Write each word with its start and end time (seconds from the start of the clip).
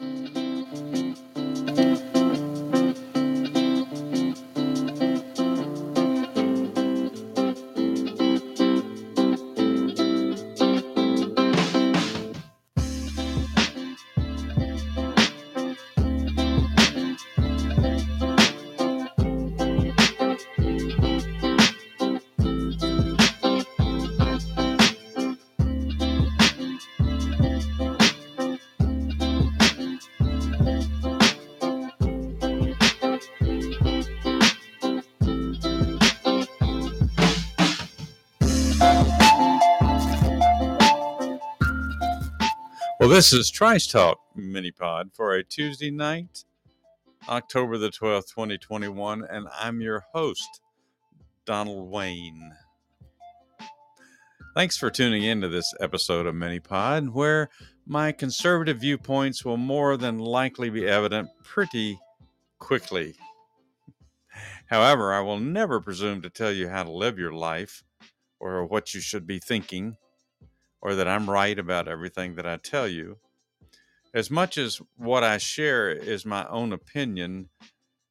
Well, 0.00 0.39
this 43.10 43.32
is 43.32 43.50
Trice 43.50 43.88
Talk 43.88 44.20
mini 44.36 44.70
pod 44.70 45.10
for 45.12 45.34
a 45.34 45.42
Tuesday 45.42 45.90
night, 45.90 46.44
October 47.28 47.76
the 47.76 47.88
12th, 47.88 48.28
2021, 48.28 49.24
and 49.28 49.48
I'm 49.52 49.80
your 49.80 50.04
host, 50.14 50.60
Donald 51.44 51.90
Wayne. 51.90 52.52
Thanks 54.54 54.76
for 54.76 54.92
tuning 54.92 55.24
in 55.24 55.40
to 55.40 55.48
this 55.48 55.74
episode 55.80 56.26
of 56.26 56.36
Mini 56.36 56.60
Pod, 56.60 57.08
where 57.08 57.50
my 57.84 58.12
conservative 58.12 58.78
viewpoints 58.78 59.44
will 59.44 59.56
more 59.56 59.96
than 59.96 60.20
likely 60.20 60.70
be 60.70 60.86
evident 60.86 61.30
pretty 61.42 61.98
quickly. 62.60 63.16
However, 64.66 65.12
I 65.12 65.18
will 65.18 65.40
never 65.40 65.80
presume 65.80 66.22
to 66.22 66.30
tell 66.30 66.52
you 66.52 66.68
how 66.68 66.84
to 66.84 66.92
live 66.92 67.18
your 67.18 67.32
life 67.32 67.82
or 68.38 68.64
what 68.66 68.94
you 68.94 69.00
should 69.00 69.26
be 69.26 69.40
thinking 69.40 69.96
or 70.82 70.94
that 70.94 71.08
I'm 71.08 71.28
right 71.28 71.58
about 71.58 71.88
everything 71.88 72.34
that 72.36 72.46
I 72.46 72.56
tell 72.56 72.88
you. 72.88 73.18
As 74.12 74.30
much 74.30 74.58
as 74.58 74.80
what 74.96 75.22
I 75.22 75.38
share 75.38 75.90
is 75.90 76.26
my 76.26 76.46
own 76.48 76.72
opinion, 76.72 77.48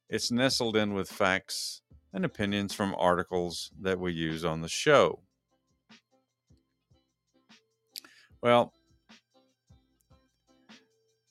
it's 0.08 0.30
nestled 0.30 0.76
in 0.76 0.94
with 0.94 1.10
facts 1.10 1.82
and 2.12 2.24
opinions 2.24 2.74
from 2.74 2.94
articles 2.98 3.70
that 3.80 4.00
we 4.00 4.12
use 4.12 4.44
on 4.44 4.62
the 4.62 4.68
show. 4.68 5.20
Well, 8.42 8.72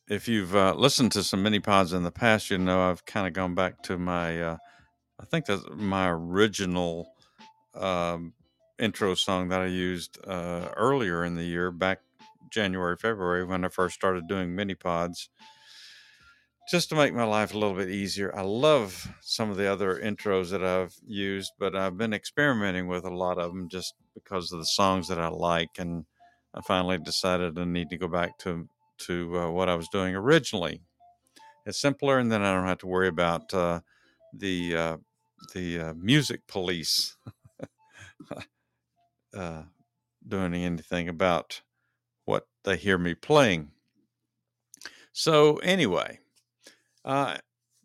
if 0.08 0.28
you've 0.28 0.56
uh, 0.56 0.74
listened 0.76 1.12
to 1.14 1.24
some 1.24 1.44
mini 1.44 1.60
pods 1.60 1.94
in 1.94 2.04
the 2.04 2.12
past, 2.12 2.50
you 2.50 2.58
know 2.58 2.90
I've 2.90 3.06
kind 3.06 3.28
of 3.28 3.34
gone 3.34 3.56
back 3.56 3.82
to 3.84 3.98
my, 3.98 4.42
uh, 4.42 4.58
I 5.20 5.26
think 5.26 5.46
that's 5.46 5.64
my 5.76 6.10
original 6.10 7.12
um, 7.76 8.34
intro 8.80 9.16
song 9.16 9.50
that 9.50 9.62
I 9.62 9.68
used 9.68 10.18
uh, 10.26 10.70
earlier 10.76 11.24
in 11.24 11.36
the 11.36 11.44
year, 11.44 11.72
back 11.72 12.00
January, 12.52 12.96
February, 12.98 13.44
when 13.46 13.64
I 13.66 13.70
first 13.70 13.96
started 13.96 14.28
doing 14.28 14.56
mini 14.56 14.76
pods, 14.76 15.30
just 16.70 16.90
to 16.90 16.96
make 16.96 17.14
my 17.14 17.24
life 17.24 17.54
a 17.54 17.58
little 17.58 17.76
bit 17.76 17.90
easier. 17.90 18.36
I 18.36 18.42
love 18.42 19.08
some 19.22 19.50
of 19.50 19.58
the 19.58 19.72
other 19.72 19.96
intros 19.96 20.52
that 20.52 20.64
I've 20.64 20.96
used, 21.06 21.52
but 21.60 21.76
I've 21.76 21.98
been 21.98 22.14
experimenting 22.14 22.88
with 22.88 23.06
a 23.06 23.14
lot 23.14 23.40
of 23.40 23.52
them 23.52 23.70
just 23.70 23.96
because 24.14 24.52
of 24.52 24.60
the 24.60 24.66
songs 24.66 25.08
that 25.08 25.20
I 25.20 25.30
like. 25.30 25.80
And 25.80 26.06
I 26.54 26.62
finally 26.62 26.98
decided 26.98 27.58
I 27.58 27.66
need 27.66 27.90
to 27.90 27.98
go 27.98 28.08
back 28.08 28.38
to, 28.40 28.68
to 29.08 29.40
uh, 29.40 29.50
what 29.52 29.70
I 29.70 29.76
was 29.76 29.88
doing 29.90 30.16
originally. 30.16 30.82
It's 31.66 31.80
simpler, 31.80 32.18
and 32.18 32.32
then 32.32 32.42
I 32.42 32.54
don't 32.54 32.68
have 32.68 32.80
to 32.80 32.88
worry 32.88 33.08
about 33.08 33.54
uh, 33.54 33.82
the 34.34 34.76
uh, 34.76 34.98
the 35.54 35.80
uh, 35.80 35.94
music 35.94 36.48
police 36.48 37.16
uh, 39.34 39.64
doing 40.28 40.54
anything 40.54 41.10
about 41.10 41.62
what 42.26 42.48
they 42.64 42.78
hear 42.78 42.98
me 42.98 43.16
playing. 43.16 43.72
So, 45.12 45.58
anyway, 45.58 46.20
uh, 47.06 47.38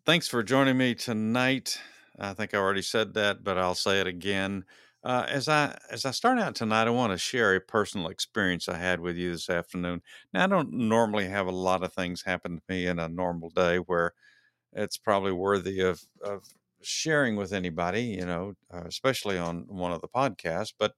thanks 0.05 0.27
for 0.27 0.43
joining 0.43 0.77
me 0.77 0.95
tonight. 0.95 1.79
I 2.19 2.33
think 2.33 2.53
I 2.53 2.57
already 2.57 2.81
said 2.81 3.13
that, 3.15 3.43
but 3.43 3.57
I'll 3.57 3.75
say 3.75 4.01
it 4.01 4.07
again. 4.07 4.65
Uh, 5.03 5.25
as 5.29 5.49
I 5.49 5.77
as 5.91 6.05
I 6.05 6.11
start 6.11 6.39
out 6.39 6.55
tonight, 6.55 6.87
I 6.87 6.91
want 6.91 7.13
to 7.13 7.17
share 7.17 7.55
a 7.55 7.61
personal 7.61 8.09
experience 8.09 8.69
I 8.69 8.77
had 8.77 8.99
with 9.01 9.17
you 9.17 9.31
this 9.31 9.49
afternoon. 9.49 10.01
Now, 10.33 10.45
I 10.45 10.47
don't 10.47 10.73
normally 10.73 11.27
have 11.27 11.47
a 11.47 11.51
lot 11.51 11.83
of 11.83 11.93
things 11.93 12.23
happen 12.23 12.57
to 12.57 12.63
me 12.69 12.87
in 12.87 12.99
a 12.99 13.09
normal 13.09 13.49
day 13.51 13.77
where 13.77 14.13
it's 14.73 14.97
probably 14.97 15.31
worthy 15.31 15.81
of 15.81 16.01
of 16.23 16.45
sharing 16.83 17.35
with 17.35 17.53
anybody, 17.53 18.03
you 18.03 18.25
know, 18.25 18.53
uh, 18.73 18.83
especially 18.85 19.37
on 19.37 19.67
one 19.67 19.91
of 19.91 20.01
the 20.01 20.07
podcasts. 20.07 20.73
But 20.77 20.93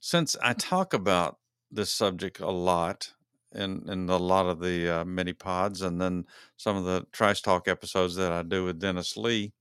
since 0.00 0.36
I 0.42 0.52
talk 0.52 0.94
about 0.94 1.38
this 1.70 1.92
subject 1.92 2.40
a 2.40 2.50
lot 2.50 3.12
in 3.54 3.88
in 3.88 4.08
a 4.08 4.16
lot 4.16 4.46
of 4.46 4.60
the 4.60 5.00
uh, 5.00 5.04
mini 5.04 5.32
pods, 5.32 5.82
and 5.82 6.00
then 6.00 6.26
some 6.56 6.76
of 6.76 6.84
the 6.84 7.06
Trice 7.12 7.40
Talk 7.40 7.68
episodes 7.68 8.14
that 8.16 8.32
I 8.32 8.42
do 8.42 8.64
with 8.64 8.80
Dennis 8.80 9.16
Lee, 9.16 9.52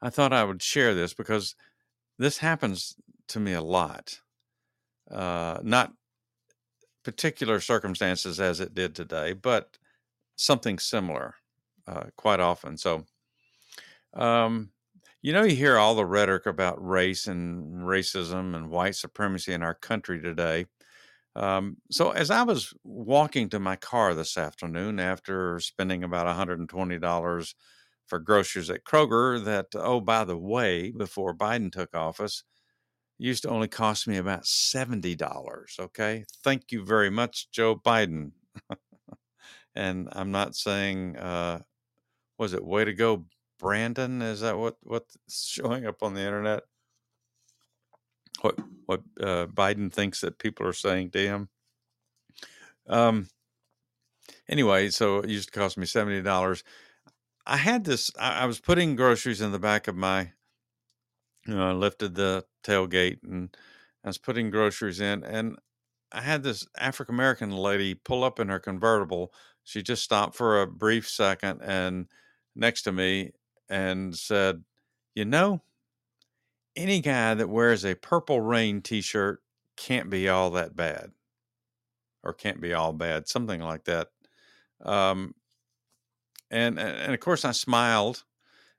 I 0.00 0.10
thought 0.10 0.32
I 0.32 0.44
would 0.44 0.62
share 0.62 0.94
this 0.94 1.14
because 1.14 1.54
this 2.18 2.38
happens 2.38 2.96
to 3.28 3.40
me 3.40 3.52
a 3.52 3.62
lot. 3.62 4.20
Uh, 5.10 5.58
not 5.62 5.92
particular 7.02 7.60
circumstances 7.60 8.38
as 8.40 8.60
it 8.60 8.74
did 8.74 8.94
today, 8.94 9.32
but 9.32 9.78
something 10.36 10.78
similar 10.78 11.34
uh, 11.86 12.04
quite 12.16 12.40
often. 12.40 12.76
So, 12.76 13.06
um, 14.14 14.70
you 15.28 15.34
know, 15.34 15.44
you 15.44 15.54
hear 15.54 15.76
all 15.76 15.94
the 15.94 16.06
rhetoric 16.06 16.46
about 16.46 16.82
race 16.82 17.26
and 17.26 17.82
racism 17.82 18.56
and 18.56 18.70
white 18.70 18.94
supremacy 18.94 19.52
in 19.52 19.62
our 19.62 19.74
country 19.74 20.22
today. 20.22 20.64
Um, 21.36 21.76
so, 21.90 22.12
as 22.12 22.30
I 22.30 22.44
was 22.44 22.72
walking 22.82 23.50
to 23.50 23.58
my 23.58 23.76
car 23.76 24.14
this 24.14 24.38
afternoon 24.38 24.98
after 24.98 25.60
spending 25.60 26.02
about 26.02 26.26
$120 26.34 27.54
for 28.06 28.18
groceries 28.18 28.70
at 28.70 28.84
Kroger, 28.84 29.44
that, 29.44 29.66
oh, 29.74 30.00
by 30.00 30.24
the 30.24 30.38
way, 30.38 30.92
before 30.92 31.36
Biden 31.36 31.70
took 31.70 31.94
office, 31.94 32.42
used 33.18 33.42
to 33.42 33.50
only 33.50 33.68
cost 33.68 34.08
me 34.08 34.16
about 34.16 34.44
$70. 34.44 35.78
Okay. 35.78 36.24
Thank 36.42 36.72
you 36.72 36.86
very 36.86 37.10
much, 37.10 37.50
Joe 37.50 37.76
Biden. 37.76 38.30
and 39.74 40.08
I'm 40.10 40.30
not 40.30 40.56
saying, 40.56 41.18
uh, 41.18 41.58
was 42.38 42.54
it 42.54 42.64
way 42.64 42.86
to 42.86 42.94
go, 42.94 43.26
Brandon? 43.58 44.22
Is 44.22 44.40
that 44.40 44.58
what 44.58 44.76
what's 44.82 45.16
showing 45.28 45.86
up 45.86 46.02
on 46.02 46.14
the 46.14 46.20
internet? 46.20 46.62
What 48.40 48.58
what 48.86 49.02
uh, 49.20 49.46
Biden 49.46 49.92
thinks 49.92 50.20
that 50.20 50.38
people 50.38 50.66
are 50.66 50.72
saying 50.72 51.10
to 51.10 51.18
him? 51.18 51.48
Um. 52.88 53.28
Anyway, 54.48 54.90
so 54.90 55.18
it 55.18 55.28
used 55.28 55.52
to 55.52 55.58
cost 55.58 55.76
me 55.76 55.86
seventy 55.86 56.22
dollars. 56.22 56.64
I 57.46 57.56
had 57.56 57.84
this. 57.84 58.10
I, 58.18 58.42
I, 58.42 58.46
was 58.46 58.60
putting 58.60 58.94
groceries 58.94 59.40
in 59.40 59.52
the 59.52 59.58
back 59.58 59.88
of 59.88 59.96
my. 59.96 60.32
You 61.46 61.54
know, 61.54 61.68
I 61.68 61.72
lifted 61.72 62.14
the 62.14 62.44
tailgate 62.62 63.22
and 63.22 63.56
I 64.04 64.08
was 64.08 64.18
putting 64.18 64.50
groceries 64.50 65.00
in, 65.00 65.24
and 65.24 65.56
I 66.12 66.20
had 66.20 66.42
this 66.42 66.66
African 66.78 67.14
American 67.14 67.52
lady 67.52 67.94
pull 67.94 68.22
up 68.22 68.38
in 68.38 68.48
her 68.48 68.58
convertible. 68.58 69.32
She 69.64 69.82
just 69.82 70.02
stopped 70.02 70.36
for 70.36 70.60
a 70.60 70.66
brief 70.66 71.08
second 71.08 71.60
and 71.62 72.06
next 72.54 72.82
to 72.82 72.92
me 72.92 73.32
and 73.68 74.16
said, 74.16 74.64
You 75.14 75.24
know, 75.24 75.62
any 76.76 77.00
guy 77.00 77.34
that 77.34 77.48
wears 77.48 77.84
a 77.84 77.94
Purple 77.94 78.40
Rain 78.40 78.82
t 78.82 79.00
shirt 79.00 79.42
can't 79.76 80.10
be 80.10 80.28
all 80.28 80.50
that 80.50 80.76
bad 80.76 81.12
or 82.22 82.32
can't 82.32 82.60
be 82.60 82.74
all 82.74 82.92
bad, 82.92 83.28
something 83.28 83.60
like 83.60 83.84
that. 83.84 84.08
Um, 84.82 85.34
and, 86.50 86.78
and 86.78 87.12
of 87.12 87.20
course, 87.20 87.44
I 87.44 87.52
smiled 87.52 88.24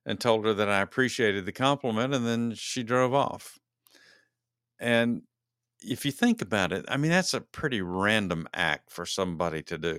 and 0.06 0.20
told 0.20 0.46
her 0.46 0.54
that 0.54 0.70
I 0.70 0.82
appreciated 0.82 1.46
the 1.46 1.52
compliment, 1.52 2.14
and 2.14 2.26
then 2.26 2.54
she 2.56 2.84
drove 2.84 3.14
off. 3.14 3.60
And 4.80 5.24
if 5.82 6.06
you 6.06 6.12
think 6.12 6.42
about 6.42 6.72
it, 6.72 6.86
I 6.88 6.98
mean, 6.98 7.12
that's 7.12 7.34
a 7.34 7.42
pretty 7.42 7.82
random 7.82 8.48
act 8.54 8.92
for 8.92 9.06
somebody 9.06 9.62
to 9.64 9.78
do 9.78 9.98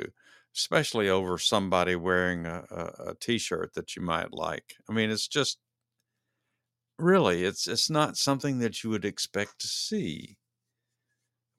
especially 0.57 1.09
over 1.09 1.39
somebody 1.39 1.97
wearing 1.97 2.47
a 2.47 2.65
a, 2.71 3.11
a 3.11 3.15
t-shirt 3.17 3.75
that 3.75 3.97
you 3.97 4.03
might 4.03 4.33
like. 4.33 4.77
I 4.89 4.93
mean, 4.93 5.11
it's 5.11 5.29
just 5.29 5.59
really 6.99 7.43
it's 7.45 7.67
it's 7.67 7.91
not 7.91 8.17
something 8.17 8.59
that 8.61 8.85
you 8.85 8.91
would 8.91 9.05
expect 9.05 9.61
to 9.61 9.67
see. 9.67 10.37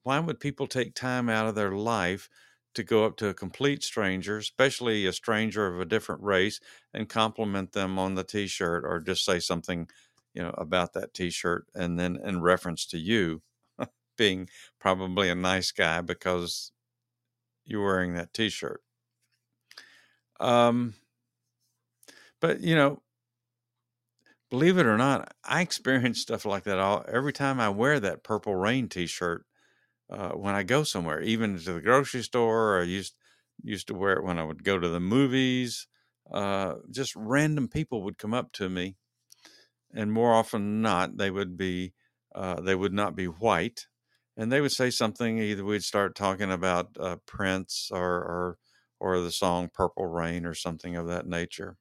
Why 0.04 0.18
would 0.20 0.40
people 0.40 0.66
take 0.66 0.94
time 0.94 1.28
out 1.28 1.46
of 1.48 1.54
their 1.54 1.72
life 1.72 2.28
to 2.74 2.82
go 2.84 3.04
up 3.04 3.16
to 3.18 3.28
a 3.28 3.34
complete 3.34 3.82
stranger, 3.82 4.38
especially 4.38 5.06
a 5.06 5.12
stranger 5.12 5.66
of 5.66 5.80
a 5.80 5.84
different 5.84 6.22
race, 6.22 6.60
and 6.94 7.08
compliment 7.08 7.72
them 7.72 7.98
on 7.98 8.14
the 8.14 8.24
t-shirt 8.24 8.84
or 8.84 9.00
just 9.00 9.24
say 9.24 9.38
something, 9.40 9.88
you 10.34 10.42
know, 10.42 10.54
about 10.56 10.92
that 10.94 11.14
t-shirt 11.14 11.66
and 11.74 11.98
then 11.98 12.16
in 12.16 12.40
reference 12.40 12.86
to 12.86 12.98
you 12.98 13.42
being 14.16 14.48
probably 14.78 15.28
a 15.28 15.34
nice 15.34 15.70
guy 15.72 16.00
because 16.00 16.72
you're 17.64 17.84
wearing 17.84 18.14
that 18.14 18.34
t-shirt. 18.34 18.82
Um, 20.40 20.94
but 22.40 22.60
you 22.60 22.74
know, 22.74 23.02
believe 24.50 24.76
it 24.76 24.86
or 24.86 24.98
not, 24.98 25.34
I 25.44 25.62
experience 25.62 26.20
stuff 26.20 26.44
like 26.44 26.64
that 26.64 26.78
all 26.78 27.04
every 27.08 27.32
time 27.32 27.58
I 27.58 27.70
wear 27.70 27.98
that 28.00 28.22
purple 28.22 28.54
rain 28.54 28.88
T-shirt 28.88 29.46
uh, 30.10 30.30
when 30.32 30.54
I 30.54 30.62
go 30.62 30.82
somewhere, 30.82 31.22
even 31.22 31.58
to 31.58 31.72
the 31.74 31.80
grocery 31.80 32.22
store. 32.22 32.80
I 32.80 32.84
used 32.84 33.14
used 33.62 33.86
to 33.88 33.94
wear 33.94 34.14
it 34.14 34.24
when 34.24 34.38
I 34.38 34.44
would 34.44 34.64
go 34.64 34.78
to 34.78 34.88
the 34.88 35.00
movies. 35.00 35.86
Uh, 36.30 36.76
just 36.90 37.16
random 37.16 37.68
people 37.68 38.02
would 38.02 38.18
come 38.18 38.34
up 38.34 38.52
to 38.52 38.68
me, 38.68 38.96
and 39.94 40.12
more 40.12 40.34
often 40.34 40.62
than 40.62 40.82
not, 40.82 41.16
they 41.16 41.30
would 41.30 41.56
be 41.56 41.94
uh, 42.34 42.60
they 42.60 42.74
would 42.74 42.92
not 42.92 43.16
be 43.16 43.26
white, 43.26 43.86
and 44.36 44.50
they 44.50 44.60
would 44.60 44.72
say 44.72 44.90
something. 44.90 45.38
Either 45.38 45.64
we'd 45.64 45.84
start 45.84 46.14
talking 46.14 46.50
about 46.50 46.88
uh, 46.98 47.16
Prince 47.26 47.90
or, 47.92 48.00
or 48.00 48.58
or 49.00 49.20
the 49.20 49.32
song 49.32 49.68
Purple 49.72 50.06
Rain 50.06 50.46
or 50.46 50.54
something 50.54 50.96
of 50.96 51.08
that 51.08 51.26
nature. 51.26 51.76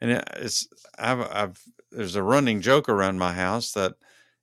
And 0.00 0.22
it's 0.36 0.68
I've 0.98 1.20
I've 1.20 1.62
there's 1.92 2.16
a 2.16 2.22
running 2.22 2.60
joke 2.60 2.88
around 2.88 3.18
my 3.18 3.32
house 3.34 3.72
that 3.72 3.94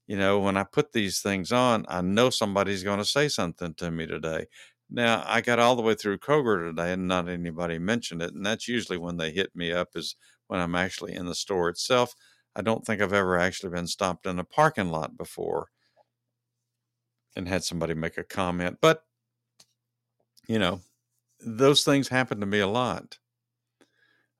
you 0.07 0.17
know 0.17 0.39
when 0.39 0.57
I 0.57 0.63
put 0.63 0.93
these 0.93 1.21
things 1.21 1.51
on, 1.51 1.85
I 1.89 2.01
know 2.01 2.29
somebody's 2.29 2.83
going 2.83 2.99
to 2.99 3.05
say 3.05 3.27
something 3.29 3.73
to 3.75 3.91
me 3.91 4.07
today. 4.07 4.45
Now 4.89 5.23
I 5.27 5.41
got 5.41 5.59
all 5.59 5.75
the 5.75 5.81
way 5.81 5.95
through 5.95 6.19
Kroger 6.19 6.69
today 6.69 6.93
and 6.93 7.07
not 7.07 7.27
anybody 7.29 7.79
mentioned 7.79 8.21
it, 8.21 8.33
and 8.33 8.45
that's 8.45 8.67
usually 8.67 8.97
when 8.97 9.17
they 9.17 9.31
hit 9.31 9.55
me 9.55 9.71
up 9.71 9.89
is 9.95 10.15
when 10.47 10.59
I'm 10.61 10.75
actually 10.75 11.13
in 11.13 11.25
the 11.27 11.35
store 11.35 11.69
itself. 11.69 12.15
I 12.55 12.61
don't 12.61 12.85
think 12.85 13.01
I've 13.01 13.13
ever 13.13 13.37
actually 13.39 13.69
been 13.71 13.87
stopped 13.87 14.25
in 14.25 14.39
a 14.39 14.43
parking 14.43 14.89
lot 14.91 15.17
before 15.17 15.69
and 17.37 17.47
had 17.47 17.63
somebody 17.63 17.93
make 17.93 18.17
a 18.17 18.23
comment, 18.23 18.79
but 18.81 19.03
you 20.47 20.59
know, 20.59 20.81
those 21.39 21.83
things 21.83 22.07
happen 22.07 22.39
to 22.39 22.45
me 22.45 22.59
a 22.59 22.67
lot. 22.67 23.19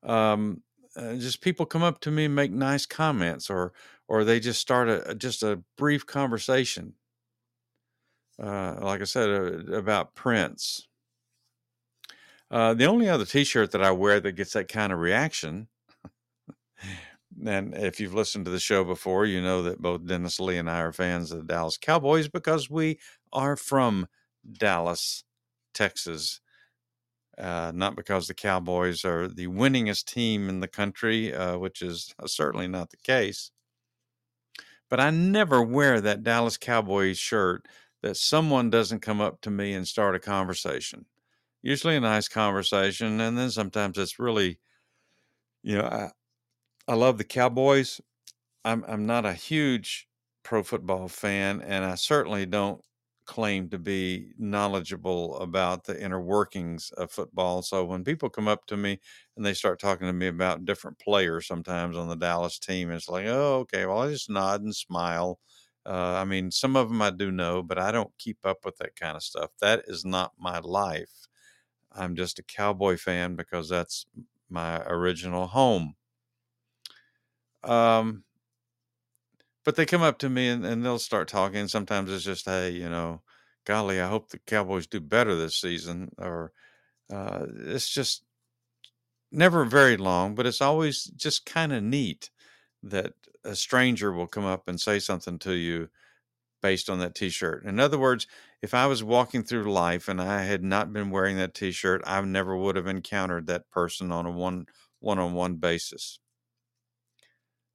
Um, 0.02 0.62
uh, 0.96 1.14
just 1.14 1.40
people 1.40 1.64
come 1.64 1.82
up 1.82 2.00
to 2.00 2.10
me 2.10 2.24
and 2.24 2.34
make 2.34 2.50
nice 2.50 2.86
comments, 2.86 3.50
or 3.50 3.72
or 4.08 4.24
they 4.24 4.40
just 4.40 4.60
start 4.60 4.88
a 4.88 5.14
just 5.14 5.42
a 5.42 5.62
brief 5.76 6.06
conversation. 6.06 6.94
Uh, 8.42 8.76
like 8.80 9.00
I 9.00 9.04
said 9.04 9.28
uh, 9.28 9.76
about 9.76 10.14
Prince. 10.14 10.86
Uh, 12.50 12.72
the 12.72 12.86
only 12.86 13.08
other 13.08 13.26
T-shirt 13.26 13.72
that 13.72 13.82
I 13.82 13.90
wear 13.90 14.20
that 14.20 14.32
gets 14.32 14.54
that 14.54 14.68
kind 14.68 14.90
of 14.90 15.00
reaction, 15.00 15.68
and 17.46 17.74
if 17.74 18.00
you've 18.00 18.14
listened 18.14 18.44
to 18.46 18.50
the 18.50 18.58
show 18.58 18.84
before, 18.84 19.26
you 19.26 19.40
know 19.40 19.62
that 19.62 19.80
both 19.80 20.06
Dennis 20.06 20.40
Lee 20.40 20.56
and 20.58 20.70
I 20.70 20.80
are 20.80 20.92
fans 20.92 21.30
of 21.32 21.38
the 21.38 21.44
Dallas 21.44 21.76
Cowboys 21.76 22.28
because 22.28 22.70
we 22.70 22.98
are 23.32 23.56
from 23.56 24.08
Dallas, 24.50 25.24
Texas, 25.74 26.40
uh, 27.38 27.72
not 27.74 27.96
because 27.96 28.26
the 28.26 28.34
Cowboys 28.34 29.04
are 29.04 29.28
the 29.28 29.46
winningest 29.46 30.06
team 30.06 30.48
in 30.48 30.60
the 30.60 30.68
country, 30.68 31.34
uh, 31.34 31.56
which 31.58 31.82
is 31.82 32.14
uh, 32.18 32.26
certainly 32.26 32.68
not 32.68 32.90
the 32.90 32.96
case. 32.96 33.50
But 34.88 35.00
I 35.00 35.10
never 35.10 35.62
wear 35.62 36.00
that 36.00 36.22
Dallas 36.22 36.56
Cowboys 36.56 37.18
shirt 37.18 37.66
that 38.02 38.16
someone 38.16 38.70
doesn't 38.70 39.00
come 39.00 39.20
up 39.20 39.40
to 39.42 39.50
me 39.50 39.72
and 39.74 39.86
start 39.86 40.14
a 40.14 40.20
conversation. 40.20 41.06
Usually 41.62 41.96
a 41.96 42.00
nice 42.00 42.28
conversation, 42.28 43.20
and 43.20 43.38
then 43.38 43.50
sometimes 43.50 43.98
it's 43.98 44.18
really, 44.18 44.60
you 45.62 45.76
know, 45.78 45.84
I, 45.84 46.10
I 46.88 46.94
love 46.94 47.18
the 47.18 47.24
Cowboys. 47.24 48.00
I'm 48.64 48.84
I'm 48.88 49.06
not 49.06 49.26
a 49.26 49.34
huge 49.34 50.08
pro 50.44 50.62
football 50.64 51.08
fan, 51.08 51.62
and 51.62 51.84
I 51.84 51.96
certainly 51.96 52.46
don't 52.46 52.82
claim 53.26 53.68
to 53.70 53.78
be 53.78 54.32
knowledgeable 54.38 55.38
about 55.40 55.84
the 55.84 56.02
inner 56.02 56.20
workings 56.20 56.90
of 56.92 57.10
football. 57.12 57.62
So 57.62 57.84
when 57.84 58.04
people 58.04 58.30
come 58.30 58.48
up 58.48 58.66
to 58.68 58.76
me 58.76 59.00
and 59.36 59.46
they 59.46 59.54
start 59.54 59.80
talking 59.80 60.06
to 60.08 60.12
me 60.14 60.28
about 60.28 60.64
different 60.66 60.98
players 60.98 61.46
sometimes 61.46 61.96
on 61.96 62.08
the 62.08 62.16
Dallas 62.16 62.58
team, 62.58 62.90
it's 62.90 63.08
like, 63.08 63.26
oh, 63.28 63.60
okay, 63.60 63.86
well, 63.86 64.00
I 64.02 64.10
just 64.10 64.30
nod 64.30 64.62
and 64.62 64.74
smile. 64.76 65.40
Uh, 65.86 66.14
I 66.16 66.24
mean, 66.26 66.50
some 66.52 66.76
of 66.76 66.88
them 66.88 67.02
I 67.02 67.10
do 67.10 67.30
know, 67.32 67.62
but 67.62 67.78
I 67.78 67.92
don't 67.92 68.12
keep 68.18 68.38
up 68.46 68.64
with 68.64 68.78
that 68.78 68.96
kind 68.96 69.16
of 69.16 69.22
stuff. 69.24 69.50
That 69.60 69.84
is 69.88 70.04
not 70.04 70.34
my 70.38 70.60
life. 70.60 71.28
I'm 71.92 72.16
just 72.16 72.38
a 72.40 72.44
cowboy 72.44 72.98
fan 72.98 73.36
because 73.36 73.68
that's 73.70 74.06
my 74.50 74.82
original 74.86 75.48
home. 75.48 75.96
Um, 77.64 78.24
but 79.64 79.76
they 79.76 79.86
come 79.86 80.02
up 80.02 80.18
to 80.18 80.28
me 80.28 80.48
and, 80.48 80.64
and 80.64 80.84
they'll 80.84 80.98
start 80.98 81.28
talking. 81.28 81.68
Sometimes 81.68 82.10
it's 82.10 82.24
just, 82.24 82.46
hey, 82.46 82.70
you 82.70 82.88
know, 82.88 83.22
golly, 83.66 84.00
I 84.00 84.08
hope 84.08 84.30
the 84.30 84.38
Cowboys 84.46 84.86
do 84.86 85.00
better 85.00 85.34
this 85.34 85.56
season. 85.56 86.10
Or 86.18 86.52
uh, 87.12 87.46
it's 87.66 87.88
just 87.88 88.22
never 89.30 89.64
very 89.64 89.96
long, 89.96 90.34
but 90.34 90.46
it's 90.46 90.62
always 90.62 91.04
just 91.04 91.44
kind 91.44 91.72
of 91.72 91.82
neat 91.82 92.30
that 92.82 93.12
a 93.44 93.54
stranger 93.54 94.12
will 94.12 94.26
come 94.26 94.46
up 94.46 94.68
and 94.68 94.80
say 94.80 94.98
something 94.98 95.38
to 95.40 95.52
you 95.52 95.88
based 96.62 96.88
on 96.88 96.98
that 96.98 97.14
t-shirt. 97.14 97.64
In 97.64 97.78
other 97.78 97.98
words, 97.98 98.26
if 98.62 98.74
I 98.74 98.86
was 98.86 99.04
walking 99.04 99.44
through 99.44 99.72
life 99.72 100.08
and 100.08 100.20
I 100.20 100.42
had 100.42 100.64
not 100.64 100.92
been 100.92 101.10
wearing 101.10 101.36
that 101.36 101.54
t-shirt, 101.54 102.02
I 102.06 102.20
never 102.22 102.56
would 102.56 102.76
have 102.76 102.86
encountered 102.86 103.46
that 103.46 103.70
person 103.70 104.10
on 104.10 104.26
a 104.26 104.30
one 104.30 104.66
one-on-one 105.00 105.56
basis. 105.56 106.18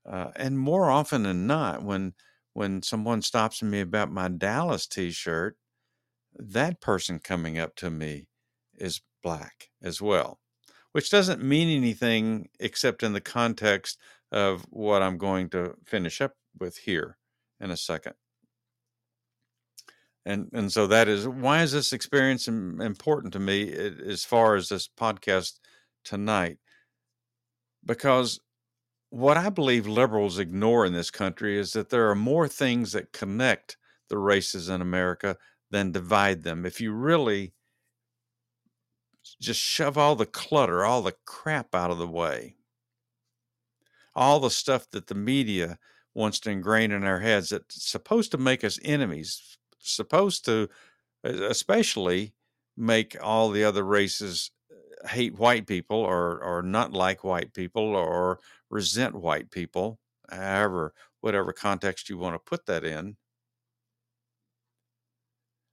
Uh, 0.06 0.32
and 0.36 0.60
more 0.60 0.90
often 0.90 1.24
than 1.24 1.48
not, 1.48 1.84
when 1.84 2.14
when 2.54 2.82
someone 2.84 3.22
stops 3.22 3.64
me 3.64 3.80
about 3.82 4.12
my 4.12 4.28
Dallas 4.28 4.86
T-shirt, 4.86 5.58
that 6.36 6.82
person 6.82 7.20
coming 7.20 7.58
up 7.58 7.76
to 7.78 7.90
me 7.90 8.28
is 8.76 9.02
black 9.24 9.70
as 9.82 10.02
well, 10.02 10.40
which 10.92 11.10
doesn't 11.10 11.44
mean 11.44 11.70
anything 11.70 12.50
except 12.60 13.02
in 13.02 13.14
the 13.14 13.22
context 13.22 14.00
of 14.32 14.66
what 14.70 15.02
I'm 15.02 15.18
going 15.18 15.50
to 15.52 15.76
finish 15.86 16.22
up 16.22 16.34
with 16.60 16.78
here 16.78 17.18
in 17.60 17.72
a 17.72 17.78
second. 17.78 18.14
And 20.26 20.50
and 20.54 20.72
so 20.72 20.88
that 20.88 21.08
is 21.08 21.28
why 21.28 21.64
is 21.64 21.72
this 21.74 21.92
experience 21.94 22.48
important 22.48 23.34
to 23.34 23.40
me 23.40 23.72
as 23.74 24.24
far 24.24 24.56
as 24.56 24.70
this 24.70 24.88
podcast 24.88 25.60
tonight? 26.06 26.60
Because 27.86 28.40
what 29.14 29.38
I 29.38 29.50
believe 29.50 29.86
liberals 29.86 30.40
ignore 30.40 30.88
in 30.88 30.94
this 30.94 31.12
country 31.12 31.60
is 31.60 31.74
that 31.74 31.90
there 31.90 32.10
are 32.10 32.16
more 32.16 32.48
things 32.48 32.94
that 32.94 33.14
connect 33.14 33.78
the 34.10 34.18
races 34.18 34.70
in 34.70 34.82
America 34.82 35.38
than 35.70 35.92
divide 35.92 36.42
them. 36.42 36.66
If 36.66 36.82
you 36.82 36.94
really 36.94 37.54
just 39.40 39.60
shove 39.60 40.00
all 40.00 40.16
the 40.16 40.26
clutter, 40.26 40.84
all 40.84 41.04
the 41.04 41.14
crap 41.26 41.76
out 41.76 41.92
of 41.92 42.00
the 42.00 42.08
way, 42.08 42.56
all 44.16 44.40
the 44.40 44.50
stuff 44.50 44.90
that 44.90 45.06
the 45.06 45.14
media 45.14 45.78
wants 46.16 46.40
to 46.40 46.50
ingrain 46.50 46.92
in 46.92 47.04
our 47.04 47.20
heads 47.20 47.50
that's 47.50 47.88
supposed 47.88 48.32
to 48.32 48.40
make 48.40 48.64
us 48.64 48.80
enemies, 48.84 49.60
supposed 49.78 50.44
to 50.46 50.68
especially 51.24 52.34
make 52.76 53.16
all 53.22 53.52
the 53.52 53.64
other 53.64 53.84
races 53.84 54.50
hate 55.08 55.38
white 55.38 55.68
people 55.68 55.98
or 55.98 56.42
or 56.44 56.62
not 56.62 56.94
like 56.94 57.24
white 57.24 57.54
people 57.54 57.96
or 57.96 58.40
resent 58.70 59.16
white 59.16 59.52
people, 59.52 60.00
however, 60.30 60.94
whatever 61.22 61.54
context 61.54 62.10
you 62.10 62.18
want 62.18 62.36
to 62.36 62.40
put 62.40 62.66
that 62.68 62.84
in. 62.86 63.18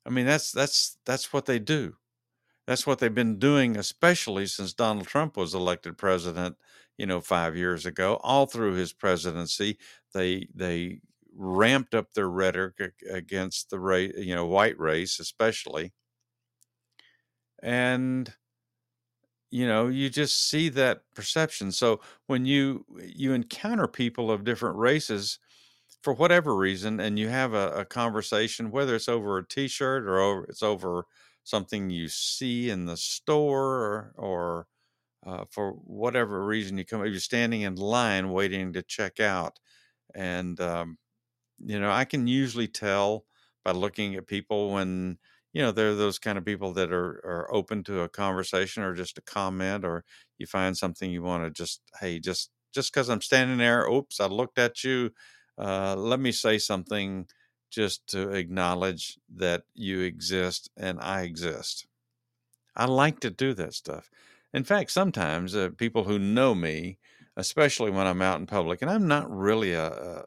I 0.06 0.10
mean, 0.10 0.26
that's 0.26 0.52
that's 0.52 0.98
that's 1.04 1.32
what 1.32 1.46
they 1.46 1.58
do. 1.58 1.96
That's 2.66 2.86
what 2.86 3.00
they've 3.00 3.14
been 3.14 3.38
doing, 3.38 3.76
especially 3.76 4.46
since 4.46 4.74
Donald 4.74 5.08
Trump 5.08 5.36
was 5.36 5.54
elected 5.54 5.98
president. 5.98 6.58
You 6.98 7.06
know, 7.06 7.20
five 7.22 7.56
years 7.56 7.86
ago, 7.86 8.16
all 8.22 8.46
through 8.46 8.74
his 8.74 8.92
presidency, 8.92 9.78
they 10.14 10.48
they 10.54 11.00
ramped 11.34 11.94
up 11.94 12.12
their 12.14 12.30
rhetoric 12.30 12.76
against 13.10 13.70
the 13.70 13.80
race, 13.80 14.14
you 14.18 14.34
know, 14.34 14.46
white 14.46 14.78
race, 14.78 15.20
especially. 15.20 15.92
And 17.62 18.34
you 19.50 19.66
know 19.66 19.88
you 19.88 20.10
just 20.10 20.48
see 20.48 20.68
that 20.70 21.02
perception. 21.14 21.72
So 21.72 22.00
when 22.26 22.46
you 22.46 22.84
you 23.00 23.32
encounter 23.32 23.86
people 23.88 24.30
of 24.30 24.44
different 24.44 24.76
races 24.76 25.38
for 26.02 26.12
whatever 26.14 26.56
reason 26.56 27.00
and 27.00 27.18
you 27.18 27.28
have 27.28 27.54
a, 27.54 27.70
a 27.72 27.84
conversation 27.84 28.70
whether 28.70 28.94
it's 28.94 29.08
over 29.08 29.38
a 29.38 29.46
t-shirt 29.46 30.04
or 30.04 30.18
over, 30.20 30.44
it's 30.44 30.62
over 30.62 31.06
something 31.44 31.90
you 31.90 32.08
see 32.08 32.70
in 32.70 32.86
the 32.86 32.96
store 32.96 33.74
or, 33.84 34.14
or 34.16 34.66
uh, 35.26 35.44
for 35.50 35.72
whatever 35.72 36.44
reason 36.46 36.78
you 36.78 36.84
come 36.84 37.04
you're 37.04 37.20
standing 37.20 37.62
in 37.62 37.76
line 37.76 38.30
waiting 38.30 38.72
to 38.72 38.82
check 38.82 39.20
out 39.20 39.58
and 40.14 40.60
um, 40.60 40.98
you 41.58 41.78
know 41.78 41.90
i 41.90 42.04
can 42.04 42.26
usually 42.26 42.68
tell 42.68 43.24
by 43.64 43.72
looking 43.72 44.14
at 44.14 44.26
people 44.26 44.72
when 44.72 45.18
you 45.52 45.62
know 45.62 45.72
they're 45.72 45.94
those 45.94 46.18
kind 46.18 46.38
of 46.38 46.44
people 46.44 46.72
that 46.72 46.92
are 46.92 47.20
are 47.24 47.48
open 47.52 47.82
to 47.84 48.00
a 48.02 48.08
conversation 48.08 48.82
or 48.82 48.94
just 48.94 49.18
a 49.18 49.22
comment 49.22 49.84
or 49.84 50.04
you 50.38 50.46
find 50.46 50.76
something 50.76 51.10
you 51.10 51.22
want 51.22 51.44
to 51.44 51.50
just 51.50 51.82
hey 52.00 52.18
just 52.18 52.50
just 52.72 52.92
because 52.92 53.08
i'm 53.08 53.20
standing 53.20 53.58
there 53.58 53.86
oops 53.88 54.20
i 54.20 54.26
looked 54.26 54.58
at 54.58 54.84
you 54.84 55.10
uh, 55.58 55.94
let 55.94 56.20
me 56.20 56.32
say 56.32 56.56
something 56.58 57.26
just 57.70 58.06
to 58.06 58.30
acknowledge 58.30 59.18
that 59.34 59.62
you 59.74 60.00
exist 60.00 60.70
and 60.76 60.98
i 61.00 61.22
exist. 61.22 61.86
I 62.76 62.86
like 62.86 63.20
to 63.20 63.30
do 63.30 63.54
that 63.54 63.74
stuff. 63.74 64.10
In 64.52 64.64
fact, 64.64 64.90
sometimes 64.90 65.54
uh, 65.54 65.70
people 65.76 66.04
who 66.04 66.18
know 66.18 66.54
me, 66.54 66.98
especially 67.36 67.90
when 67.90 68.06
I'm 68.06 68.22
out 68.22 68.40
in 68.40 68.46
public, 68.46 68.82
and 68.82 68.90
I'm 68.90 69.06
not 69.06 69.30
really 69.30 69.72
a, 69.72 69.88
a 69.88 70.24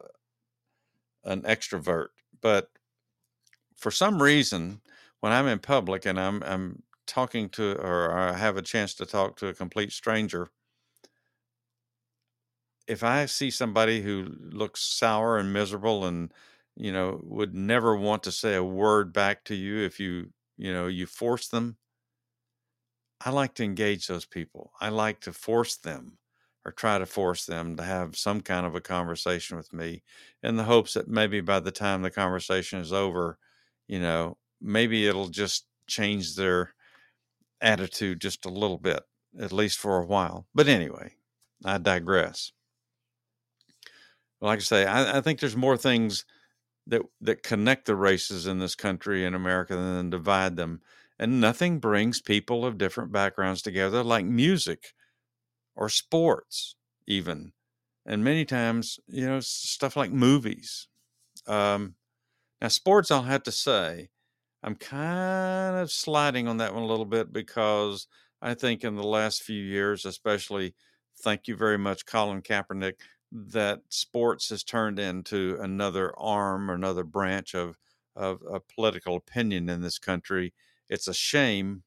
an 1.24 1.42
extrovert, 1.42 2.08
but 2.40 2.68
for 3.76 3.90
some 3.90 4.22
reason, 4.22 4.80
when 5.24 5.32
I'm 5.32 5.46
in 5.46 5.58
public 5.58 6.04
and 6.04 6.20
I'm 6.20 6.42
I'm 6.42 6.82
talking 7.06 7.48
to 7.50 7.78
or 7.78 8.12
I 8.12 8.34
have 8.34 8.58
a 8.58 8.62
chance 8.62 8.92
to 8.96 9.06
talk 9.06 9.36
to 9.38 9.46
a 9.48 9.54
complete 9.54 9.90
stranger, 9.90 10.50
if 12.86 13.02
I 13.02 13.24
see 13.26 13.50
somebody 13.50 14.02
who 14.02 14.24
looks 14.38 14.82
sour 14.82 15.38
and 15.38 15.50
miserable 15.52 16.04
and 16.04 16.30
you 16.76 16.92
know 16.92 17.20
would 17.24 17.54
never 17.54 17.96
want 17.96 18.22
to 18.24 18.32
say 18.32 18.54
a 18.54 18.62
word 18.64 19.14
back 19.14 19.44
to 19.44 19.54
you 19.54 19.78
if 19.78 19.98
you 19.98 20.34
you 20.58 20.72
know 20.72 20.86
you 20.86 21.06
force 21.06 21.48
them 21.48 21.78
I 23.20 23.30
like 23.30 23.54
to 23.54 23.64
engage 23.64 24.06
those 24.06 24.26
people. 24.26 24.72
I 24.80 24.88
like 24.90 25.20
to 25.20 25.32
force 25.32 25.76
them 25.76 26.18
or 26.64 26.72
try 26.72 26.98
to 26.98 27.06
force 27.06 27.46
them 27.46 27.76
to 27.76 27.82
have 27.82 28.16
some 28.16 28.40
kind 28.40 28.66
of 28.66 28.74
a 28.74 28.80
conversation 28.80 29.56
with 29.56 29.72
me 29.72 30.02
in 30.42 30.56
the 30.56 30.64
hopes 30.64 30.94
that 30.94 31.08
maybe 31.08 31.40
by 31.40 31.60
the 31.60 31.72
time 31.72 32.02
the 32.02 32.10
conversation 32.10 32.80
is 32.80 32.92
over, 32.92 33.38
you 33.86 34.00
know, 34.00 34.38
maybe 34.64 35.06
it'll 35.06 35.28
just 35.28 35.66
change 35.86 36.36
their 36.36 36.74
attitude 37.60 38.20
just 38.20 38.46
a 38.46 38.50
little 38.50 38.78
bit, 38.78 39.02
at 39.38 39.52
least 39.52 39.78
for 39.78 39.98
a 39.98 40.06
while. 40.06 40.46
But 40.54 40.68
anyway, 40.68 41.14
I 41.64 41.78
digress. 41.78 42.52
Like 44.40 44.58
I 44.58 44.62
say, 44.62 44.86
I, 44.86 45.18
I 45.18 45.20
think 45.20 45.40
there's 45.40 45.56
more 45.56 45.76
things 45.76 46.24
that 46.86 47.02
that 47.20 47.42
connect 47.42 47.86
the 47.86 47.96
races 47.96 48.46
in 48.46 48.58
this 48.58 48.74
country 48.74 49.24
in 49.24 49.34
America 49.34 49.74
than 49.74 50.10
divide 50.10 50.56
them. 50.56 50.80
And 51.18 51.40
nothing 51.40 51.78
brings 51.78 52.20
people 52.20 52.66
of 52.66 52.76
different 52.76 53.12
backgrounds 53.12 53.62
together 53.62 54.02
like 54.02 54.26
music 54.26 54.92
or 55.76 55.88
sports, 55.88 56.76
even. 57.06 57.52
And 58.04 58.24
many 58.24 58.44
times, 58.44 58.98
you 59.06 59.26
know, 59.26 59.40
stuff 59.40 59.96
like 59.96 60.10
movies. 60.10 60.88
Um, 61.46 61.94
now, 62.60 62.68
sports, 62.68 63.10
I'll 63.10 63.22
have 63.22 63.42
to 63.44 63.52
say, 63.52 64.10
I'm 64.64 64.74
kind 64.74 65.76
of 65.76 65.92
sliding 65.92 66.48
on 66.48 66.56
that 66.56 66.74
one 66.74 66.82
a 66.82 66.86
little 66.86 67.04
bit 67.04 67.32
because 67.32 68.08
I 68.42 68.54
think 68.54 68.82
in 68.82 68.96
the 68.96 69.02
last 69.02 69.42
few 69.42 69.62
years, 69.62 70.04
especially, 70.04 70.74
thank 71.22 71.46
you 71.46 71.54
very 71.54 71.78
much, 71.78 72.06
Colin 72.06 72.42
Kaepernick, 72.42 72.94
that 73.30 73.82
sports 73.90 74.48
has 74.48 74.64
turned 74.64 74.98
into 74.98 75.58
another 75.60 76.18
arm 76.18 76.70
or 76.70 76.74
another 76.74 77.04
branch 77.04 77.54
of, 77.54 77.78
of, 78.16 78.42
of 78.42 78.66
political 78.68 79.16
opinion 79.16 79.68
in 79.68 79.82
this 79.82 79.98
country 79.98 80.52
it's 80.88 81.08
a 81.08 81.14
shame. 81.14 81.82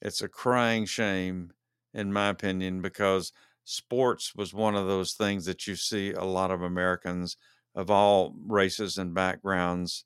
It's 0.00 0.22
a 0.22 0.28
crying 0.28 0.84
shame, 0.84 1.52
in 1.94 2.12
my 2.12 2.28
opinion, 2.28 2.82
because 2.82 3.32
sports 3.64 4.34
was 4.34 4.54
one 4.54 4.74
of 4.74 4.86
those 4.86 5.12
things 5.12 5.44
that 5.46 5.66
you 5.66 5.76
see 5.76 6.12
a 6.12 6.24
lot 6.24 6.50
of 6.50 6.62
Americans 6.62 7.36
of 7.74 7.90
all 7.90 8.34
races 8.46 8.98
and 8.98 9.14
backgrounds, 9.14 10.04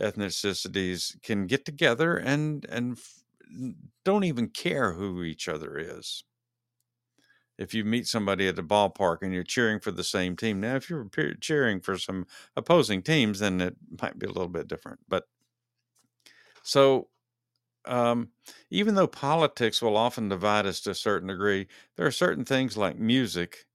ethnicities 0.00 1.20
can 1.22 1.46
get 1.46 1.64
together 1.64 2.16
and 2.16 2.64
and 2.66 2.98
don't 4.04 4.24
even 4.24 4.48
care 4.48 4.92
who 4.94 5.22
each 5.22 5.48
other 5.48 5.76
is. 5.78 6.24
If 7.56 7.72
you 7.72 7.84
meet 7.84 8.06
somebody 8.08 8.48
at 8.48 8.56
the 8.56 8.62
ballpark 8.62 9.18
and 9.22 9.32
you're 9.32 9.44
cheering 9.44 9.78
for 9.80 9.90
the 9.92 10.02
same 10.04 10.36
team, 10.36 10.60
now 10.60 10.74
if 10.76 10.90
you're 10.90 11.08
cheering 11.40 11.80
for 11.80 11.96
some 11.98 12.26
opposing 12.56 13.02
teams, 13.02 13.38
then 13.40 13.60
it 13.60 13.76
might 14.02 14.18
be 14.18 14.26
a 14.26 14.30
little 14.30 14.48
bit 14.48 14.66
different. 14.66 15.00
But 15.08 15.28
so, 16.62 17.08
um, 17.86 18.30
even 18.70 18.94
though 18.94 19.08
politics 19.08 19.82
will 19.82 19.96
often 19.96 20.28
divide 20.28 20.66
us 20.66 20.80
to 20.82 20.90
a 20.92 20.94
certain 20.96 21.28
degree, 21.28 21.68
there 21.96 22.06
are 22.06 22.10
certain 22.12 22.44
things 22.44 22.76
like 22.76 22.98
music 22.98 23.66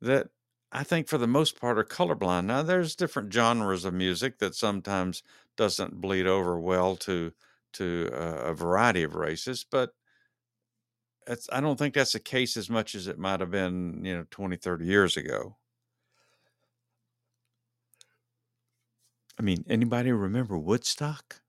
that 0.00 0.28
I 0.74 0.82
think 0.82 1.08
for 1.08 1.18
the 1.18 1.26
most 1.28 1.58
part 1.60 1.78
are 1.78 1.84
colorblind. 1.84 2.46
Now, 2.46 2.62
there's 2.62 2.96
different 2.96 3.32
genres 3.32 3.84
of 3.84 3.94
music 3.94 4.38
that 4.40 4.54
sometimes 4.56 5.22
doesn't 5.56 6.00
bleed 6.00 6.26
over 6.26 6.58
well 6.58 6.96
to 6.96 7.32
to 7.74 8.10
uh, 8.12 8.50
a 8.50 8.54
variety 8.54 9.02
of 9.02 9.14
races, 9.14 9.64
but 9.68 9.94
I 11.50 11.60
don't 11.60 11.78
think 11.78 11.94
that's 11.94 12.12
the 12.12 12.20
case 12.20 12.56
as 12.56 12.68
much 12.68 12.94
as 12.94 13.06
it 13.06 13.18
might 13.18 13.40
have 13.40 13.50
been, 13.50 14.04
you 14.04 14.14
know, 14.14 14.26
20, 14.30 14.56
30 14.56 14.84
years 14.84 15.16
ago. 15.16 15.56
I 19.38 19.42
mean, 19.42 19.64
anybody 19.68 20.12
remember 20.12 20.58
Woodstock? 20.58 21.40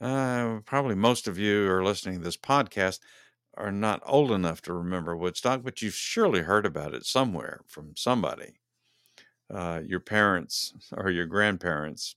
Uh, 0.00 0.60
probably 0.64 0.94
most 0.94 1.28
of 1.28 1.38
you 1.38 1.70
are 1.70 1.84
listening 1.84 2.18
to 2.18 2.24
this 2.24 2.36
podcast 2.36 2.98
are 3.54 3.72
not 3.72 4.02
old 4.06 4.30
enough 4.30 4.62
to 4.62 4.72
remember 4.72 5.16
Woodstock, 5.16 5.62
but 5.62 5.82
you've 5.82 5.94
surely 5.94 6.40
heard 6.40 6.66
about 6.66 6.94
it 6.94 7.04
somewhere 7.04 7.60
from 7.66 7.92
somebody, 7.96 8.54
uh, 9.52 9.80
your 9.84 10.00
parents 10.00 10.72
or 10.96 11.10
your 11.10 11.26
grandparents. 11.26 12.16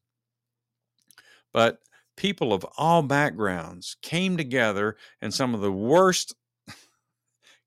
But 1.52 1.80
people 2.18 2.54
of 2.54 2.66
all 2.78 3.02
backgrounds 3.02 3.98
came 4.02 4.38
together 4.38 4.96
in 5.22 5.32
some 5.32 5.54
of 5.54 5.62
the 5.62 5.72
worst 5.72 6.36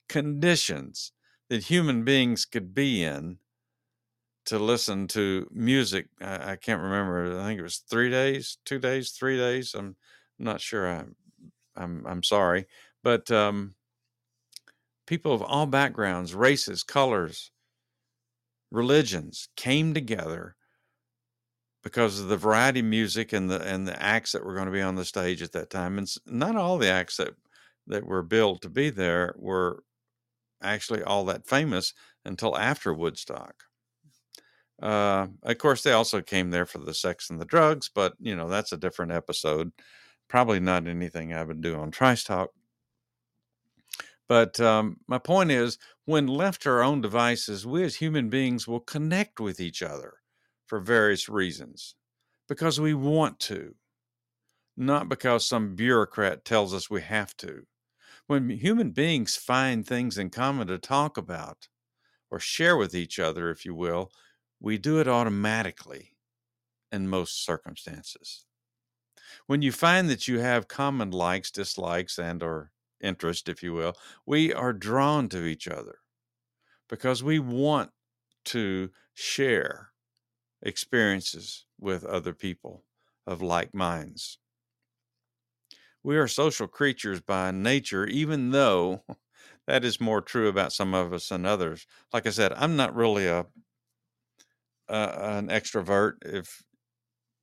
conditions 0.08 1.12
that 1.48 1.64
human 1.64 2.04
beings 2.04 2.44
could 2.44 2.74
be 2.74 3.02
in 3.02 3.38
to 4.46 4.58
listen 4.58 5.06
to 5.08 5.46
music. 5.52 6.08
I, 6.20 6.52
I, 6.52 6.56
can't 6.56 6.80
remember. 6.80 7.38
I 7.38 7.44
think 7.44 7.60
it 7.60 7.62
was 7.62 7.78
three 7.78 8.10
days, 8.10 8.56
two 8.64 8.78
days, 8.78 9.10
three 9.10 9.36
days. 9.36 9.74
I'm 9.74 9.96
not 10.38 10.60
sure. 10.60 10.88
I, 10.88 11.04
I'm 11.76 12.04
I'm 12.06 12.22
sorry, 12.22 12.66
but 13.02 13.30
um, 13.30 13.74
people 15.06 15.32
of 15.32 15.42
all 15.42 15.66
backgrounds, 15.66 16.34
races, 16.34 16.82
colors, 16.82 17.50
religions 18.70 19.48
came 19.56 19.94
together 19.94 20.54
because 21.82 22.20
of 22.20 22.28
the 22.28 22.36
variety 22.36 22.80
of 22.80 22.86
music 22.86 23.32
and 23.32 23.50
the 23.50 23.60
and 23.62 23.86
the 23.86 24.02
acts 24.02 24.32
that 24.32 24.44
were 24.44 24.54
going 24.54 24.66
to 24.66 24.72
be 24.72 24.82
on 24.82 24.96
the 24.96 25.04
stage 25.04 25.42
at 25.42 25.52
that 25.52 25.70
time. 25.70 25.98
And 25.98 26.06
not 26.26 26.56
all 26.56 26.78
the 26.78 26.90
acts 26.90 27.16
that 27.16 27.34
that 27.86 28.06
were 28.06 28.22
billed 28.22 28.62
to 28.62 28.68
be 28.68 28.90
there 28.90 29.34
were 29.38 29.82
actually 30.62 31.02
all 31.02 31.24
that 31.26 31.46
famous 31.46 31.94
until 32.24 32.56
after 32.56 32.92
Woodstock. 32.92 33.54
Uh, 34.80 35.26
of 35.42 35.58
course, 35.58 35.82
they 35.82 35.92
also 35.92 36.20
came 36.20 36.50
there 36.50 36.66
for 36.66 36.78
the 36.78 36.94
sex 36.94 37.30
and 37.30 37.40
the 37.40 37.44
drugs, 37.44 37.90
but 37.92 38.14
you 38.20 38.36
know 38.36 38.48
that's 38.48 38.72
a 38.72 38.76
different 38.76 39.12
episode. 39.12 39.72
Probably 40.28 40.60
not 40.60 40.86
anything 40.86 41.32
I 41.32 41.42
would 41.42 41.60
do 41.60 41.76
on 41.76 41.90
Trice 41.90 42.24
Talk. 42.24 42.50
But 44.28 44.60
um, 44.60 44.98
my 45.08 45.18
point 45.18 45.50
is, 45.50 45.78
when 46.04 46.26
left 46.26 46.62
to 46.62 46.70
our 46.70 46.82
own 46.82 47.00
devices, 47.00 47.66
we 47.66 47.82
as 47.84 47.96
human 47.96 48.28
beings 48.30 48.68
will 48.68 48.80
connect 48.80 49.40
with 49.40 49.60
each 49.60 49.82
other 49.82 50.18
for 50.66 50.80
various 50.80 51.28
reasons 51.28 51.94
because 52.48 52.80
we 52.80 52.94
want 52.94 53.40
to, 53.40 53.74
not 54.76 55.08
because 55.08 55.46
some 55.46 55.74
bureaucrat 55.74 56.44
tells 56.44 56.72
us 56.72 56.88
we 56.90 57.02
have 57.02 57.36
to. 57.38 57.66
When 58.26 58.50
human 58.50 58.92
beings 58.92 59.36
find 59.36 59.86
things 59.86 60.18
in 60.18 60.30
common 60.30 60.68
to 60.68 60.78
talk 60.78 61.16
about 61.16 61.68
or 62.30 62.40
share 62.40 62.76
with 62.76 62.94
each 62.94 63.18
other, 63.18 63.50
if 63.50 63.64
you 63.64 63.74
will, 63.74 64.12
we 64.60 64.78
do 64.78 65.00
it 65.00 65.08
automatically 65.08 66.16
in 66.92 67.08
most 67.08 67.44
circumstances. 67.44 68.46
When 69.46 69.62
you 69.62 69.72
find 69.72 70.08
that 70.10 70.28
you 70.28 70.38
have 70.38 70.68
common 70.68 71.10
likes, 71.10 71.50
dislikes, 71.50 72.18
and 72.20 72.40
or 72.42 72.70
interest, 73.00 73.48
if 73.48 73.62
you 73.62 73.72
will, 73.72 73.94
we 74.26 74.52
are 74.52 74.72
drawn 74.72 75.28
to 75.30 75.44
each 75.44 75.68
other 75.68 76.00
because 76.88 77.22
we 77.22 77.38
want 77.38 77.92
to 78.46 78.90
share 79.14 79.92
experiences 80.62 81.66
with 81.78 82.04
other 82.04 82.34
people 82.34 82.84
of 83.26 83.42
like 83.42 83.74
minds. 83.74 84.38
We 86.02 86.16
are 86.16 86.28
social 86.28 86.66
creatures 86.68 87.20
by 87.20 87.50
nature, 87.50 88.06
even 88.06 88.50
though 88.50 89.04
that 89.66 89.84
is 89.84 90.00
more 90.00 90.20
true 90.20 90.48
about 90.48 90.72
some 90.72 90.94
of 90.94 91.12
us 91.12 91.28
than 91.28 91.44
others. 91.44 91.86
Like 92.12 92.26
I 92.26 92.30
said, 92.30 92.52
I'm 92.54 92.76
not 92.76 92.94
really 92.94 93.26
a 93.26 93.46
uh, 94.88 95.16
an 95.18 95.48
extrovert. 95.48 96.24
If 96.24 96.62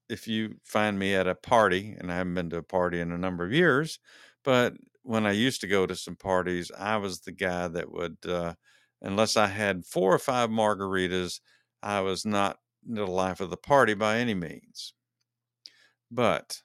if 0.10 0.28
you 0.28 0.58
find 0.64 1.00
me 1.00 1.16
at 1.16 1.28
a 1.28 1.36
party, 1.36 1.96
and 1.98 2.12
I 2.12 2.18
haven't 2.18 2.36
been 2.36 2.50
to 2.52 2.58
a 2.58 2.64
party 2.64 3.00
in 3.00 3.12
a 3.12 3.18
number 3.18 3.46
of 3.46 3.54
years, 3.54 4.00
but 4.44 4.76
when 5.06 5.26
I 5.26 5.32
used 5.32 5.62
to 5.62 5.68
go 5.68 5.86
to 5.88 5.96
some 5.96 6.16
parties, 6.18 6.72
I 6.72 6.98
was 6.98 7.22
the 7.22 7.32
guy 7.32 7.68
that 7.70 7.92
would, 7.92 8.18
uh, 8.26 8.56
unless 9.02 9.38
I 9.38 9.48
had 9.48 9.86
four 9.86 10.14
or 10.14 10.20
five 10.20 10.50
margaritas, 10.50 11.42
I 11.84 12.02
was 12.02 12.26
not 12.26 12.60
the 12.84 13.08
life 13.08 13.40
of 13.40 13.50
the 13.52 13.58
party 13.58 13.94
by 13.94 14.18
any 14.18 14.34
means. 14.36 14.94
But 16.10 16.64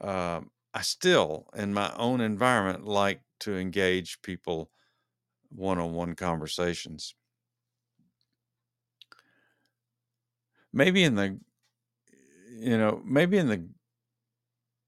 um, 0.00 0.50
I 0.72 0.82
still, 0.82 1.48
in 1.54 1.72
my 1.74 1.92
own 1.94 2.20
environment, 2.20 2.84
like 2.84 3.22
to 3.40 3.56
engage 3.56 4.20
people 4.22 4.70
one 5.50 5.78
on 5.78 5.94
one 5.94 6.14
conversations. 6.16 7.14
maybe 10.72 11.02
in 11.04 11.14
the 11.14 11.38
you 12.50 12.76
know 12.78 13.02
maybe 13.04 13.38
in 13.38 13.48
the 13.48 13.68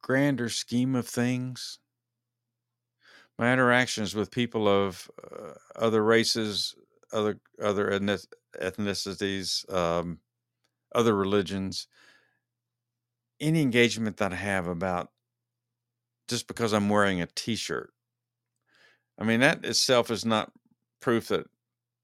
grander 0.00 0.48
scheme 0.48 0.94
of 0.94 1.06
things, 1.06 1.78
my 3.38 3.52
interactions 3.52 4.14
with 4.14 4.30
people 4.30 4.68
of 4.68 5.10
uh, 5.22 5.52
other 5.76 6.02
races, 6.02 6.74
other 7.12 7.38
other 7.62 7.90
ethnicities, 8.60 9.72
um, 9.72 10.18
other 10.94 11.14
religions, 11.14 11.88
any 13.40 13.62
engagement 13.62 14.16
that 14.18 14.32
I 14.32 14.36
have 14.36 14.66
about 14.66 15.10
just 16.28 16.46
because 16.46 16.72
I'm 16.72 16.88
wearing 16.88 17.20
a 17.20 17.26
T-shirt. 17.26 17.92
I 19.18 19.24
mean, 19.24 19.40
that 19.40 19.64
itself 19.64 20.10
is 20.10 20.24
not 20.24 20.52
proof 21.00 21.28
that 21.28 21.46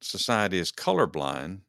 society 0.00 0.58
is 0.58 0.70
colorblind. 0.72 1.60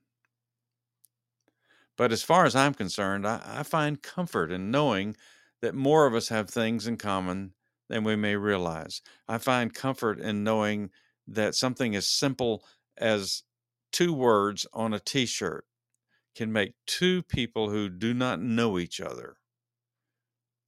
But 1.95 2.11
as 2.11 2.23
far 2.23 2.45
as 2.45 2.55
I'm 2.55 2.73
concerned, 2.73 3.27
I, 3.27 3.41
I 3.45 3.63
find 3.63 4.01
comfort 4.01 4.51
in 4.51 4.71
knowing 4.71 5.15
that 5.61 5.75
more 5.75 6.05
of 6.05 6.15
us 6.15 6.29
have 6.29 6.49
things 6.49 6.87
in 6.87 6.97
common 6.97 7.53
than 7.93 8.03
we 8.03 8.15
may 8.15 8.35
realize. 8.35 9.03
I 9.27 9.37
find 9.37 9.71
comfort 9.71 10.19
in 10.19 10.43
knowing 10.43 10.89
that 11.27 11.53
something 11.53 11.95
as 11.95 12.07
simple 12.07 12.65
as 12.97 13.43
two 13.91 14.11
words 14.13 14.65
on 14.73 14.95
a 14.95 14.99
t 14.99 15.27
shirt 15.27 15.67
can 16.33 16.51
make 16.51 16.73
two 16.87 17.21
people 17.21 17.69
who 17.69 17.89
do 17.89 18.15
not 18.15 18.41
know 18.41 18.79
each 18.79 18.99
other 18.99 19.37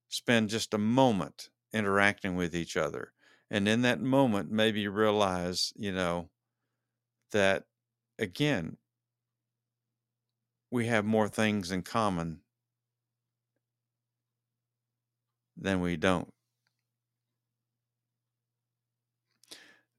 spend 0.09 0.49
just 0.49 0.73
a 0.73 0.77
moment 0.77 1.49
interacting 1.73 2.35
with 2.35 2.55
each 2.55 2.77
other. 2.77 3.13
And 3.49 3.67
in 3.67 3.81
that 3.81 4.01
moment, 4.01 4.51
maybe 4.51 4.87
realize, 4.87 5.73
you 5.75 5.91
know, 5.91 6.29
that 7.31 7.65
again, 8.17 8.77
we 10.69 10.85
have 10.85 11.03
more 11.05 11.27
things 11.27 11.71
in 11.71 11.81
common 11.81 12.43
than 15.57 15.81
we 15.81 15.97
don't. 15.97 16.34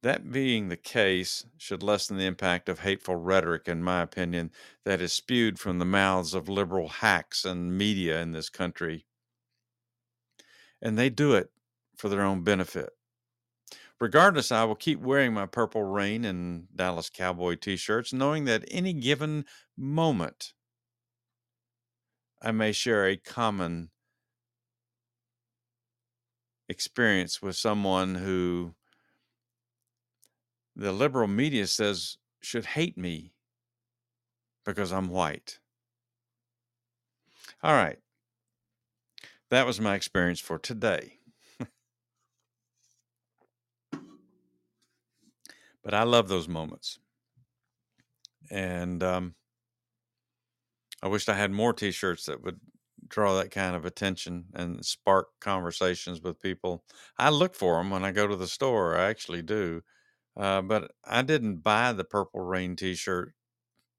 That 0.02 0.30
being 0.30 0.68
the 0.68 0.76
case 0.76 1.46
should 1.58 1.82
lessen 1.82 2.16
the 2.16 2.26
impact 2.26 2.68
of 2.68 2.80
hateful 2.80 3.16
rhetoric, 3.16 3.66
in 3.66 3.82
my 3.82 4.02
opinion, 4.02 4.52
that 4.84 5.00
is 5.00 5.12
spewed 5.12 5.58
from 5.58 5.78
the 5.78 5.84
mouths 5.84 6.32
of 6.32 6.48
liberal 6.48 6.88
hacks 6.88 7.44
and 7.44 7.76
media 7.76 8.20
in 8.22 8.32
this 8.32 8.48
country. 8.48 9.06
And 10.80 10.96
they 10.96 11.10
do 11.10 11.34
it 11.34 11.50
for 11.96 12.08
their 12.08 12.22
own 12.22 12.44
benefit. 12.44 12.90
Regardless, 13.98 14.52
I 14.52 14.62
will 14.62 14.76
keep 14.76 15.00
wearing 15.00 15.34
my 15.34 15.46
Purple 15.46 15.82
Rain 15.82 16.24
and 16.24 16.68
Dallas 16.76 17.10
Cowboy 17.10 17.56
t 17.56 17.76
shirts, 17.76 18.12
knowing 18.12 18.44
that 18.44 18.64
any 18.70 18.92
given 18.92 19.44
moment 19.76 20.52
I 22.40 22.52
may 22.52 22.70
share 22.70 23.08
a 23.08 23.16
common 23.16 23.90
experience 26.68 27.42
with 27.42 27.56
someone 27.56 28.14
who 28.14 28.75
the 30.76 30.92
liberal 30.92 31.26
media 31.26 31.66
says 31.66 32.18
should 32.42 32.66
hate 32.66 32.98
me 32.98 33.32
because 34.64 34.92
I'm 34.92 35.08
white. 35.08 35.58
All 37.62 37.72
right. 37.72 37.98
That 39.50 39.66
was 39.66 39.80
my 39.80 39.94
experience 39.94 40.40
for 40.40 40.58
today. 40.58 41.18
but 45.82 45.94
I 45.94 46.02
love 46.02 46.28
those 46.28 46.48
moments. 46.48 46.98
And 48.50 49.02
um, 49.02 49.34
I 51.02 51.08
wished 51.08 51.28
I 51.28 51.34
had 51.34 51.50
more 51.50 51.72
t 51.72 51.90
shirts 51.90 52.26
that 52.26 52.42
would 52.42 52.60
draw 53.08 53.36
that 53.36 53.50
kind 53.50 53.76
of 53.76 53.84
attention 53.84 54.46
and 54.54 54.84
spark 54.84 55.28
conversations 55.40 56.20
with 56.20 56.40
people. 56.40 56.84
I 57.18 57.30
look 57.30 57.54
for 57.54 57.76
them 57.76 57.90
when 57.90 58.04
I 58.04 58.10
go 58.12 58.26
to 58.26 58.36
the 58.36 58.48
store. 58.48 58.96
I 58.96 59.08
actually 59.08 59.42
do. 59.42 59.82
Uh, 60.36 60.62
but 60.62 60.92
I 61.04 61.22
didn't 61.22 61.58
buy 61.58 61.92
the 61.92 62.04
Purple 62.04 62.40
Rain 62.40 62.76
t 62.76 62.94
shirt 62.94 63.34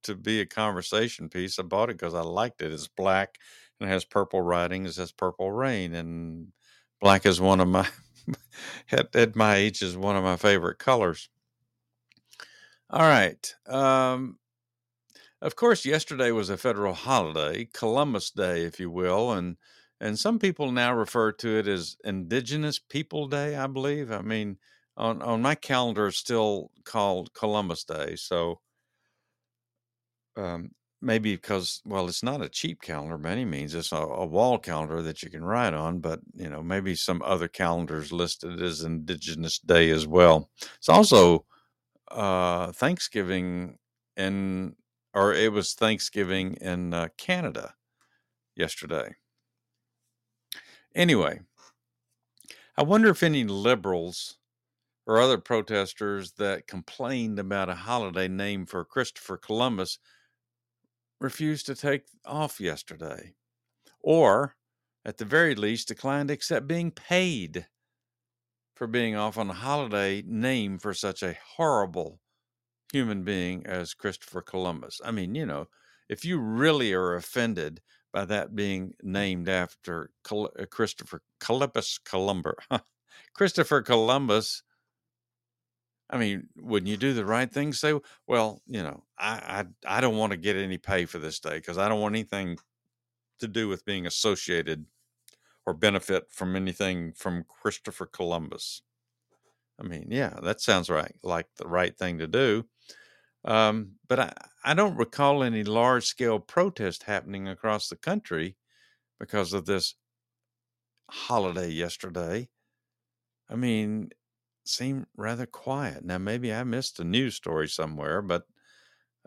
to 0.04 0.16
be 0.16 0.40
a 0.40 0.46
conversation 0.46 1.30
piece. 1.30 1.60
I 1.60 1.64
bought 1.64 1.90
it 1.90 1.98
because 1.98 2.14
I 2.14 2.22
liked 2.22 2.62
it. 2.62 2.72
It's 2.72 2.88
black 2.88 3.38
and 3.80 3.90
it 3.90 3.94
has 3.94 4.06
purple 4.06 4.42
writing. 4.42 4.86
It 4.86 4.94
says 4.94 5.12
Purple 5.12 5.52
Rain. 5.52 5.94
And 5.94 6.48
black 7.02 7.26
is 7.26 7.42
one 7.42 7.60
of 7.60 7.68
my, 7.68 7.88
at, 8.92 9.16
at 9.16 9.36
my 9.36 9.56
age, 9.56 9.82
is 9.82 9.98
one 9.98 10.16
of 10.16 10.24
my 10.24 10.38
favorite 10.38 10.80
colors. 10.80 11.30
All 12.90 13.02
right. 13.02 13.54
Um, 13.68 14.38
of 15.42 15.56
course, 15.56 15.86
yesterday 15.86 16.32
was 16.32 16.50
a 16.50 16.58
federal 16.58 16.94
holiday, 16.94 17.68
Columbus 17.74 18.32
Day, 18.32 18.64
if 18.64 18.80
you 18.80 18.90
will, 18.90 19.32
and 19.32 19.58
and 20.00 20.18
some 20.18 20.38
people 20.40 20.72
now 20.72 20.94
refer 20.94 21.32
to 21.34 21.58
it 21.58 21.68
as 21.68 21.98
Indigenous 22.04 22.80
People 22.80 23.28
Day. 23.28 23.56
I 23.56 23.68
believe. 23.68 24.12
I 24.12 24.22
mean, 24.22 24.58
on 24.98 25.22
on 25.22 25.42
my 25.42 25.56
calendar, 25.56 26.08
it's 26.08 26.18
still 26.18 26.72
called 26.84 27.34
Columbus 27.34 27.84
Day. 27.84 28.16
So, 28.16 28.60
um, 30.36 30.72
maybe 31.02 31.36
because 31.36 31.82
well, 31.86 32.08
it's 32.08 32.24
not 32.24 32.42
a 32.42 32.50
cheap 32.50 32.82
calendar 32.82 33.18
by 33.18 33.32
any 33.32 33.46
means. 33.46 33.76
It's 33.76 33.92
a, 33.92 33.98
a 33.98 34.26
wall 34.26 34.58
calendar 34.58 35.02
that 35.04 35.24
you 35.24 35.30
can 35.30 35.44
write 35.44 35.74
on, 35.74 36.00
but 36.00 36.20
you 36.36 36.50
know, 36.50 36.64
maybe 36.64 36.96
some 36.96 37.22
other 37.24 37.48
calendars 37.48 38.12
listed 38.12 38.62
as 38.62 38.82
Indigenous 38.82 39.60
Day 39.60 39.90
as 39.92 40.08
well. 40.08 40.50
It's 40.78 40.90
also 40.90 41.46
uh, 42.10 42.72
Thanksgiving 42.74 43.78
in 44.16 44.76
or 45.14 45.34
it 45.34 45.52
was 45.52 45.74
Thanksgiving 45.74 46.56
in 46.56 46.94
uh, 46.94 47.08
Canada 47.18 47.74
yesterday. 48.56 49.16
Anyway, 50.96 51.40
I 52.76 52.84
wonder 52.84 53.10
if 53.10 53.24
any 53.24 53.44
liberals 53.44 54.37
or 55.08 55.20
other 55.20 55.38
protesters 55.38 56.34
that 56.34 56.68
complained 56.68 57.40
about 57.40 57.70
a 57.70 57.76
holiday 57.76 58.28
named 58.28 58.70
for 58.70 58.84
Christopher 58.84 59.38
Columbus 59.38 60.00
refused 61.22 61.66
to 61.66 61.76
take 61.76 62.04
off 62.26 62.60
yesterday, 62.60 63.34
or 64.02 64.56
at 65.06 65.18
the 65.18 65.26
very 65.26 65.56
least 65.56 65.88
declined 65.88 66.28
to 66.28 66.34
accept 66.34 66.68
being 66.68 66.92
paid 66.92 67.66
for 68.76 68.86
being 68.86 69.16
off 69.16 69.38
on 69.38 69.50
a 69.50 69.54
holiday 69.54 70.22
named 70.28 70.82
for 70.82 70.94
such 70.94 71.24
a 71.24 71.38
horrible 71.56 72.20
human 72.92 73.24
being 73.24 73.66
as 73.66 73.94
Christopher 73.94 74.42
Columbus. 74.42 75.00
I 75.04 75.12
mean, 75.12 75.34
you 75.34 75.46
know, 75.46 75.68
if 76.10 76.26
you 76.26 76.38
really 76.38 76.94
are 76.94 77.16
offended 77.16 77.82
by 78.14 78.26
that 78.26 78.56
being 78.56 78.94
named 79.02 79.48
after 79.50 80.12
uh, 80.30 80.48
Christopher 80.70 81.22
Columbus 81.40 81.98
Columbus, 81.98 82.56
Christopher 83.34 83.82
Columbus, 83.82 84.64
I 86.10 86.18
mean, 86.18 86.50
wouldn't 86.56 86.90
you 86.90 86.98
do 86.98 87.14
the 87.14 87.26
right 87.26 87.52
thing? 87.52 87.74
Say, 87.74 88.00
well, 88.28 88.62
you 88.68 88.82
know, 88.84 89.04
I 89.18 89.66
I, 89.88 89.98
I 89.98 90.02
don't 90.02 90.18
want 90.18 90.32
to 90.32 90.38
get 90.38 90.56
any 90.56 90.78
pay 90.78 91.06
for 91.06 91.20
this 91.20 91.40
day 91.40 91.58
because 91.58 91.78
I 91.78 91.90
don't 91.90 92.02
want 92.02 92.16
anything 92.16 92.58
to 93.40 93.48
do 93.48 93.68
with 93.68 93.86
being 93.86 94.08
associated 94.08 94.86
or 95.66 95.74
benefit 95.74 96.32
from 96.32 96.56
anything 96.56 97.14
from 97.14 97.44
Christopher 97.46 98.06
Columbus. 98.06 98.84
I 99.80 99.84
mean, 99.84 100.08
yeah, 100.10 100.40
that 100.42 100.62
sounds 100.62 100.90
right, 100.90 101.16
like 101.24 101.48
the 101.58 101.68
right 101.68 101.96
thing 101.96 102.20
to 102.20 102.28
do. 102.28 102.68
Um, 103.46 103.94
but 104.08 104.20
I, 104.20 104.34
I 104.64 104.74
don't 104.74 104.98
recall 104.98 105.44
any 105.44 105.64
large 105.64 106.06
scale 106.06 106.40
protest 106.40 107.04
happening 107.04 107.48
across 107.48 107.90
the 107.90 107.96
country 107.96 108.58
because 109.20 109.54
of 109.54 109.66
this 109.66 109.96
holiday 111.10 111.70
yesterday. 111.70 112.50
I 113.50 113.56
mean, 113.56 114.10
seemed 114.70 115.08
rather 115.16 115.46
quiet. 115.46 116.04
Now, 116.06 116.18
maybe 116.18 116.54
I 116.54 116.64
missed 116.64 117.00
a 117.00 117.04
news 117.04 117.36
story 117.36 117.70
somewhere, 117.70 118.22
but 118.22 118.44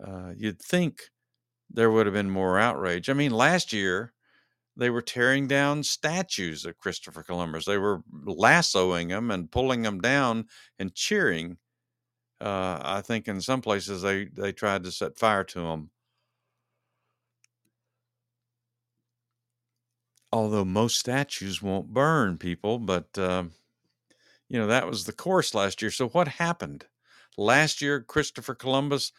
uh, 0.03 0.33
you'd 0.37 0.61
think 0.61 1.11
there 1.69 1.91
would 1.91 2.07
have 2.07 2.13
been 2.13 2.31
more 2.31 2.59
outrage. 2.59 3.09
I 3.09 3.13
mean, 3.13 3.31
last 3.31 3.73
year 3.73 4.13
they 4.77 4.89
were 4.89 5.01
tearing 5.03 5.47
down 5.47 5.83
statues 5.83 6.65
of 6.65 6.77
Christopher 6.77 7.23
Columbus. 7.23 7.65
They 7.65 7.77
were 7.77 8.03
lassoing 8.25 9.09
them 9.09 9.31
and 9.31 9.51
pulling 9.51 9.83
them 9.83 10.01
down 10.01 10.47
and 10.79 10.95
cheering 10.95 11.57
uh, 12.41 12.79
I 12.83 13.01
think 13.01 13.27
in 13.27 13.41
some 13.41 13.61
places 13.61 14.01
they 14.01 14.25
they 14.25 14.51
tried 14.51 14.83
to 14.83 14.91
set 14.91 15.17
fire 15.17 15.43
to 15.45 15.61
them. 15.61 15.91
Although 20.33 20.65
most 20.65 20.97
statues 20.99 21.61
won't 21.61 21.93
burn 21.93 22.37
people, 22.37 22.79
but 22.79 23.17
uh, 23.17 23.45
you 24.51 24.59
know 24.59 24.67
that 24.67 24.87
was 24.87 25.05
the 25.05 25.13
course 25.13 25.53
last 25.53 25.81
year. 25.81 25.91
So 25.91 26.09
what 26.09 26.27
happened 26.27 26.85
last 27.37 27.81
year? 27.81 28.01
Christopher 28.01 28.55
Columbus 28.55 29.11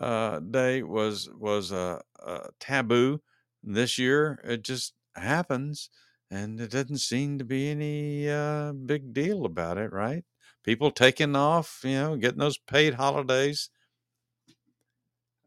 uh, 0.00 0.40
Day 0.40 0.82
was 0.82 1.28
was 1.38 1.72
a, 1.72 2.02
a 2.24 2.48
taboo. 2.60 3.20
This 3.62 3.98
year 3.98 4.40
it 4.44 4.62
just 4.62 4.94
happens, 5.16 5.90
and 6.30 6.60
it 6.60 6.70
doesn't 6.70 6.98
seem 6.98 7.38
to 7.38 7.44
be 7.44 7.70
any 7.70 8.30
uh, 8.30 8.72
big 8.72 9.12
deal 9.12 9.44
about 9.44 9.78
it, 9.78 9.92
right? 9.92 10.24
people 10.66 10.90
taking 10.90 11.36
off, 11.36 11.80
you 11.84 11.92
know, 11.92 12.16
getting 12.16 12.40
those 12.40 12.58
paid 12.58 12.94
holidays. 12.94 13.70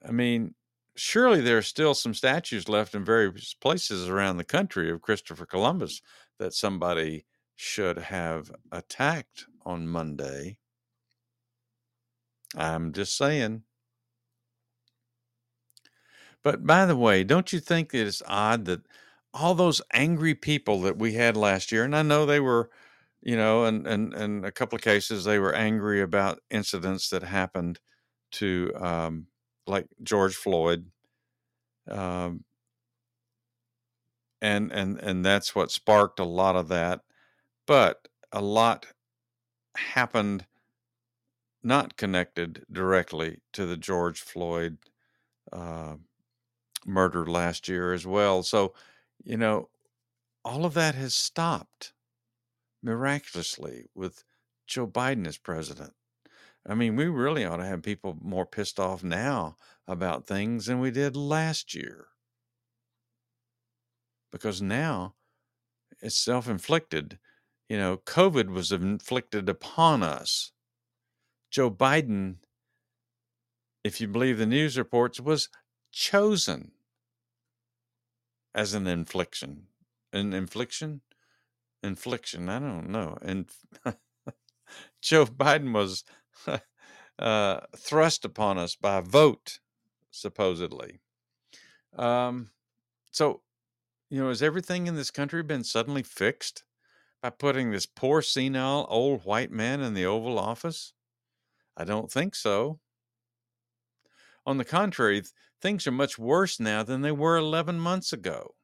I 0.07 0.11
mean, 0.11 0.55
surely 0.95 1.41
there 1.41 1.57
are 1.57 1.61
still 1.61 1.93
some 1.93 2.13
statues 2.13 2.69
left 2.69 2.95
in 2.95 3.03
various 3.03 3.53
places 3.53 4.07
around 4.07 4.37
the 4.37 4.45
country 4.45 4.89
of 4.89 5.01
Christopher 5.01 5.45
Columbus 5.45 6.01
that 6.39 6.53
somebody 6.53 7.25
should 7.59 7.97
have 7.97 8.53
attacked 8.71 9.45
on 9.65 9.85
Monday. 9.85 10.59
I'm 12.55 12.93
just 12.93 13.15
saying. 13.17 13.63
But 16.43 16.65
by 16.65 16.85
the 16.85 16.95
way, 16.95 17.23
don't 17.23 17.51
you 17.53 17.59
think 17.59 17.91
that 17.91 18.05
it's 18.07 18.21
odd 18.27 18.65
that 18.65 18.81
all 19.33 19.53
those 19.55 19.81
angry 19.93 20.35
people 20.35 20.81
that 20.81 20.97
we 20.97 21.13
had 21.13 21.37
last 21.37 21.71
year, 21.71 21.83
and 21.83 21.95
I 21.95 22.01
know 22.01 22.25
they 22.25 22.39
were, 22.39 22.69
you 23.21 23.35
know, 23.37 23.65
and 23.65 23.85
and 23.87 24.13
and 24.13 24.45
a 24.45 24.51
couple 24.51 24.75
of 24.75 24.81
cases 24.81 25.23
they 25.25 25.39
were 25.39 25.53
angry 25.53 26.01
about 26.01 26.39
incidents 26.49 27.09
that 27.09 27.23
happened 27.23 27.79
to 28.33 28.71
um, 28.77 29.27
like 29.67 29.87
George 30.03 30.35
Floyd, 30.35 30.91
um, 31.89 32.43
and 34.41 34.71
and 34.71 34.97
and 34.99 35.25
that's 35.25 35.53
what 35.55 35.71
sparked 35.71 36.19
a 36.19 36.23
lot 36.23 36.55
of 36.55 36.67
that. 36.69 37.01
But 37.69 38.07
a 38.31 38.41
lot 38.41 38.87
happened 39.77 40.47
not 41.61 41.97
connected 41.97 42.65
directly 42.71 43.41
to 43.53 43.67
the 43.67 43.77
George 43.77 44.21
Floyd 44.21 44.79
uh, 45.53 45.97
murder 46.83 47.27
last 47.27 47.67
year 47.67 47.93
as 47.93 48.07
well. 48.07 48.41
So, 48.41 48.73
you 49.23 49.37
know, 49.37 49.69
all 50.43 50.65
of 50.65 50.73
that 50.73 50.95
has 50.95 51.13
stopped 51.13 51.93
miraculously 52.81 53.85
with 53.93 54.23
Joe 54.65 54.87
Biden 54.87 55.27
as 55.27 55.37
president. 55.37 55.93
I 56.67 56.73
mean, 56.73 56.95
we 56.95 57.05
really 57.05 57.45
ought 57.45 57.57
to 57.57 57.65
have 57.65 57.83
people 57.83 58.17
more 58.19 58.47
pissed 58.47 58.79
off 58.79 59.03
now 59.03 59.57
about 59.87 60.25
things 60.25 60.65
than 60.65 60.79
we 60.79 60.89
did 60.89 61.15
last 61.15 61.75
year. 61.75 62.07
Because 64.31 64.59
now 64.59 65.13
it's 66.01 66.17
self 66.17 66.49
inflicted. 66.49 67.19
You 67.69 67.77
know, 67.77 67.97
COVID 67.97 68.49
was 68.49 68.71
inflicted 68.71 69.47
upon 69.47 70.01
us. 70.01 70.51
Joe 71.51 71.69
Biden, 71.69 72.37
if 73.83 74.01
you 74.01 74.07
believe 74.07 74.39
the 74.39 74.47
news 74.47 74.75
reports, 74.75 75.19
was 75.19 75.49
chosen 75.91 76.71
as 78.55 78.73
an 78.73 78.87
infliction. 78.87 79.67
An 80.11 80.33
infliction? 80.33 81.01
Infliction. 81.83 82.49
I 82.49 82.57
don't 82.57 82.89
know. 82.89 83.17
And 83.21 83.49
Joe 85.01 85.27
Biden 85.27 85.71
was 85.71 86.03
uh, 87.19 87.59
thrust 87.77 88.25
upon 88.25 88.57
us 88.57 88.75
by 88.75 89.01
vote, 89.01 89.59
supposedly. 90.09 91.01
Um, 91.95 92.49
so, 93.11 93.41
you 94.09 94.21
know, 94.23 94.29
has 94.29 94.41
everything 94.41 94.87
in 94.87 94.95
this 94.95 95.11
country 95.11 95.43
been 95.43 95.63
suddenly 95.63 96.01
fixed 96.01 96.63
by 97.21 97.29
putting 97.29 97.71
this 97.71 97.85
poor, 97.85 98.21
senile, 98.21 98.85
old 98.89 99.25
white 99.25 99.51
man 99.51 99.81
in 99.81 99.93
the 99.93 100.05
Oval 100.05 100.39
Office? 100.39 100.93
I 101.75 101.83
don't 101.83 102.11
think 102.11 102.35
so. 102.35 102.79
On 104.45 104.57
the 104.57 104.65
contrary, 104.65 105.23
things 105.61 105.85
are 105.85 105.91
much 105.91 106.17
worse 106.17 106.59
now 106.59 106.83
than 106.83 107.01
they 107.01 107.11
were 107.11 107.37
11 107.37 107.79
months 107.79 108.13
ago, 108.13 108.55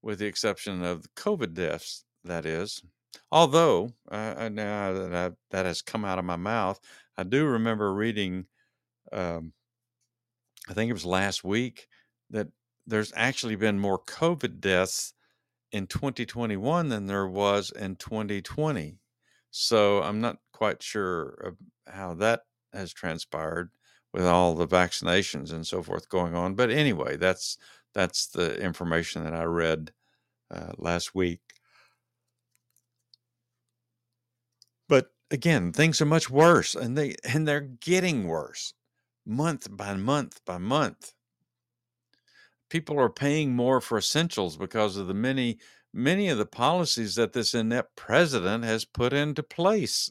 with 0.00 0.18
the 0.18 0.26
exception 0.26 0.84
of 0.84 1.02
the 1.02 1.08
COVID 1.16 1.54
deaths, 1.54 2.04
that 2.24 2.46
is. 2.46 2.82
Although, 3.30 3.90
uh, 4.10 4.48
now 4.50 4.92
that 4.92 5.14
I, 5.14 5.30
that 5.50 5.66
has 5.66 5.82
come 5.82 6.04
out 6.04 6.18
of 6.18 6.24
my 6.24 6.36
mouth, 6.36 6.80
I 7.16 7.24
do 7.24 7.44
remember 7.44 7.92
reading, 7.92 8.46
um, 9.12 9.52
I 10.68 10.72
think 10.72 10.88
it 10.88 10.94
was 10.94 11.04
last 11.04 11.44
week, 11.44 11.88
that 12.30 12.48
there's 12.86 13.12
actually 13.14 13.56
been 13.56 13.78
more 13.78 14.02
COVID 14.02 14.60
deaths 14.60 15.12
in 15.72 15.86
2021 15.86 16.88
than 16.88 17.06
there 17.06 17.26
was 17.26 17.70
in 17.70 17.96
2020. 17.96 18.98
So 19.50 20.02
I'm 20.02 20.20
not 20.20 20.38
quite 20.52 20.82
sure 20.82 21.56
how 21.86 22.14
that 22.14 22.42
has 22.72 22.92
transpired 22.92 23.70
with 24.12 24.26
all 24.26 24.54
the 24.54 24.66
vaccinations 24.66 25.52
and 25.52 25.66
so 25.66 25.82
forth 25.82 26.08
going 26.08 26.34
on. 26.34 26.54
But 26.54 26.70
anyway, 26.70 27.16
that's 27.16 27.58
that's 27.94 28.26
the 28.26 28.58
information 28.60 29.24
that 29.24 29.34
I 29.34 29.44
read 29.44 29.92
uh, 30.50 30.72
last 30.78 31.14
week. 31.14 31.40
But 34.88 35.12
again, 35.30 35.72
things 35.72 36.00
are 36.00 36.06
much 36.06 36.30
worse, 36.30 36.74
and 36.74 36.96
they 36.96 37.16
and 37.24 37.46
they're 37.46 37.60
getting 37.60 38.26
worse, 38.26 38.74
month 39.26 39.74
by 39.74 39.94
month 39.94 40.40
by 40.44 40.58
month. 40.58 41.12
People 42.72 42.98
are 42.98 43.10
paying 43.10 43.54
more 43.54 43.82
for 43.82 43.98
essentials 43.98 44.56
because 44.56 44.96
of 44.96 45.06
the 45.06 45.12
many 45.12 45.58
many 45.92 46.30
of 46.30 46.38
the 46.38 46.46
policies 46.46 47.16
that 47.16 47.34
this 47.34 47.52
inept 47.52 47.94
president 47.96 48.64
has 48.64 48.86
put 48.86 49.12
into 49.12 49.42
place, 49.42 50.10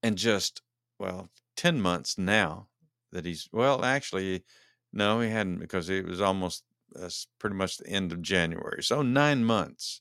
and 0.00 0.16
just 0.16 0.62
well, 1.00 1.30
ten 1.56 1.80
months 1.80 2.16
now 2.16 2.68
that 3.10 3.24
he's 3.24 3.48
well, 3.50 3.84
actually, 3.84 4.44
no, 4.92 5.18
he 5.18 5.28
hadn't 5.28 5.58
because 5.58 5.90
it 5.90 6.06
was 6.06 6.20
almost 6.20 6.62
that's 6.92 7.26
pretty 7.40 7.56
much 7.56 7.78
the 7.78 7.88
end 7.88 8.12
of 8.12 8.22
January, 8.22 8.80
so 8.80 9.02
nine 9.02 9.44
months. 9.44 10.00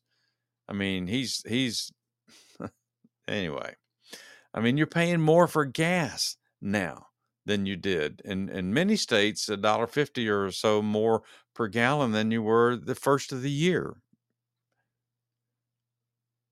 I 0.69 0.73
mean, 0.73 1.07
he's 1.07 1.41
he's 1.47 1.91
anyway. 3.27 3.73
I 4.53 4.59
mean, 4.59 4.77
you're 4.77 4.85
paying 4.85 5.21
more 5.21 5.47
for 5.47 5.65
gas 5.65 6.37
now 6.61 7.07
than 7.47 7.65
you 7.65 7.77
did 7.77 8.21
in 8.23 8.47
in 8.49 8.75
many 8.75 8.95
states, 8.95 9.49
a 9.49 9.57
dollar 9.57 9.87
fifty 9.87 10.29
or 10.29 10.51
so 10.51 10.83
more 10.83 11.23
per 11.53 11.67
gallon 11.67 12.11
than 12.11 12.31
you 12.31 12.41
were 12.41 12.75
the 12.75 12.95
first 12.95 13.31
of 13.31 13.41
the 13.41 13.51
year. 13.51 13.97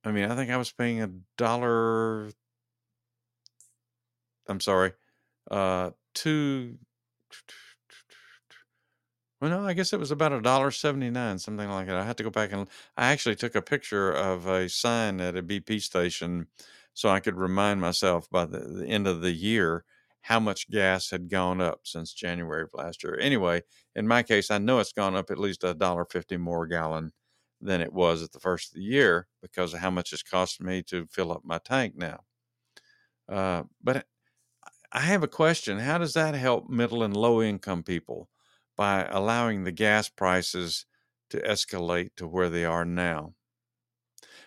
I 0.03 0.11
mean, 0.11 0.29
I 0.29 0.35
think 0.35 0.49
I 0.51 0.57
was 0.57 0.71
paying 0.71 1.01
a 1.01 1.11
dollar. 1.37 2.31
I'm 4.47 4.59
sorry, 4.59 4.93
uh, 5.49 5.91
two. 6.13 6.79
Well, 9.39 9.49
no, 9.49 9.65
I 9.65 9.73
guess 9.73 9.91
it 9.91 9.99
was 9.99 10.11
about 10.11 10.33
a 10.33 10.41
dollar 10.41 10.71
seventy 10.71 11.09
nine, 11.09 11.39
something 11.39 11.69
like 11.69 11.87
that. 11.87 11.95
I 11.95 12.05
had 12.05 12.17
to 12.17 12.23
go 12.23 12.29
back 12.29 12.51
and 12.51 12.69
I 12.95 13.11
actually 13.11 13.35
took 13.35 13.55
a 13.55 13.61
picture 13.61 14.11
of 14.11 14.45
a 14.47 14.69
sign 14.69 15.19
at 15.19 15.35
a 15.35 15.41
BP 15.41 15.79
station 15.79 16.47
so 16.93 17.09
I 17.09 17.19
could 17.19 17.35
remind 17.37 17.81
myself 17.81 18.29
by 18.29 18.45
the, 18.45 18.59
the 18.59 18.85
end 18.87 19.07
of 19.07 19.21
the 19.21 19.31
year 19.31 19.83
how 20.21 20.39
much 20.39 20.69
gas 20.69 21.09
had 21.11 21.29
gone 21.29 21.61
up 21.61 21.81
since 21.85 22.13
January 22.13 22.63
of 22.63 22.69
last 22.73 23.03
year. 23.03 23.17
Anyway, 23.19 23.63
in 23.95 24.07
my 24.07 24.23
case, 24.23 24.51
I 24.51 24.57
know 24.59 24.79
it's 24.79 24.93
gone 24.93 25.15
up 25.15 25.31
at 25.31 25.39
least 25.39 25.63
a 25.63 25.73
dollar 25.73 26.05
fifty 26.05 26.37
more 26.37 26.63
a 26.65 26.69
gallon 26.69 27.11
than 27.61 27.81
it 27.81 27.93
was 27.93 28.23
at 28.23 28.31
the 28.31 28.39
first 28.39 28.69
of 28.71 28.75
the 28.75 28.83
year 28.83 29.27
because 29.41 29.73
of 29.73 29.79
how 29.81 29.91
much 29.91 30.13
it's 30.13 30.23
cost 30.23 30.61
me 30.61 30.81
to 30.83 31.07
fill 31.07 31.31
up 31.31 31.43
my 31.45 31.59
tank 31.59 31.95
now. 31.95 32.21
Uh, 33.27 33.63
but 33.81 34.05
I 34.91 35.01
have 35.01 35.23
a 35.23 35.27
question: 35.27 35.79
How 35.79 35.97
does 35.99 36.13
that 36.13 36.35
help 36.35 36.69
middle 36.69 37.03
and 37.03 37.15
low 37.17 37.41
income 37.41 37.83
people 37.83 38.29
by 38.77 39.05
allowing 39.05 39.63
the 39.63 39.71
gas 39.73 40.09
prices 40.09 40.85
to 41.31 41.41
escalate 41.41 42.15
to 42.17 42.27
where 42.27 42.49
they 42.49 42.65
are 42.65 42.85
now? 42.85 43.35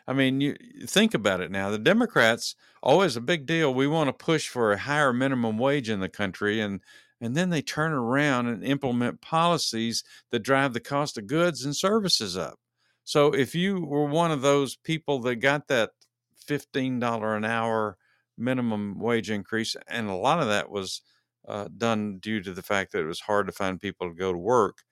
I 0.06 0.12
mean, 0.12 0.40
you 0.40 0.56
think 0.86 1.14
about 1.14 1.40
it 1.40 1.50
now. 1.50 1.70
The 1.70 1.78
Democrats 1.78 2.56
always 2.82 3.16
a 3.16 3.20
big 3.22 3.46
deal. 3.46 3.72
We 3.72 3.86
want 3.86 4.08
to 4.08 4.24
push 4.24 4.48
for 4.48 4.72
a 4.72 4.78
higher 4.78 5.12
minimum 5.12 5.58
wage 5.58 5.88
in 5.88 6.00
the 6.00 6.08
country, 6.08 6.60
and 6.60 6.80
and 7.20 7.34
then 7.34 7.50
they 7.50 7.62
turn 7.62 7.92
around 7.92 8.48
and 8.48 8.62
implement 8.64 9.20
policies 9.22 10.04
that 10.30 10.40
drive 10.40 10.74
the 10.74 10.80
cost 10.80 11.16
of 11.16 11.26
goods 11.26 11.64
and 11.64 11.74
services 11.74 12.36
up. 12.36 12.58
So 13.04 13.32
if 13.34 13.54
you 13.54 13.80
were 13.80 14.04
one 14.06 14.30
of 14.30 14.42
those 14.42 14.76
people 14.76 15.20
that 15.20 15.36
got 15.36 15.68
that 15.68 15.90
fifteen 16.36 17.00
dollar 17.00 17.34
an 17.36 17.44
hour 17.44 17.96
minimum 18.36 18.98
wage 18.98 19.30
increase, 19.30 19.74
and 19.88 20.08
a 20.10 20.14
lot 20.14 20.40
of 20.40 20.48
that 20.48 20.70
was 20.70 21.00
uh, 21.48 21.68
done 21.76 22.18
due 22.18 22.42
to 22.42 22.52
the 22.52 22.62
fact 22.62 22.92
that 22.92 23.00
it 23.00 23.06
was 23.06 23.20
hard 23.20 23.46
to 23.46 23.52
find 23.52 23.80
people 23.80 24.08
to 24.08 24.14
go 24.14 24.32
to 24.32 24.38
work, 24.38 24.82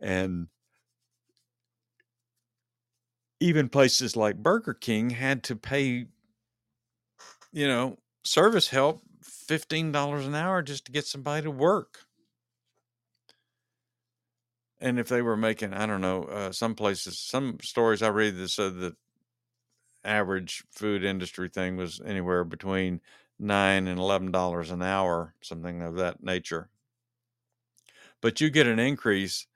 and 0.00 0.48
even 3.40 3.68
places 3.68 4.16
like 4.16 4.36
Burger 4.42 4.74
King 4.74 5.10
had 5.10 5.42
to 5.44 5.56
pay, 5.56 6.06
you 7.52 7.68
know, 7.68 7.98
service 8.24 8.68
help 8.68 9.02
$15 9.22 10.26
an 10.26 10.34
hour 10.34 10.62
just 10.62 10.86
to 10.86 10.92
get 10.92 11.06
somebody 11.06 11.42
to 11.42 11.50
work. 11.50 12.00
And 14.80 14.98
if 14.98 15.08
they 15.08 15.22
were 15.22 15.36
making, 15.36 15.74
I 15.74 15.86
don't 15.86 16.00
know, 16.00 16.24
uh, 16.24 16.52
some 16.52 16.74
places, 16.74 17.18
some 17.18 17.58
stories 17.60 18.02
I 18.02 18.08
read 18.08 18.36
that 18.36 18.48
said 18.48 18.78
that 18.80 18.96
average 20.04 20.62
food 20.70 21.04
industry 21.04 21.48
thing 21.48 21.76
was 21.76 22.00
anywhere 22.04 22.44
between 22.44 23.00
nine 23.38 23.88
and 23.88 23.98
eleven 23.98 24.30
dollars 24.30 24.70
an 24.70 24.82
hour, 24.82 25.34
something 25.40 25.82
of 25.82 25.96
that 25.96 26.22
nature. 26.22 26.70
But 28.20 28.40
you 28.40 28.50
get 28.50 28.68
an 28.68 28.78
increase 28.78 29.47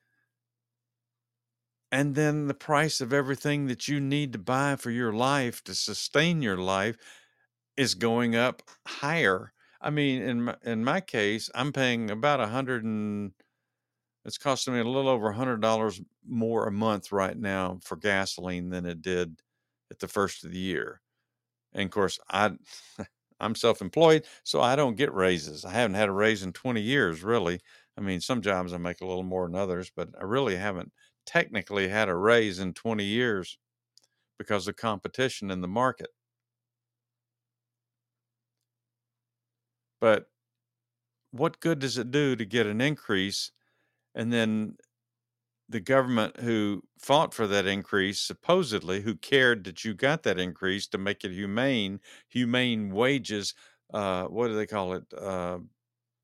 and 1.93 2.17
then 2.17 2.49
the 2.49 2.55
price 2.55 3.01
of 3.03 3.15
everything 3.15 3.69
that 3.69 3.89
you 3.89 4.01
need 4.01 4.35
to 4.35 4.41
buy 4.41 4.77
for 4.77 4.91
your 4.91 5.15
life 5.15 5.65
to 5.65 5.75
sustain 5.77 6.43
your 6.43 6.59
life 6.59 6.97
is 7.77 7.95
going 7.95 8.37
up 8.37 8.63
higher. 8.87 9.53
I 9.81 9.91
mean, 9.91 10.23
in 10.23 10.43
my, 10.45 10.57
in 10.63 10.85
my 10.85 11.01
case, 11.01 11.51
I'm 11.55 11.73
paying 11.73 12.11
about 12.11 12.41
a 12.41 12.49
hundred 12.49 12.85
and 12.85 13.33
it's 14.25 14.39
costing 14.39 14.75
me 14.75 14.81
a 14.81 14.85
little 14.85 15.09
over 15.11 15.29
a 15.31 15.35
hundred 15.37 15.61
dollars 15.61 16.01
more 16.27 16.67
a 16.67 16.73
month 16.73 17.13
right 17.13 17.37
now 17.37 17.81
for 17.83 17.97
gasoline 17.97 18.71
than 18.71 18.87
it 18.87 19.03
did 19.03 19.41
at 19.91 19.99
the 19.99 20.09
first 20.09 20.45
of 20.45 20.53
the 20.53 20.59
year. 20.59 21.01
And 21.73 21.85
of 21.85 21.91
course, 21.91 22.19
I 22.31 22.53
I'm 23.41 23.55
self-employed, 23.57 24.27
so 24.45 24.61
I 24.61 24.77
don't 24.77 24.97
get 24.97 25.13
raises. 25.13 25.65
I 25.65 25.73
haven't 25.73 25.97
had 25.97 26.09
a 26.09 26.13
raise 26.13 26.43
in 26.45 26.53
20 26.53 26.81
years, 26.81 27.23
really. 27.23 27.61
I 27.99 28.01
mean, 28.01 28.21
some 28.21 28.41
jobs 28.43 28.73
I 28.73 28.79
make 28.79 29.01
a 29.01 29.07
little 29.07 29.25
more 29.25 29.47
than 29.49 29.57
others, 29.57 29.91
but 29.95 30.11
I 30.19 30.25
really 30.25 30.57
haven't 30.57 30.93
technically 31.27 31.89
had 31.89 32.09
a 32.09 32.15
raise 32.17 32.59
in 32.59 32.75
20 32.75 33.05
years 33.05 33.59
because 34.39 34.69
of 34.69 34.77
competition 34.77 35.51
in 35.51 35.61
the 35.63 35.69
market. 35.69 36.11
But 40.01 40.29
what 41.31 41.61
good 41.61 41.79
does 41.79 41.99
it 41.99 42.11
do 42.11 42.37
to 42.37 42.45
get 42.45 42.67
an 42.67 42.81
increase 42.81 43.51
and 44.15 44.33
then 44.33 44.77
the 45.69 45.81
government 45.81 46.41
who 46.41 46.83
fought 46.99 47.35
for 47.35 47.47
that 47.49 47.67
increase, 47.67 48.21
supposedly, 48.21 49.03
who 49.03 49.17
cared 49.17 49.65
that 49.65 49.85
you 49.85 49.95
got 49.95 50.23
that 50.25 50.39
increase 50.41 50.87
to 50.89 50.99
make 50.99 51.25
it 51.25 51.33
humane, 51.33 52.01
humane 52.29 52.91
wages. 52.91 53.55
Uh, 53.95 54.27
what 54.27 54.49
do 54.49 54.57
they 54.57 54.67
call 54.67 54.95
it? 54.95 55.05
Uh, 55.15 55.61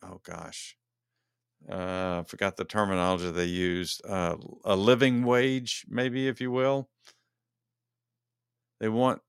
oh 0.02 0.20
gosh, 0.24 0.77
uh, 1.70 2.20
I 2.20 2.24
forgot 2.26 2.56
the 2.56 2.64
terminology 2.64 3.30
they 3.30 3.44
used. 3.44 4.04
Uh, 4.06 4.36
a 4.64 4.76
living 4.76 5.22
wage, 5.24 5.84
maybe, 5.88 6.28
if 6.28 6.40
you 6.40 6.50
will. 6.50 6.88
They 8.80 8.88
want 8.88 9.20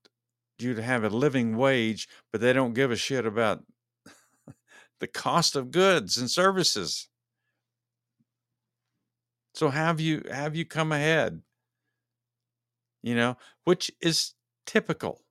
you 0.58 0.74
to 0.74 0.82
have 0.82 1.04
a 1.04 1.08
living 1.08 1.56
wage, 1.56 2.08
but 2.32 2.40
they 2.40 2.52
don't 2.52 2.74
give 2.74 2.90
a 2.90 2.96
shit 2.96 3.26
about 3.26 3.64
the 5.00 5.06
cost 5.06 5.56
of 5.56 5.70
goods 5.70 6.16
and 6.16 6.30
services. 6.30 7.08
So 9.54 9.70
have 9.70 10.00
you 10.00 10.22
have 10.30 10.54
you 10.54 10.64
come 10.64 10.92
ahead? 10.92 11.42
You 13.02 13.14
know, 13.14 13.36
which 13.64 13.90
is 14.00 14.34
typical. 14.66 15.22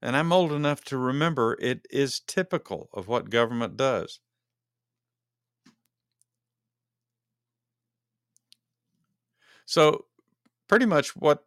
And 0.00 0.16
I'm 0.16 0.32
old 0.32 0.52
enough 0.52 0.84
to 0.84 0.98
remember 0.98 1.56
it 1.60 1.86
is 1.90 2.20
typical 2.20 2.90
of 2.92 3.08
what 3.08 3.30
government 3.30 3.76
does. 3.76 4.20
So 9.66 10.04
pretty 10.68 10.86
much 10.86 11.16
what 11.16 11.44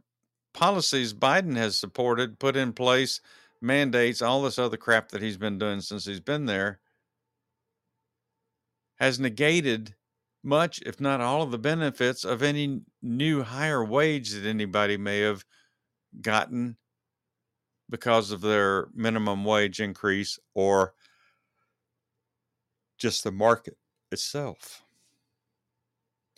policies 0.54 1.14
Biden 1.14 1.56
has 1.56 1.78
supported, 1.78 2.40
put 2.40 2.56
in 2.56 2.74
place, 2.74 3.22
mandates, 3.62 4.22
all 4.22 4.42
this 4.42 4.60
other 4.60 4.78
crap 4.78 5.10
that 5.10 5.22
he's 5.22 5.38
been 5.38 5.60
doing 5.60 5.82
since 5.82 6.06
he's 6.06 6.20
been 6.20 6.46
there 6.46 6.80
has 9.00 9.20
negated 9.20 9.94
much, 10.44 10.82
if 10.86 11.00
not 11.00 11.22
all, 11.22 11.44
of 11.44 11.52
the 11.52 11.58
benefits 11.58 12.24
of 12.24 12.42
any 12.42 12.82
new 13.02 13.44
higher 13.44 13.84
wage 13.84 14.32
that 14.32 14.46
anybody 14.46 14.98
may 14.98 15.20
have 15.20 15.46
gotten 16.22 16.78
because 17.90 18.32
of 18.32 18.42
their 18.42 18.88
minimum 18.94 19.46
wage 19.46 19.80
increase 19.80 20.40
or 20.56 20.94
just 22.98 23.24
the 23.24 23.32
market 23.32 23.78
itself. 24.12 24.84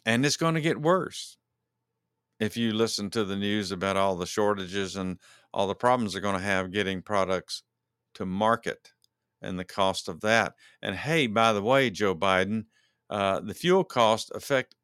And 0.06 0.26
it's 0.26 0.38
going 0.38 0.56
to 0.56 0.62
get 0.62 0.82
worse 0.82 1.38
if 2.40 2.58
you 2.58 2.72
listen 2.74 3.10
to 3.12 3.24
the 3.26 3.36
news 3.36 3.72
about 3.72 3.98
all 3.98 4.16
the 4.16 4.26
shortages 4.26 4.96
and 4.96 5.20
all 5.54 5.68
the 5.68 5.76
problems 5.76 6.14
they're 6.14 6.22
going 6.22 6.38
to 6.38 6.44
have 6.44 6.72
getting 6.72 7.02
products 7.02 7.64
to 8.16 8.26
market 8.26 8.94
and 9.42 9.58
the 9.58 9.66
cost 9.66 10.08
of 10.08 10.22
that. 10.22 10.56
And 10.82 10.96
hey, 10.96 11.28
by 11.28 11.54
the 11.54 11.62
way, 11.64 11.90
Joe 11.90 12.16
Biden, 12.16 12.66
uh, 13.10 13.40
the 13.42 13.54
fuel 13.54 13.84
costs 13.84 14.32
affect 14.32 14.76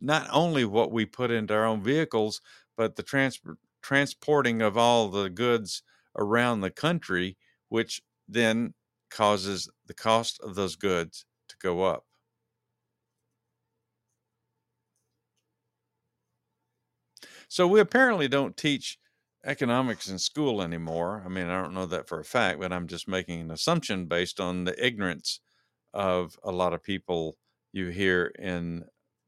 not 0.00 0.28
only 0.32 0.64
what 0.64 0.92
we 0.92 1.06
put 1.06 1.30
into 1.30 1.54
our 1.54 1.66
own 1.66 1.82
vehicles, 1.82 2.40
but 2.76 2.96
the 2.96 3.04
trans- 3.04 3.40
transporting 3.82 4.62
of 4.62 4.78
all 4.78 5.08
the 5.08 5.30
goods 5.30 5.82
around 6.16 6.60
the 6.60 6.70
country, 6.70 7.36
which 7.68 8.02
then 8.28 8.74
causes 9.10 9.70
the 9.86 9.94
cost 9.94 10.40
of 10.42 10.56
those 10.56 10.76
goods 10.76 11.26
to 11.48 11.56
go 11.60 11.84
up. 11.84 12.07
So 17.48 17.66
we 17.66 17.80
apparently 17.80 18.28
don't 18.28 18.56
teach 18.56 18.98
economics 19.44 20.08
in 20.08 20.18
school 20.18 20.60
anymore. 20.60 21.22
I 21.24 21.28
mean, 21.28 21.46
I 21.46 21.60
don't 21.60 21.74
know 21.74 21.86
that 21.86 22.08
for 22.08 22.20
a 22.20 22.24
fact, 22.24 22.60
but 22.60 22.72
I'm 22.72 22.86
just 22.86 23.08
making 23.08 23.40
an 23.40 23.50
assumption 23.50 24.06
based 24.06 24.40
on 24.40 24.64
the 24.64 24.84
ignorance 24.84 25.40
of 25.94 26.38
a 26.44 26.52
lot 26.52 26.74
of 26.74 26.82
people 26.82 27.38
you 27.72 27.88
hear 27.88 28.26
in 28.38 28.84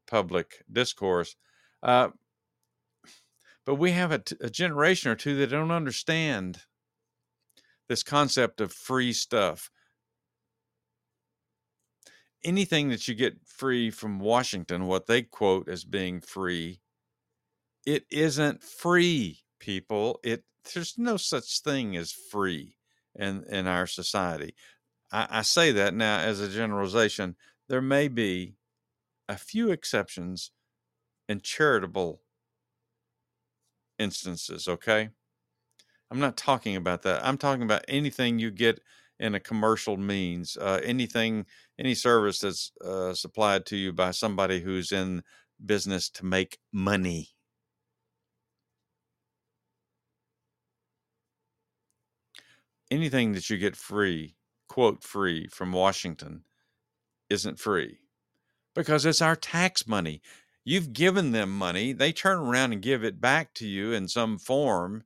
public 0.07 0.63
discourse. 0.71 1.35
Uh, 1.81 2.09
but 3.65 3.75
we 3.75 3.91
have 3.91 4.11
a, 4.11 4.19
t- 4.19 4.35
a 4.41 4.49
generation 4.49 5.11
or 5.11 5.15
two 5.15 5.35
that 5.37 5.47
don't 5.47 5.71
understand 5.71 6.61
this 7.87 8.03
concept 8.03 8.61
of 8.61 8.71
free 8.71 9.13
stuff. 9.13 9.69
Anything 12.43 12.89
that 12.89 13.07
you 13.07 13.15
get 13.15 13.45
free 13.45 13.89
from 13.89 14.19
Washington, 14.19 14.87
what 14.87 15.07
they 15.07 15.21
quote 15.21 15.69
as 15.69 15.83
being 15.83 16.21
free, 16.21 16.80
it 17.85 18.05
isn't 18.11 18.63
free, 18.63 19.39
people. 19.59 20.19
It 20.23 20.43
there's 20.73 20.97
no 20.97 21.17
such 21.17 21.61
thing 21.61 21.95
as 21.97 22.11
free 22.11 22.75
in 23.15 23.43
in 23.49 23.67
our 23.67 23.87
society. 23.87 24.55
I, 25.11 25.27
I 25.29 25.41
say 25.41 25.71
that 25.71 25.93
now 25.93 26.19
as 26.19 26.39
a 26.39 26.49
generalization 26.49 27.35
there 27.69 27.81
may 27.81 28.07
be 28.07 28.55
a 29.29 29.37
few 29.37 29.71
exceptions 29.71 30.51
in 31.29 31.39
charitable 31.41 32.21
instances, 33.97 34.67
okay? 34.67 35.09
I'm 36.09 36.19
not 36.19 36.35
talking 36.35 36.75
about 36.75 37.03
that. 37.03 37.25
I'm 37.25 37.37
talking 37.37 37.63
about 37.63 37.85
anything 37.87 38.39
you 38.39 38.51
get 38.51 38.81
in 39.17 39.35
a 39.35 39.39
commercial 39.39 39.95
means, 39.95 40.57
uh, 40.57 40.81
anything, 40.83 41.45
any 41.79 41.95
service 41.95 42.39
that's 42.39 42.71
uh, 42.83 43.13
supplied 43.13 43.65
to 43.67 43.77
you 43.77 43.93
by 43.93 44.11
somebody 44.11 44.59
who's 44.59 44.91
in 44.91 45.23
business 45.63 46.09
to 46.09 46.25
make 46.25 46.57
money. 46.73 47.29
Anything 52.91 53.33
that 53.33 53.49
you 53.49 53.57
get 53.57 53.75
free, 53.75 54.35
quote, 54.69 55.03
free 55.03 55.47
from 55.47 55.71
Washington 55.71 56.43
isn't 57.29 57.59
free 57.59 57.99
because 58.75 59.05
it's 59.05 59.21
our 59.21 59.35
tax 59.35 59.87
money. 59.87 60.21
You've 60.65 60.93
given 60.93 61.31
them 61.31 61.57
money, 61.57 61.93
they 61.93 62.11
turn 62.13 62.39
around 62.39 62.73
and 62.73 62.81
give 62.81 63.03
it 63.03 63.21
back 63.21 63.53
to 63.55 63.67
you 63.67 63.93
in 63.93 64.07
some 64.07 64.37
form, 64.37 65.05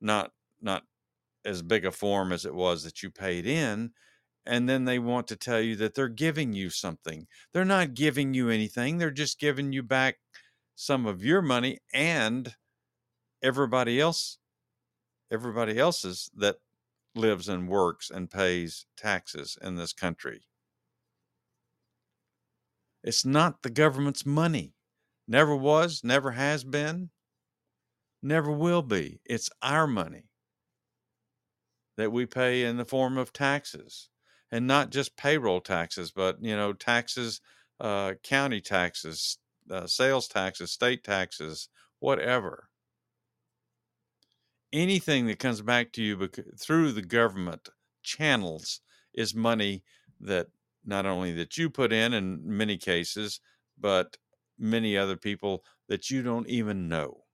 not 0.00 0.32
not 0.60 0.84
as 1.44 1.62
big 1.62 1.84
a 1.86 1.92
form 1.92 2.32
as 2.32 2.44
it 2.44 2.54
was 2.54 2.84
that 2.84 3.02
you 3.02 3.10
paid 3.10 3.46
in, 3.46 3.92
and 4.46 4.68
then 4.68 4.84
they 4.84 4.98
want 4.98 5.28
to 5.28 5.36
tell 5.36 5.60
you 5.60 5.76
that 5.76 5.94
they're 5.94 6.08
giving 6.08 6.52
you 6.54 6.70
something. 6.70 7.26
They're 7.52 7.64
not 7.64 7.94
giving 7.94 8.34
you 8.34 8.50
anything. 8.50 8.98
They're 8.98 9.10
just 9.12 9.38
giving 9.40 9.72
you 9.72 9.82
back 9.82 10.16
some 10.76 11.06
of 11.06 11.24
your 11.24 11.42
money 11.42 11.78
and 11.94 12.54
everybody 13.42 14.00
else 14.00 14.38
everybody 15.30 15.78
else's 15.78 16.30
that 16.36 16.56
lives 17.16 17.48
and 17.48 17.68
works 17.68 18.10
and 18.10 18.30
pays 18.30 18.86
taxes 18.96 19.56
in 19.62 19.76
this 19.76 19.92
country. 19.92 20.42
It's 23.02 23.24
not 23.24 23.62
the 23.62 23.70
government's 23.70 24.26
money. 24.26 24.74
Never 25.28 25.54
was, 25.54 26.02
never 26.04 26.32
has 26.32 26.64
been, 26.64 27.10
never 28.22 28.50
will 28.50 28.82
be. 28.82 29.20
It's 29.24 29.50
our 29.62 29.86
money 29.86 30.24
that 31.96 32.12
we 32.12 32.26
pay 32.26 32.64
in 32.64 32.76
the 32.76 32.84
form 32.84 33.16
of 33.16 33.32
taxes 33.32 34.08
and 34.52 34.66
not 34.66 34.90
just 34.90 35.16
payroll 35.16 35.60
taxes, 35.60 36.12
but, 36.12 36.42
you 36.42 36.54
know, 36.56 36.72
taxes, 36.72 37.40
uh, 37.80 38.14
county 38.22 38.60
taxes, 38.60 39.38
uh, 39.70 39.86
sales 39.86 40.28
taxes, 40.28 40.70
state 40.70 41.02
taxes, 41.02 41.68
whatever. 41.98 42.68
Anything 44.76 45.26
that 45.28 45.38
comes 45.38 45.62
back 45.62 45.90
to 45.92 46.02
you 46.02 46.28
through 46.58 46.92
the 46.92 47.00
government 47.00 47.70
channels 48.02 48.82
is 49.14 49.34
money 49.34 49.82
that 50.20 50.48
not 50.84 51.06
only 51.06 51.32
that 51.32 51.56
you 51.56 51.70
put 51.70 51.94
in 51.94 52.12
in 52.12 52.42
many 52.44 52.76
cases, 52.76 53.40
but 53.78 54.18
many 54.58 54.94
other 54.94 55.16
people 55.16 55.64
that 55.88 56.10
you 56.10 56.22
don't 56.22 56.46
even 56.50 56.90
know. 56.90 57.24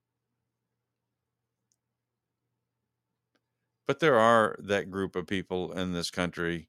But 3.89 3.99
there 3.99 4.21
are 4.21 4.55
that 4.61 4.93
group 4.93 5.17
of 5.17 5.27
people 5.27 5.73
in 5.73 5.93
this 5.93 6.13
country 6.13 6.69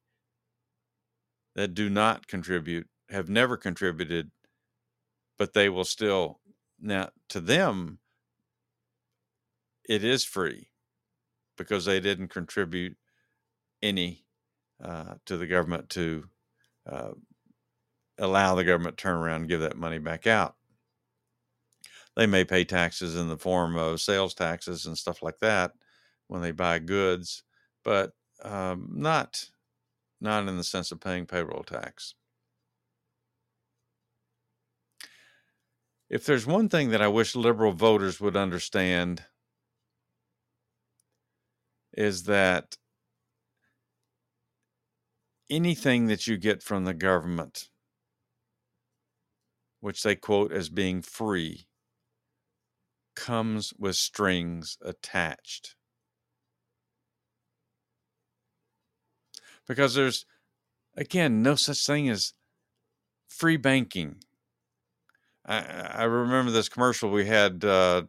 that 1.54 1.76
do 1.76 1.88
not 1.88 2.26
contribute, 2.26 2.88
have 3.12 3.30
never 3.30 3.58
contributed, 3.58 4.32
but 5.38 5.54
they 5.54 5.70
will 5.70 5.86
still. 5.86 6.40
Now, 6.80 7.12
to 7.30 7.40
them, 7.40 8.00
it 9.88 10.04
is 10.04 10.24
free 10.24 10.70
because 11.58 11.86
they 11.86 12.00
didn't 12.00 12.30
contribute 12.30 12.96
any 13.82 14.26
uh, 14.84 15.16
to 15.26 15.38
the 15.38 15.48
government 15.48 15.90
to 15.90 16.26
uh, 16.90 17.12
allow 18.18 18.56
the 18.56 18.64
government 18.64 18.98
to 18.98 19.02
turn 19.02 19.18
around 19.18 19.42
and 19.42 19.50
give 19.50 19.62
that 19.62 19.78
money 19.78 20.00
back 20.00 20.28
out. 20.28 20.56
They 22.16 22.28
may 22.28 22.44
pay 22.44 22.64
taxes 22.64 23.16
in 23.16 23.28
the 23.28 23.38
form 23.38 23.76
of 23.76 24.02
sales 24.02 24.34
taxes 24.34 24.86
and 24.86 24.98
stuff 24.98 25.24
like 25.24 25.40
that, 25.40 25.72
when 26.28 26.42
they 26.42 26.52
buy 26.52 26.80
goods, 26.80 27.44
but 27.84 28.14
um, 28.44 28.90
not 28.94 29.50
not 30.22 30.48
in 30.48 30.58
the 30.58 30.64
sense 30.64 30.92
of 30.92 31.02
paying 31.02 31.26
payroll 31.26 31.64
tax. 31.64 32.16
If 36.10 36.26
there's 36.26 36.46
one 36.46 36.70
thing 36.70 36.92
that 36.92 37.02
I 37.02 37.08
wish 37.08 37.36
liberal 37.36 37.74
voters 37.74 38.22
would 38.22 38.38
understand 38.38 39.24
is 41.94 42.24
that 42.24 42.78
anything 45.50 46.08
that 46.08 46.28
you 46.28 46.38
get 46.38 46.64
from 46.64 46.86
the 46.86 46.94
government, 46.94 47.70
which 49.80 50.04
they 50.04 50.16
quote 50.16 50.52
as 50.52 50.70
being 50.70 51.02
free, 51.02 51.68
comes 53.16 53.74
with 53.78 53.96
strings 53.96 54.78
attached. 54.82 55.76
Because 59.68 59.94
there's, 59.94 60.26
again, 60.98 61.42
no 61.42 61.56
such 61.56 61.86
thing 61.86 62.10
as 62.10 62.34
free 63.28 63.58
banking. 63.58 64.18
I, 65.46 65.60
I 65.60 66.04
remember 66.04 66.52
this 66.52 66.70
commercial 66.70 67.12
we 67.12 67.26
had 67.26 67.64
uh, 67.64 68.04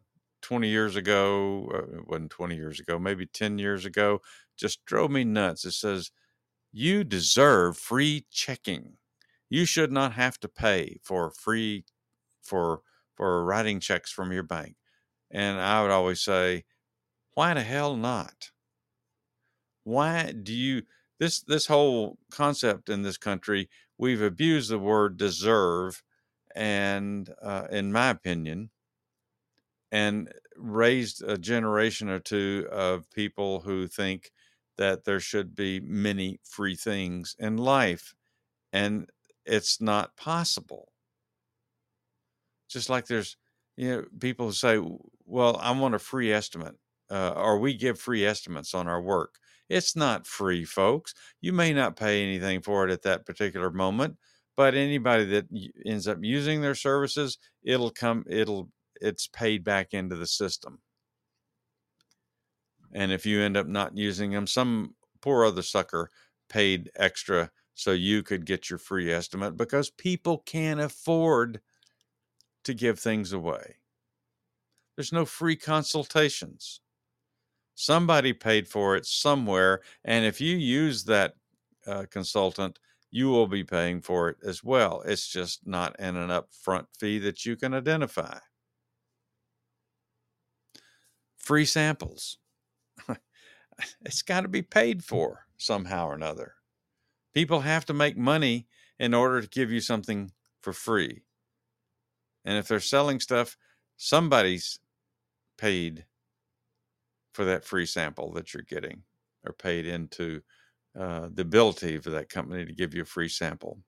20 0.44 0.68
years 0.68 0.96
ago. 0.96 1.70
Uh, 1.74 1.98
it 1.98 2.08
wasn't 2.08 2.30
20 2.30 2.54
years 2.54 2.78
ago, 2.80 2.98
maybe 2.98 3.26
10 3.26 3.58
years 3.58 3.84
ago. 3.84 4.20
Just 4.56 4.84
drove 4.84 5.10
me 5.10 5.24
nuts. 5.24 5.64
It 5.64 5.72
says, 5.72 6.10
You 6.72 7.04
deserve 7.04 7.76
free 7.76 8.26
checking. 8.30 8.98
You 9.50 9.64
should 9.64 9.92
not 9.92 10.12
have 10.12 10.38
to 10.40 10.48
pay 10.48 10.98
for 11.02 11.30
free 11.30 11.84
for 12.42 12.82
for 13.16 13.44
writing 13.44 13.80
checks 13.80 14.10
from 14.10 14.32
your 14.32 14.42
bank. 14.42 14.76
And 15.30 15.60
I 15.60 15.82
would 15.82 15.90
always 15.90 16.20
say, 16.20 16.64
why 17.34 17.54
the 17.54 17.62
hell 17.62 17.96
not? 17.96 18.50
Why 19.84 20.32
do 20.32 20.52
you 20.52 20.82
this 21.18 21.40
this 21.42 21.66
whole 21.66 22.18
concept 22.30 22.88
in 22.88 23.02
this 23.02 23.18
country, 23.18 23.68
we've 23.98 24.22
abused 24.22 24.70
the 24.70 24.78
word 24.78 25.16
deserve 25.16 26.02
and 26.54 27.28
uh, 27.42 27.66
in 27.70 27.92
my 27.92 28.10
opinion, 28.10 28.70
and 29.94 30.32
raised 30.56 31.22
a 31.22 31.38
generation 31.38 32.08
or 32.10 32.20
two 32.20 32.68
of 32.72 33.10
people 33.12 33.60
who 33.62 33.88
think 33.88 34.32
that 34.78 35.04
there 35.04 35.20
should 35.20 35.54
be 35.54 35.80
many 35.80 36.40
free 36.44 36.76
things 36.76 37.36
in 37.38 37.56
life, 37.58 38.14
and 38.72 39.10
it's 39.46 39.80
not 39.80 40.16
possible. 40.16 40.92
Just 42.68 42.88
like 42.88 43.06
there's, 43.06 43.36
you 43.76 43.88
know, 43.90 44.04
people 44.20 44.46
who 44.46 44.52
say, 44.52 44.78
"Well, 45.24 45.56
I 45.58 45.70
want 45.78 45.94
a 45.94 45.98
free 45.98 46.32
estimate," 46.32 46.76
uh, 47.10 47.32
or 47.36 47.58
we 47.58 47.74
give 47.74 48.00
free 48.00 48.24
estimates 48.24 48.74
on 48.74 48.88
our 48.88 49.00
work. 49.02 49.38
It's 49.68 49.94
not 49.96 50.26
free, 50.26 50.64
folks. 50.64 51.14
You 51.40 51.52
may 51.52 51.72
not 51.72 51.96
pay 51.96 52.22
anything 52.22 52.62
for 52.62 52.86
it 52.86 52.92
at 52.92 53.02
that 53.02 53.26
particular 53.26 53.70
moment, 53.70 54.18
but 54.56 54.74
anybody 54.74 55.24
that 55.26 55.46
ends 55.86 56.06
up 56.08 56.18
using 56.22 56.60
their 56.60 56.74
services 56.74 57.38
it'll 57.62 57.90
come 57.90 58.24
it'll 58.28 58.70
it's 59.04 59.26
paid 59.26 59.64
back 59.64 59.94
into 59.94 60.16
the 60.16 60.26
system 60.26 60.78
and 62.92 63.12
if 63.12 63.26
you 63.26 63.40
end 63.40 63.56
up 63.56 63.66
not 63.66 63.96
using 63.96 64.30
them 64.30 64.46
some 64.46 64.94
poor 65.20 65.44
other 65.44 65.62
sucker 65.62 66.10
paid 66.48 66.90
extra 66.96 67.50
so 67.74 67.92
you 67.92 68.22
could 68.22 68.46
get 68.46 68.70
your 68.70 68.78
free 68.78 69.12
estimate 69.12 69.56
because 69.56 69.90
people 69.90 70.38
can't 70.46 70.80
afford 70.80 71.60
to 72.64 72.74
give 72.74 72.98
things 72.98 73.32
away 73.32 73.76
there's 74.96 75.12
no 75.12 75.24
free 75.24 75.56
consultations 75.56 76.80
somebody 77.74 78.32
paid 78.32 78.68
for 78.68 78.96
it 78.96 79.04
somewhere 79.04 79.80
and 80.04 80.24
if 80.24 80.40
you 80.40 80.56
use 80.56 81.04
that 81.04 81.34
uh, 81.86 82.04
consultant 82.10 82.78
you 83.14 83.28
will 83.28 83.46
be 83.46 83.62
paying 83.62 84.00
for 84.00 84.28
it 84.28 84.36
as 84.44 84.64
well. 84.64 85.00
It's 85.06 85.28
just 85.28 85.64
not 85.68 85.94
in 86.00 86.16
an 86.16 86.30
upfront 86.30 86.86
fee 86.98 87.20
that 87.20 87.46
you 87.46 87.54
can 87.54 87.72
identify. 87.72 88.38
Free 91.44 91.66
samples. 91.66 92.38
it's 94.00 94.22
got 94.22 94.40
to 94.40 94.48
be 94.48 94.62
paid 94.62 95.04
for 95.04 95.46
somehow 95.58 96.08
or 96.08 96.14
another. 96.14 96.54
People 97.34 97.60
have 97.60 97.84
to 97.86 97.92
make 97.92 98.16
money 98.16 98.66
in 98.98 99.12
order 99.12 99.42
to 99.42 99.48
give 99.48 99.70
you 99.70 99.80
something 99.80 100.32
for 100.62 100.72
free. 100.72 101.22
And 102.46 102.56
if 102.56 102.66
they're 102.66 102.80
selling 102.80 103.20
stuff, 103.20 103.58
somebody's 103.98 104.78
paid 105.58 106.06
for 107.34 107.44
that 107.44 107.64
free 107.64 107.86
sample 107.86 108.32
that 108.32 108.54
you're 108.54 108.62
getting 108.62 109.02
or 109.44 109.52
paid 109.52 109.86
into 109.86 110.40
uh, 110.98 111.28
the 111.32 111.42
ability 111.42 111.98
for 111.98 112.10
that 112.10 112.30
company 112.30 112.64
to 112.64 112.72
give 112.72 112.94
you 112.94 113.02
a 113.02 113.06
free 113.06 113.28
sample. 113.28 113.80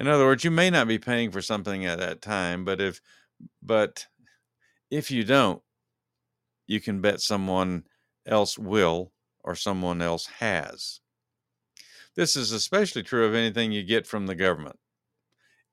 In 0.00 0.08
other 0.08 0.24
words, 0.24 0.42
you 0.42 0.50
may 0.50 0.70
not 0.70 0.88
be 0.88 0.98
paying 0.98 1.30
for 1.30 1.42
something 1.42 1.86
at 1.86 2.00
that 2.00 2.22
time, 2.22 2.64
but 2.64 2.80
if 2.80 3.00
but 3.62 4.06
if 4.90 5.10
you 5.10 5.24
don't, 5.24 5.62
you 6.66 6.80
can 6.80 7.00
bet 7.00 7.20
someone 7.20 7.84
else 8.26 8.58
will 8.58 9.12
or 9.42 9.54
someone 9.54 10.00
else 10.00 10.26
has. 10.26 11.00
This 12.16 12.36
is 12.36 12.52
especially 12.52 13.02
true 13.02 13.26
of 13.26 13.34
anything 13.34 13.72
you 13.72 13.82
get 13.82 14.06
from 14.06 14.26
the 14.26 14.34
government. 14.34 14.78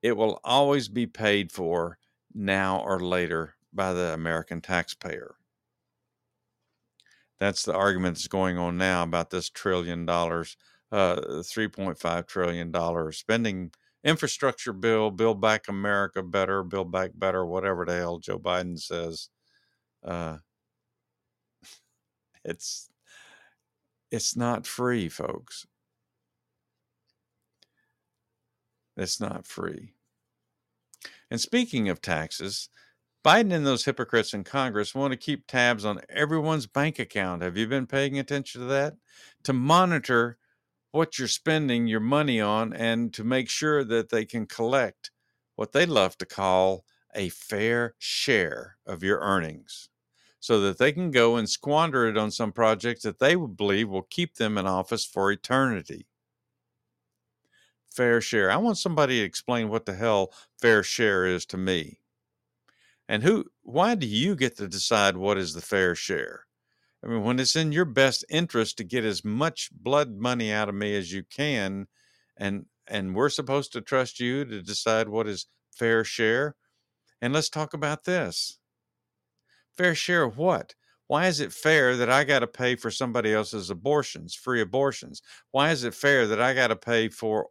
It 0.02 0.18
will 0.18 0.40
always 0.44 0.88
be 0.88 1.06
paid 1.06 1.52
for 1.52 1.98
now 2.34 2.80
or 2.80 3.00
later 3.00 3.56
by 3.74 3.94
the 3.94 4.14
American 4.14 4.62
taxpayer. 4.62 5.36
That's 7.40 7.64
the 7.64 7.74
argument 7.74 8.18
that's 8.18 8.28
going 8.28 8.58
on 8.58 8.78
now 8.78 9.04
about 9.04 9.30
this 9.30 9.50
trillion 9.50 10.06
dollars, 10.06 10.58
uh, 10.92 11.16
$3.5 11.16 12.28
trillion 12.28 13.12
spending 13.14 13.72
infrastructure 14.04 14.74
bill, 14.74 15.12
build 15.12 15.42
back 15.42 15.68
America 15.68 16.24
better, 16.24 16.64
build 16.64 16.92
back 16.92 17.12
better, 17.14 17.46
whatever 17.46 17.86
the 17.86 17.94
hell 17.96 18.20
Joe 18.20 18.40
Biden 18.40 18.80
says. 18.80 19.30
Uh, 20.04 20.38
it's 22.44 22.90
it's 24.12 24.36
not 24.36 24.68
free, 24.68 25.08
folks. 25.08 25.66
It's 28.98 29.20
not 29.20 29.48
free. 29.48 29.94
And 31.30 31.40
speaking 31.40 31.88
of 31.88 32.02
taxes, 32.02 32.70
Biden 33.24 33.54
and 33.54 33.66
those 33.66 33.86
hypocrites 33.86 34.34
in 34.34 34.44
Congress 34.44 34.96
want 34.96 35.12
to 35.12 35.18
keep 35.18 35.48
tabs 35.48 35.86
on 35.86 36.02
everyone's 36.10 36.68
bank 36.68 37.00
account. 37.00 37.42
Have 37.44 37.56
you 37.56 37.68
been 37.68 37.88
paying 37.88 38.20
attention 38.20 38.62
to 38.62 38.68
that? 38.68 38.96
To 39.44 39.54
monitor 39.54 40.38
what 40.92 41.18
you're 41.18 41.28
spending 41.28 41.88
your 41.88 42.00
money 42.00 42.40
on 42.42 42.74
and 42.74 43.14
to 43.14 43.24
make 43.24 43.50
sure 43.50 43.84
that 43.84 44.10
they 44.10 44.26
can 44.26 44.46
collect 44.46 45.12
what 45.56 45.72
they 45.72 45.86
love 45.86 46.18
to 46.18 46.26
call 46.26 46.86
a 47.16 47.30
fair 47.30 47.96
share 47.98 48.78
of 48.86 49.04
your 49.04 49.20
earnings 49.20 49.90
so 50.40 50.60
that 50.60 50.80
they 50.80 50.92
can 50.92 51.12
go 51.12 51.36
and 51.36 51.50
squander 51.50 52.08
it 52.08 52.18
on 52.18 52.32
some 52.32 52.52
projects 52.52 53.04
that 53.04 53.20
they 53.20 53.36
believe 53.36 53.90
will 53.90 54.02
keep 54.02 54.36
them 54.36 54.58
in 54.58 54.66
office 54.66 55.06
for 55.06 55.32
eternity. 55.32 56.08
Fair 57.94 58.22
share. 58.22 58.50
I 58.50 58.58
want 58.58 58.78
somebody 58.78 59.20
to 59.20 59.26
explain 59.26 59.70
what 59.70 59.86
the 59.86 59.94
hell 59.94 60.34
fair 60.60 60.82
share 60.82 61.26
is 61.26 61.46
to 61.48 61.58
me. 61.58 62.00
And 63.08 63.22
who 63.22 63.46
why 63.62 63.96
do 63.96 64.08
you 64.08 64.36
get 64.36 64.58
to 64.58 64.68
decide 64.68 65.18
what 65.18 65.38
is 65.38 65.54
the 65.54 65.62
fair 65.62 65.94
share? 65.94 66.46
I 67.04 67.08
mean, 67.08 67.24
when 67.24 67.40
it's 67.40 67.56
in 67.56 67.72
your 67.72 67.86
best 67.86 68.26
interest 68.30 68.78
to 68.78 68.84
get 68.84 69.04
as 69.04 69.26
much 69.26 69.70
blood 69.72 70.18
money 70.18 70.52
out 70.52 70.70
of 70.70 70.76
me 70.76 70.96
as 70.96 71.12
you 71.12 71.24
can, 71.24 71.88
and 72.38 72.66
and 72.88 73.16
we're 73.16 73.30
supposed 73.30 73.74
to 73.74 73.82
trust 73.82 74.20
you 74.20 74.46
to 74.46 74.62
decide 74.62 75.10
what 75.10 75.28
is 75.28 75.48
fair 75.72 76.04
share. 76.04 76.56
And 77.22 77.34
let's 77.34 77.50
talk 77.50 77.74
about 77.74 78.04
this. 78.04 78.60
Fair 79.78 79.96
share 79.96 80.24
of 80.24 80.38
what? 80.38 80.76
Why 81.08 81.28
is 81.28 81.40
it 81.40 81.54
fair 81.54 81.98
that 81.98 82.10
I 82.10 82.24
got 82.24 82.40
to 82.40 82.48
pay 82.48 82.76
for 82.76 82.92
somebody 82.92 83.34
else's 83.34 83.70
abortions, 83.70 84.36
free 84.36 84.62
abortions? 84.62 85.22
Why 85.52 85.72
is 85.72 85.84
it 85.84 85.94
fair 85.94 86.28
that 86.28 86.42
I 86.42 86.54
got 86.54 86.68
to 86.68 86.76
pay 86.76 87.10
for 87.10 87.48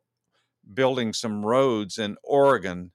building 0.75 1.13
some 1.13 1.45
roads 1.45 1.99
in 1.99 2.17
Oregon 2.23 2.93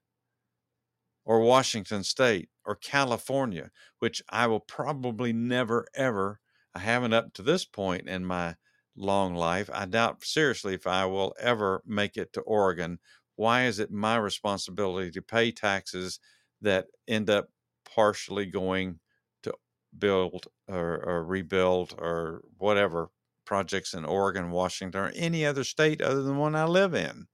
or 1.24 1.42
Washington 1.42 2.04
State 2.04 2.50
or 2.66 2.76
California, 2.76 3.72
which 4.00 4.22
I 4.30 4.48
will 4.48 4.60
probably 4.60 5.34
never, 5.34 5.88
ever, 5.96 6.40
I 6.76 6.80
haven't 6.80 7.14
up 7.14 7.34
to 7.34 7.42
this 7.42 7.66
point 7.66 8.08
in 8.08 8.26
my 8.26 8.56
long 8.96 9.34
life. 9.36 9.70
I 9.74 9.86
doubt 9.86 10.24
seriously 10.24 10.76
if 10.76 10.86
I 10.86 11.06
will 11.06 11.36
ever 11.40 11.82
make 11.86 12.18
it 12.18 12.34
to 12.34 12.42
Oregon. 12.42 13.00
Why 13.36 13.64
is 13.66 13.80
it 13.80 13.92
my 13.92 14.18
responsibility 14.18 15.10
to 15.12 15.22
pay 15.22 15.52
taxes 15.52 16.20
that 16.62 16.88
end 17.08 17.30
up 17.30 17.50
partially 17.86 18.46
going 18.46 19.00
to 19.44 19.54
build 19.98 20.48
or, 20.68 21.04
or 21.04 21.24
rebuild 21.26 21.96
or 21.98 22.44
whatever 22.58 23.10
projects 23.46 23.94
in 23.94 24.06
Oregon, 24.06 24.52
Washington, 24.52 25.02
or 25.02 25.10
any 25.16 25.46
other 25.46 25.64
state 25.64 26.02
other 26.02 26.22
than 26.24 26.36
the 26.36 26.40
one 26.40 26.56
I 26.56 26.66
live 26.66 26.94
in? 26.94 27.28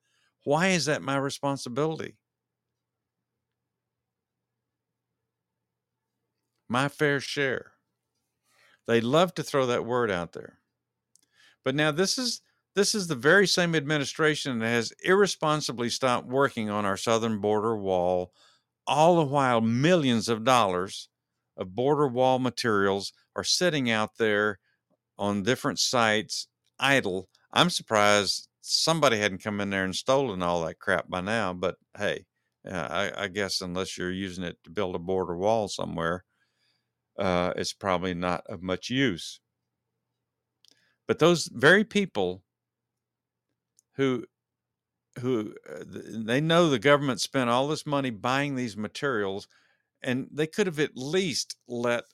Why 0.44 0.68
is 0.70 0.86
that 0.86 1.02
my 1.02 1.18
responsibility? 1.18 2.18
my 6.68 6.88
fair 6.88 7.20
share. 7.20 7.74
They 8.88 9.02
love 9.02 9.34
to 9.36 9.44
throw 9.44 9.66
that 9.68 9.86
word 9.86 10.12
out 10.12 10.34
there. 10.34 10.60
But 11.64 11.76
now 11.76 11.92
this 11.92 12.18
is 12.18 12.42
this 12.74 12.96
is 12.96 13.08
the 13.08 13.16
very 13.16 13.48
same 13.48 13.76
administration 13.76 14.60
that 14.60 14.68
has 14.68 14.94
irresponsibly 15.04 15.90
stopped 15.90 16.28
working 16.28 16.70
on 16.70 16.86
our 16.86 16.96
southern 16.98 17.40
border 17.40 17.76
wall, 17.76 18.32
all 18.88 19.18
the 19.18 19.26
while 19.26 19.60
millions 19.60 20.30
of 20.30 20.46
dollars 20.46 21.10
of 21.58 21.76
border 21.76 22.08
wall 22.08 22.40
materials 22.40 23.12
are 23.36 23.44
sitting 23.44 23.92
out 23.92 24.18
there 24.18 24.60
on 25.18 25.44
different 25.44 25.80
sites 25.80 26.48
idle. 26.80 27.30
I'm 27.52 27.70
surprised 27.70 28.48
somebody 28.62 29.20
hadn't 29.20 29.44
come 29.44 29.60
in 29.60 29.70
there 29.70 29.84
and 29.84 29.96
stolen 29.96 30.42
all 30.42 30.64
that 30.64 30.80
crap 30.80 31.10
by 31.10 31.22
now. 31.22 31.54
But 31.54 31.76
hey, 31.98 32.26
uh, 32.70 32.88
I, 33.16 33.24
I, 33.24 33.28
guess 33.28 33.62
unless 33.62 33.98
you're 33.98 34.12
using 34.12 34.44
it 34.44 34.58
to 34.64 34.70
build 34.70 34.96
a 34.96 35.00
border 35.00 35.36
wall 35.36 35.68
somewhere, 35.68 36.24
uh, 37.18 37.54
it's 37.56 37.74
probably 37.74 38.14
not 38.14 38.46
of 38.48 38.62
much 38.62 38.90
use. 38.90 39.40
But 41.06 41.20
those 41.20 41.46
very 41.46 41.84
people 41.84 42.44
who 43.96 44.26
who 45.20 45.56
uh, 45.70 45.84
they 45.88 46.42
know 46.42 46.70
the 46.70 46.80
government 46.80 47.22
spent 47.22 47.50
all 47.50 47.68
this 47.68 47.86
money 47.86 48.10
buying 48.10 48.56
these 48.56 48.78
materials 48.78 49.48
and 50.04 50.28
they 50.32 50.48
could 50.48 50.68
have 50.68 50.80
at 50.80 50.96
least 50.98 51.58
let 51.68 52.06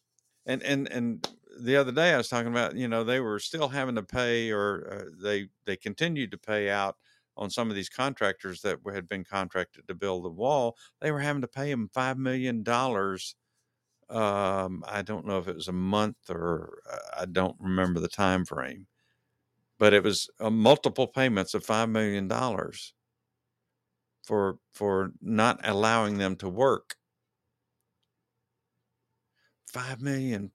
and 0.45 0.63
and 0.63 0.87
and 0.89 1.27
the 1.61 1.75
other 1.77 1.91
day 1.91 2.13
I 2.13 2.17
was 2.17 2.29
talking 2.29 2.51
about 2.51 2.75
you 2.75 2.87
know 2.87 3.03
they 3.03 3.19
were 3.21 3.39
still 3.39 3.69
having 3.69 3.95
to 3.95 4.03
pay 4.03 4.51
or 4.51 4.87
uh, 4.91 5.11
they 5.21 5.49
they 5.65 5.77
continued 5.77 6.31
to 6.31 6.37
pay 6.37 6.69
out 6.69 6.97
on 7.37 7.49
some 7.51 7.69
of 7.69 7.75
these 7.75 7.89
contractors 7.89 8.61
that 8.61 8.79
had 8.93 9.09
been 9.09 9.25
contracted 9.25 9.87
to 9.87 9.95
build 9.95 10.25
the 10.25 10.29
wall 10.29 10.77
they 11.01 11.11
were 11.11 11.19
having 11.21 11.41
to 11.43 11.47
pay 11.49 11.71
them 11.71 11.89
5 11.93 12.17
million 12.17 12.63
dollars 12.63 13.35
um, 14.09 14.83
I 14.87 15.01
don't 15.01 15.25
know 15.25 15.37
if 15.39 15.47
it 15.47 15.55
was 15.55 15.67
a 15.67 15.73
month 15.73 16.17
or 16.29 16.79
I 17.17 17.25
don't 17.25 17.55
remember 17.59 17.99
the 17.99 18.07
time 18.07 18.45
frame 18.45 18.87
but 19.79 19.93
it 19.93 20.03
was 20.03 20.29
uh, 20.39 20.49
multiple 20.49 21.07
payments 21.07 21.53
of 21.53 21.63
five 21.63 21.89
million 21.89 22.27
dollars 22.27 22.93
for 24.23 24.57
for 24.73 25.11
not 25.21 25.59
allowing 25.63 26.17
them 26.17 26.35
to 26.37 26.49
work. 26.49 26.95
Five 29.71 30.01
million 30.01 30.51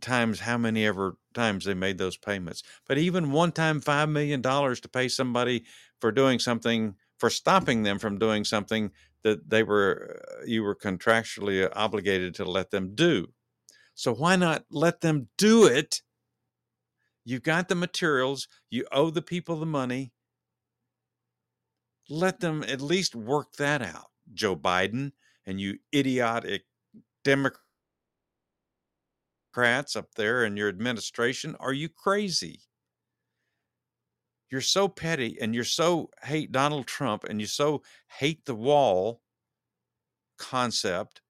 times 0.00 0.40
how 0.40 0.58
many 0.58 0.86
ever 0.86 1.16
times 1.34 1.64
they 1.64 1.74
made 1.74 1.98
those 1.98 2.16
payments. 2.16 2.62
But 2.86 2.98
even 2.98 3.32
one 3.32 3.52
time, 3.52 3.80
five 3.80 4.08
million 4.08 4.40
dollars 4.40 4.80
to 4.80 4.88
pay 4.88 5.08
somebody 5.08 5.64
for 6.00 6.12
doing 6.12 6.38
something 6.38 6.94
for 7.18 7.30
stopping 7.30 7.82
them 7.82 7.98
from 7.98 8.18
doing 8.18 8.44
something 8.44 8.90
that 9.24 9.50
they 9.50 9.62
were 9.62 10.20
uh, 10.40 10.44
you 10.46 10.62
were 10.62 10.76
contractually 10.76 11.68
obligated 11.74 12.34
to 12.36 12.44
let 12.44 12.70
them 12.70 12.94
do. 12.94 13.28
So 13.94 14.14
why 14.14 14.36
not 14.36 14.64
let 14.70 15.00
them 15.00 15.28
do 15.36 15.66
it 15.66 16.02
You've 17.24 17.42
got 17.42 17.68
the 17.68 17.74
materials, 17.74 18.48
you 18.70 18.86
owe 18.92 19.10
the 19.10 19.22
people 19.22 19.56
the 19.56 19.66
money. 19.66 20.12
Let 22.10 22.40
them 22.40 22.62
at 22.62 22.82
least 22.82 23.14
work 23.16 23.54
that 23.54 23.80
out, 23.80 24.10
Joe 24.34 24.54
Biden 24.54 25.12
and 25.46 25.58
you 25.58 25.78
idiotic 25.94 26.64
Democrats 27.24 27.56
up 29.96 30.14
there 30.16 30.44
in 30.44 30.56
your 30.58 30.68
administration. 30.68 31.56
Are 31.60 31.72
you 31.72 31.88
crazy? 31.88 32.60
You're 34.50 34.60
so 34.60 34.88
petty 34.88 35.38
and 35.40 35.54
you're 35.54 35.64
so 35.64 36.10
hate 36.22 36.52
Donald 36.52 36.86
Trump 36.86 37.24
and 37.24 37.40
you 37.40 37.46
so 37.46 37.82
hate 38.18 38.44
the 38.44 38.54
wall 38.54 39.20
concept 40.38 41.20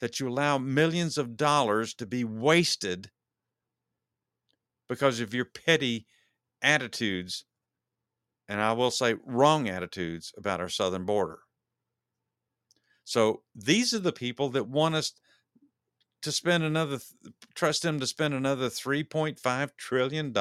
that 0.00 0.18
you 0.18 0.28
allow 0.28 0.58
millions 0.58 1.18
of 1.18 1.36
dollars 1.36 1.94
to 1.94 2.06
be 2.06 2.24
wasted 2.24 3.10
because 4.88 5.20
of 5.20 5.34
your 5.34 5.44
petty 5.44 6.06
attitudes, 6.62 7.44
and 8.48 8.60
I 8.60 8.72
will 8.72 8.90
say 8.90 9.14
wrong 9.24 9.68
attitudes 9.68 10.32
about 10.36 10.60
our 10.60 10.68
southern 10.68 11.04
border. 11.04 11.40
So 13.04 13.42
these 13.54 13.94
are 13.94 14.00
the 14.00 14.12
people 14.12 14.48
that 14.50 14.68
want 14.68 14.94
us 14.94 15.12
to 16.22 16.32
spend 16.32 16.64
another, 16.64 16.98
trust 17.54 17.82
them 17.82 18.00
to 18.00 18.06
spend 18.06 18.34
another 18.34 18.68
$3.5 18.68 19.70
trillion 19.76 20.32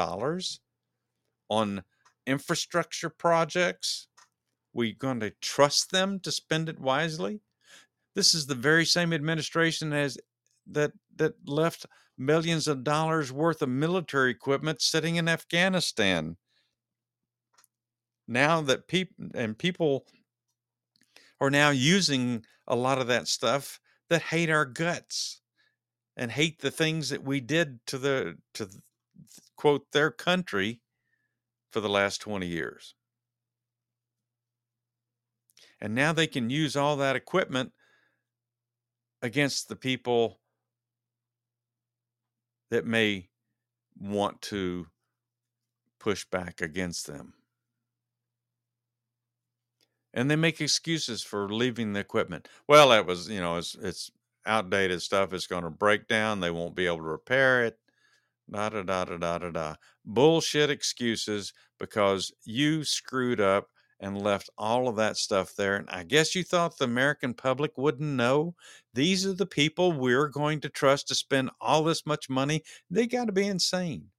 on 1.49 1.83
infrastructure 2.25 3.09
projects. 3.09 4.07
We 4.73 4.93
going 4.93 5.19
to 5.21 5.31
trust 5.41 5.91
them 5.91 6.19
to 6.21 6.31
spend 6.31 6.69
it 6.69 6.79
wisely? 6.79 7.41
This 8.15 8.33
is 8.33 8.45
the 8.45 8.55
very 8.55 8.85
same 8.85 9.13
administration 9.13 9.93
as 9.93 10.17
that 10.67 10.91
that 11.15 11.33
left 11.45 11.85
millions 12.17 12.67
of 12.67 12.83
dollars 12.83 13.31
worth 13.31 13.61
of 13.61 13.69
military 13.69 14.31
equipment 14.31 14.81
sitting 14.81 15.15
in 15.15 15.27
Afghanistan. 15.27 16.37
Now 18.27 18.61
that 18.61 18.87
people 18.87 19.27
and 19.33 19.57
people 19.57 20.05
are 21.41 21.49
now 21.49 21.69
using 21.69 22.45
a 22.67 22.75
lot 22.75 22.99
of 22.99 23.07
that 23.07 23.27
stuff 23.27 23.79
that 24.09 24.21
hate 24.21 24.49
our 24.49 24.65
guts 24.65 25.41
and 26.17 26.31
hate 26.31 26.59
the 26.59 26.71
things 26.71 27.09
that 27.09 27.23
we 27.23 27.39
did 27.39 27.79
to 27.87 27.97
the 27.97 28.37
to 28.53 28.69
quote 29.55 29.91
their 29.91 30.11
country 30.11 30.81
for 31.71 31.79
the 31.79 31.89
last 31.89 32.21
20 32.21 32.47
years. 32.47 32.95
And 35.81 35.95
now 35.95 36.11
they 36.11 36.27
can 36.27 36.49
use 36.49 36.75
all 36.75 36.97
that 36.97 37.15
equipment 37.15 37.71
against 39.21 39.69
the 39.69 39.75
people 39.75 40.39
that 42.69 42.85
may 42.85 43.29
want 43.99 44.41
to 44.41 44.87
push 45.99 46.25
back 46.25 46.61
against 46.61 47.07
them. 47.07 47.33
And 50.13 50.29
they 50.29 50.35
make 50.35 50.59
excuses 50.59 51.21
for 51.21 51.51
leaving 51.53 51.93
the 51.93 51.99
equipment. 51.99 52.47
Well, 52.67 52.89
that 52.89 53.05
was, 53.05 53.29
you 53.29 53.39
know, 53.39 53.57
it's, 53.57 53.75
it's 53.75 54.11
outdated 54.45 55.01
stuff. 55.01 55.33
It's 55.33 55.47
going 55.47 55.63
to 55.63 55.69
break 55.69 56.07
down. 56.07 56.39
They 56.39 56.51
won't 56.51 56.75
be 56.75 56.87
able 56.87 56.97
to 56.97 57.03
repair 57.03 57.63
it. 57.63 57.77
Da 58.51 58.69
da 58.69 58.81
da 58.83 59.05
da 59.05 59.17
da 59.17 59.37
da 59.37 59.49
da. 59.51 59.75
Bullshit 60.05 60.69
excuses 60.69 61.53
because 61.77 62.31
you 62.45 62.83
screwed 62.83 63.39
up 63.39 63.69
and 63.99 64.21
left 64.21 64.49
all 64.57 64.87
of 64.87 64.95
that 64.95 65.17
stuff 65.17 65.53
there. 65.55 65.75
And 65.75 65.89
I 65.89 66.03
guess 66.03 66.33
you 66.33 66.43
thought 66.43 66.77
the 66.77 66.85
American 66.85 67.33
public 67.33 67.77
wouldn't 67.77 68.09
know. 68.09 68.55
These 68.93 69.25
are 69.25 69.33
the 69.33 69.45
people 69.45 69.91
we're 69.91 70.29
going 70.29 70.61
to 70.61 70.69
trust 70.69 71.09
to 71.09 71.15
spend 71.15 71.51
all 71.59 71.83
this 71.83 72.05
much 72.05 72.29
money. 72.29 72.63
They 72.89 73.07
got 73.07 73.25
to 73.25 73.31
be 73.33 73.45
insane. 73.45 74.11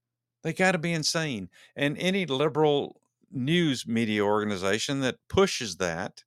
They 0.43 0.53
got 0.53 0.72
to 0.72 0.78
be 0.78 0.93
insane. 0.93 1.49
And 1.74 1.97
any 1.99 2.26
liberal 2.26 3.01
news 3.33 3.87
media 3.87 4.24
organization 4.24 5.01
that 5.01 5.16
pushes 5.28 5.76
that 5.76 6.24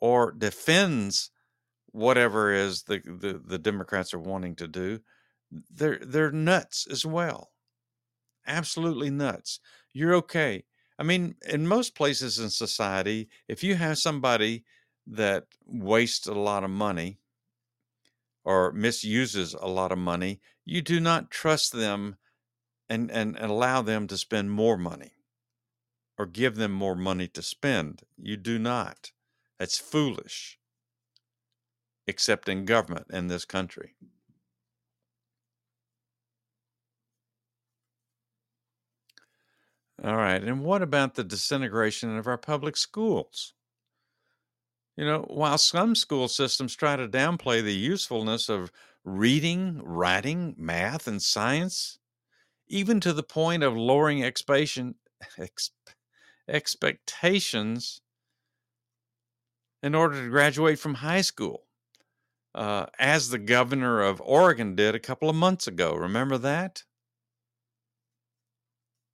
or 0.00 0.32
defends 0.32 1.30
whatever 1.92 2.52
is 2.52 2.82
the, 2.84 3.00
the, 3.04 3.40
the 3.44 3.58
Democrats 3.58 4.12
are 4.12 4.18
wanting 4.18 4.56
to 4.56 4.66
do, 4.66 5.00
they're 5.70 6.00
they're 6.00 6.32
nuts 6.32 6.86
as 6.90 7.04
well. 7.06 7.50
Absolutely 8.46 9.10
nuts. 9.10 9.60
You're 9.92 10.14
okay 10.16 10.64
I 10.98 11.02
mean, 11.02 11.34
in 11.48 11.66
most 11.66 11.94
places 11.94 12.38
in 12.38 12.50
society, 12.50 13.28
if 13.48 13.64
you 13.64 13.74
have 13.74 13.98
somebody 13.98 14.64
that 15.06 15.46
wastes 15.66 16.26
a 16.26 16.34
lot 16.34 16.64
of 16.64 16.70
money 16.70 17.18
or 18.44 18.72
misuses 18.72 19.54
a 19.54 19.66
lot 19.66 19.90
of 19.92 19.98
money, 19.98 20.40
you 20.64 20.82
do 20.82 21.00
not 21.00 21.30
trust 21.30 21.72
them 21.72 22.16
and, 22.88 23.10
and, 23.10 23.36
allow 23.38 23.82
them 23.82 24.06
to 24.06 24.16
spend 24.16 24.50
more 24.50 24.76
money 24.76 25.12
or 26.18 26.26
give 26.26 26.56
them 26.56 26.70
more 26.70 26.94
money 26.94 27.26
to 27.28 27.42
spend. 27.42 28.02
You 28.16 28.36
do 28.36 28.58
not. 28.58 29.10
That's 29.58 29.78
foolish, 29.78 30.58
except 32.06 32.48
in 32.48 32.66
government 32.66 33.06
in 33.10 33.28
this 33.28 33.44
country. 33.44 33.96
All 40.02 40.16
right. 40.16 40.42
And 40.42 40.64
what 40.64 40.82
about 40.82 41.14
the 41.14 41.24
disintegration 41.24 42.16
of 42.16 42.26
our 42.26 42.38
public 42.38 42.76
schools? 42.76 43.54
You 44.96 45.04
know, 45.04 45.22
while 45.22 45.58
some 45.58 45.94
school 45.94 46.28
systems 46.28 46.76
try 46.76 46.96
to 46.96 47.08
downplay 47.08 47.62
the 47.62 47.74
usefulness 47.74 48.48
of 48.48 48.70
reading, 49.04 49.80
writing, 49.82 50.54
math, 50.56 51.08
and 51.08 51.20
science, 51.22 51.98
even 52.68 53.00
to 53.00 53.12
the 53.12 53.22
point 53.22 53.62
of 53.62 53.76
lowering 53.76 54.22
expectation, 54.24 54.96
ex, 55.38 55.70
expectations 56.48 58.02
in 59.82 59.94
order 59.94 60.22
to 60.22 60.30
graduate 60.30 60.78
from 60.78 60.94
high 60.94 61.20
school, 61.20 61.66
uh, 62.54 62.86
as 62.98 63.30
the 63.30 63.38
governor 63.38 64.00
of 64.02 64.20
Oregon 64.22 64.74
did 64.74 64.94
a 64.94 65.00
couple 65.00 65.30
of 65.30 65.36
months 65.36 65.66
ago. 65.66 65.94
Remember 65.94 66.38
that? 66.38 66.84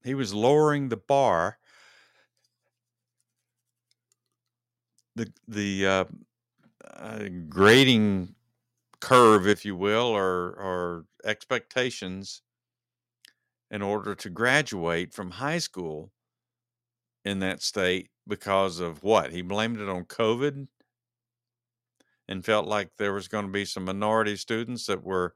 He 0.03 0.15
was 0.15 0.33
lowering 0.33 0.89
the 0.89 0.97
bar. 0.97 1.59
The 5.17 5.33
the 5.47 5.87
uh, 5.87 6.05
uh, 6.95 7.29
grading 7.49 8.35
curve, 9.01 9.47
if 9.47 9.65
you 9.65 9.77
will, 9.77 10.07
or 10.07 10.53
or 10.53 11.05
expectations 11.25 12.43
in 13.71 13.83
order 13.83 14.15
to 14.15 14.31
graduate 14.31 15.13
from 15.13 15.31
high 15.31 15.59
school 15.59 16.11
in 17.25 17.39
that 17.41 17.63
state 17.63 18.11
because 18.27 18.81
of 18.81 19.03
what? 19.03 19.33
He 19.33 19.43
blamed 19.43 19.79
it 19.81 19.89
on 19.89 20.05
COVID 20.05 20.67
and 22.29 22.45
felt 22.45 22.67
like 22.67 22.91
there 22.97 23.13
was 23.13 23.29
going 23.29 23.47
to 23.47 23.53
be 23.53 23.65
some 23.65 23.85
minority 23.85 24.37
students 24.37 24.87
that 24.87 25.03
were 25.05 25.35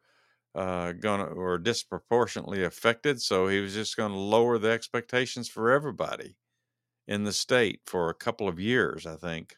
uh, 0.55 0.93
to 0.93 1.27
or 1.27 1.59
disproportionately 1.59 2.65
affected. 2.65 3.21
So 3.21 3.49
he 3.49 3.61
was 3.61 3.75
just 3.75 3.97
going 3.97 4.13
to 4.13 4.19
lower 4.19 4.59
the 4.59 4.71
expectations 4.71 5.49
for 5.49 5.71
everybody 5.71 6.37
in 7.09 7.25
the 7.25 7.33
state 7.33 7.83
for 7.87 8.11
a 8.11 8.15
couple 8.15 8.49
of 8.49 8.61
years, 8.61 9.07
I 9.07 9.17
think. 9.17 9.57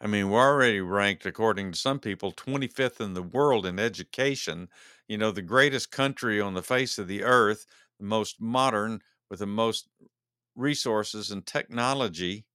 I 0.00 0.06
mean, 0.06 0.28
we're 0.30 0.40
already 0.40 0.80
ranked, 0.80 1.24
according 1.26 1.72
to 1.72 1.78
some 1.78 1.98
people, 2.00 2.32
25th 2.32 3.00
in 3.00 3.14
the 3.14 3.22
world 3.22 3.64
in 3.66 3.78
education. 3.78 4.68
You 5.06 5.18
know, 5.18 5.30
the 5.30 5.42
greatest 5.42 5.90
country 5.92 6.40
on 6.40 6.54
the 6.54 6.62
face 6.62 6.98
of 6.98 7.06
the 7.08 7.22
earth, 7.24 7.64
the 7.98 8.04
most 8.04 8.40
modern, 8.40 9.02
with 9.30 9.38
the 9.40 9.46
most 9.46 9.88
resources 10.56 11.30
and 11.30 11.46
technology. 11.46 12.46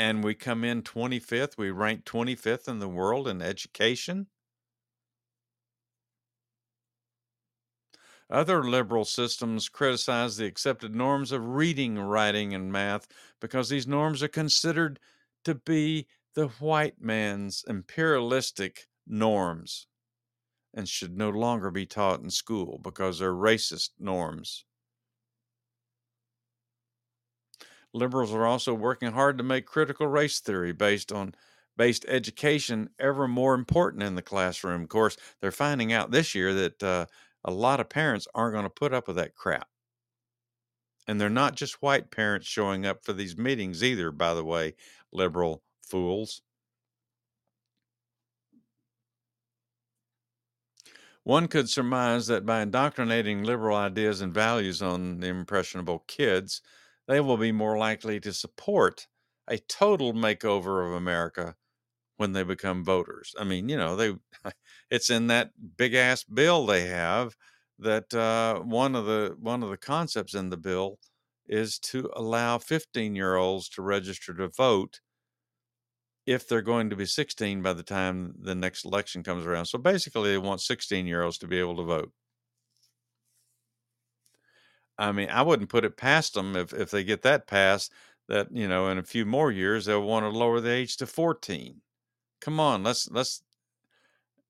And 0.00 0.24
we 0.24 0.34
come 0.34 0.64
in 0.64 0.80
25th. 0.80 1.58
We 1.58 1.70
rank 1.70 2.06
25th 2.06 2.68
in 2.68 2.78
the 2.78 2.88
world 2.88 3.28
in 3.28 3.42
education. 3.42 4.28
Other 8.30 8.64
liberal 8.64 9.04
systems 9.04 9.68
criticize 9.68 10.38
the 10.38 10.46
accepted 10.46 10.94
norms 10.94 11.32
of 11.32 11.46
reading, 11.46 11.98
writing, 11.98 12.54
and 12.54 12.72
math 12.72 13.08
because 13.42 13.68
these 13.68 13.86
norms 13.86 14.22
are 14.22 14.28
considered 14.28 14.98
to 15.44 15.54
be 15.54 16.06
the 16.34 16.48
white 16.48 16.98
man's 16.98 17.62
imperialistic 17.68 18.88
norms 19.06 19.86
and 20.72 20.88
should 20.88 21.14
no 21.14 21.28
longer 21.28 21.70
be 21.70 21.84
taught 21.84 22.22
in 22.22 22.30
school 22.30 22.80
because 22.82 23.18
they're 23.18 23.34
racist 23.34 23.90
norms. 23.98 24.64
Liberals 27.92 28.32
are 28.32 28.46
also 28.46 28.72
working 28.72 29.12
hard 29.12 29.38
to 29.38 29.44
make 29.44 29.66
critical 29.66 30.06
race 30.06 30.40
theory 30.40 30.72
based 30.72 31.12
on 31.12 31.34
based 31.76 32.04
education 32.08 32.90
ever 32.98 33.26
more 33.26 33.54
important 33.54 34.02
in 34.02 34.14
the 34.14 34.22
classroom. 34.22 34.82
Of 34.82 34.88
course, 34.88 35.16
they're 35.40 35.50
finding 35.50 35.92
out 35.92 36.10
this 36.10 36.34
year 36.34 36.52
that 36.54 36.82
uh, 36.82 37.06
a 37.44 37.50
lot 37.50 37.80
of 37.80 37.88
parents 37.88 38.28
aren't 38.34 38.54
going 38.54 38.64
to 38.64 38.70
put 38.70 38.92
up 38.92 39.06
with 39.06 39.16
that 39.16 39.34
crap. 39.34 39.68
And 41.08 41.20
they're 41.20 41.30
not 41.30 41.56
just 41.56 41.82
white 41.82 42.10
parents 42.10 42.46
showing 42.46 42.86
up 42.86 43.04
for 43.04 43.12
these 43.12 43.36
meetings 43.36 43.82
either, 43.82 44.12
by 44.12 44.34
the 44.34 44.44
way, 44.44 44.74
liberal 45.12 45.62
fools. 45.82 46.42
One 51.24 51.48
could 51.48 51.68
surmise 51.70 52.26
that 52.28 52.44
by 52.44 52.60
indoctrinating 52.60 53.42
liberal 53.42 53.76
ideas 53.76 54.20
and 54.20 54.34
values 54.34 54.82
on 54.82 55.20
the 55.20 55.28
impressionable 55.28 56.00
kids, 56.00 56.60
they 57.10 57.18
will 57.20 57.36
be 57.36 57.50
more 57.50 57.76
likely 57.76 58.20
to 58.20 58.32
support 58.32 59.08
a 59.48 59.58
total 59.58 60.12
makeover 60.14 60.86
of 60.86 60.92
America 60.92 61.56
when 62.18 62.32
they 62.34 62.44
become 62.44 62.84
voters. 62.84 63.34
I 63.36 63.42
mean, 63.42 63.68
you 63.68 63.76
know, 63.76 63.96
they 63.96 64.14
it's 64.92 65.10
in 65.10 65.26
that 65.26 65.50
big 65.76 65.94
ass 65.94 66.22
bill 66.22 66.66
they 66.66 66.86
have 66.86 67.34
that 67.80 68.14
uh, 68.14 68.60
one 68.60 68.94
of 68.94 69.06
the 69.06 69.36
one 69.40 69.64
of 69.64 69.70
the 69.70 69.76
concepts 69.76 70.34
in 70.34 70.50
the 70.50 70.56
bill 70.56 71.00
is 71.48 71.80
to 71.80 72.08
allow 72.14 72.58
15 72.58 73.16
year 73.16 73.34
olds 73.34 73.68
to 73.70 73.82
register 73.82 74.32
to 74.34 74.46
vote 74.46 75.00
if 76.26 76.46
they're 76.46 76.62
going 76.62 76.90
to 76.90 76.96
be 76.96 77.06
16 77.06 77.60
by 77.60 77.72
the 77.72 77.82
time 77.82 78.36
the 78.40 78.54
next 78.54 78.84
election 78.84 79.24
comes 79.24 79.44
around. 79.44 79.66
So 79.66 79.78
basically, 79.78 80.30
they 80.30 80.38
want 80.38 80.60
16 80.60 81.08
year 81.08 81.24
olds 81.24 81.38
to 81.38 81.48
be 81.48 81.58
able 81.58 81.76
to 81.78 81.82
vote. 81.82 82.12
I 85.00 85.12
mean, 85.12 85.30
I 85.30 85.42
wouldn't 85.42 85.70
put 85.70 85.84
it 85.84 85.96
past 85.96 86.34
them 86.34 86.54
if, 86.56 86.72
if 86.74 86.90
they 86.90 87.04
get 87.04 87.22
that 87.22 87.46
passed 87.46 87.92
that, 88.28 88.48
you 88.52 88.68
know, 88.68 88.88
in 88.88 88.98
a 88.98 89.02
few 89.02 89.24
more 89.26 89.50
years, 89.50 89.86
they'll 89.86 90.02
want 90.02 90.24
to 90.24 90.28
lower 90.28 90.60
the 90.60 90.70
age 90.70 90.96
to 90.98 91.06
14. 91.06 91.80
Come 92.40 92.60
on, 92.60 92.82
let's, 92.82 93.10
let's, 93.10 93.42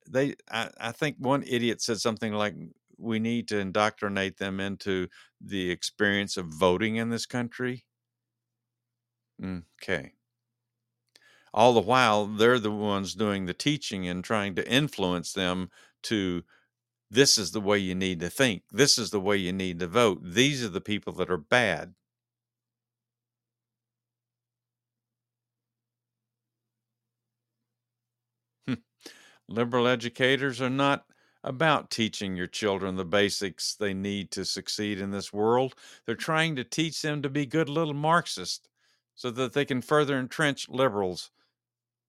they, 0.09 0.34
I, 0.51 0.70
I 0.78 0.92
think 0.92 1.16
one 1.18 1.44
idiot 1.46 1.80
said 1.80 2.01
something 2.01 2.32
like, 2.32 2.55
we 2.98 3.18
need 3.18 3.48
to 3.48 3.59
indoctrinate 3.59 4.36
them 4.36 4.61
into 4.61 5.09
the 5.40 5.70
experience 5.70 6.36
of 6.36 6.46
voting 6.46 6.96
in 6.96 7.09
this 7.11 7.26
country. 7.26 7.86
Okay. 9.42 10.12
All 11.55 11.72
the 11.74 11.80
while, 11.80 12.26
they're 12.26 12.59
the 12.59 12.72
ones 12.72 13.14
doing 13.14 13.46
the 13.46 13.55
teaching 13.55 14.07
and 14.09 14.24
trying 14.24 14.57
to 14.57 14.68
influence 14.68 15.32
them 15.32 15.70
to 16.03 16.44
this 17.11 17.36
is 17.38 17.50
the 17.50 17.61
way 17.61 17.78
you 17.78 17.94
need 17.94 18.20
to 18.20 18.30
think. 18.30 18.62
This 18.70 18.98
is 18.98 19.11
the 19.11 19.20
way 19.20 19.36
you 19.36 19.52
need 19.52 19.80
to 19.80 19.86
vote. 19.88 20.20
These 20.22 20.64
are 20.64 20.68
the 20.68 20.80
people 20.80 21.12
that 21.14 21.30
are 21.30 21.36
bad. 21.36 21.94
Hmm. 28.66 28.74
Liberal 29.48 29.88
educators 29.88 30.61
are 30.61 30.70
not 30.70 31.06
about 31.42 31.90
teaching 31.90 32.36
your 32.36 32.46
children 32.46 32.96
the 32.96 33.04
basics 33.04 33.74
they 33.74 33.94
need 33.94 34.30
to 34.32 34.44
succeed 34.44 35.00
in 35.00 35.11
this 35.11 35.32
world. 35.32 35.74
They're 36.06 36.14
trying 36.14 36.56
to 36.56 36.64
teach 36.64 37.02
them 37.02 37.22
to 37.22 37.30
be 37.30 37.46
good 37.46 37.68
little 37.68 37.94
Marxists 37.94 38.68
so 39.14 39.30
that 39.32 39.52
they 39.52 39.64
can 39.64 39.82
further 39.82 40.18
entrench 40.18 40.68
liberals 40.68 41.30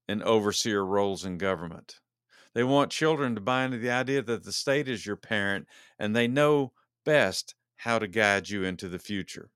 in 0.08 0.22
overseer 0.24 0.86
roles 0.86 1.26
in 1.26 1.38
government. 1.38 2.00
They 2.54 2.64
want 2.64 2.92
children 2.92 3.36
to 3.36 3.42
buy 3.42 3.64
into 3.64 3.78
the 3.78 3.92
idea 3.92 4.22
that 4.24 4.44
the 4.44 4.52
state 4.52 4.90
is 4.90 5.06
your 5.06 5.16
parent 5.16 5.68
and 6.00 6.16
they 6.16 6.28
know 6.28 6.74
best 7.06 7.56
how 7.78 7.98
to 7.98 8.08
guide 8.08 8.50
you 8.50 8.64
into 8.64 8.90
the 8.90 9.00
future. 9.00 9.50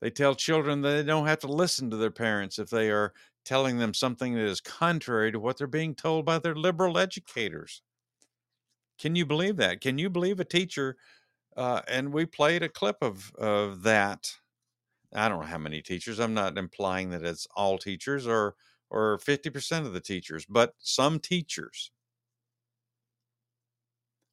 They 0.00 0.10
tell 0.10 0.34
children 0.34 0.82
that 0.82 0.88
they 0.90 1.02
don't 1.04 1.26
have 1.26 1.38
to 1.40 1.46
listen 1.46 1.90
to 1.90 1.96
their 1.96 2.10
parents 2.10 2.58
if 2.58 2.68
they 2.68 2.90
are 2.90 3.14
telling 3.44 3.78
them 3.78 3.94
something 3.94 4.34
that 4.34 4.44
is 4.44 4.60
contrary 4.60 5.32
to 5.32 5.40
what 5.40 5.56
they're 5.56 5.66
being 5.66 5.94
told 5.94 6.26
by 6.26 6.38
their 6.38 6.54
liberal 6.54 6.98
educators. 6.98 7.80
Can 8.98 9.14
you 9.14 9.24
believe 9.24 9.56
that? 9.56 9.80
Can 9.80 9.98
you 9.98 10.10
believe 10.10 10.40
a 10.40 10.44
teacher? 10.44 10.96
Uh, 11.56 11.80
and 11.88 12.12
we 12.12 12.26
played 12.26 12.62
a 12.62 12.68
clip 12.68 12.96
of, 13.00 13.32
of 13.36 13.82
that. 13.84 14.32
I 15.14 15.28
don't 15.28 15.40
know 15.40 15.46
how 15.46 15.58
many 15.58 15.80
teachers. 15.80 16.18
I'm 16.18 16.34
not 16.34 16.58
implying 16.58 17.10
that 17.10 17.22
it's 17.22 17.46
all 17.54 17.78
teachers 17.78 18.26
or 18.26 18.54
or 18.88 19.18
50% 19.18 19.84
of 19.84 19.92
the 19.92 20.00
teachers, 20.00 20.46
but 20.48 20.74
some 20.78 21.18
teachers 21.18 21.90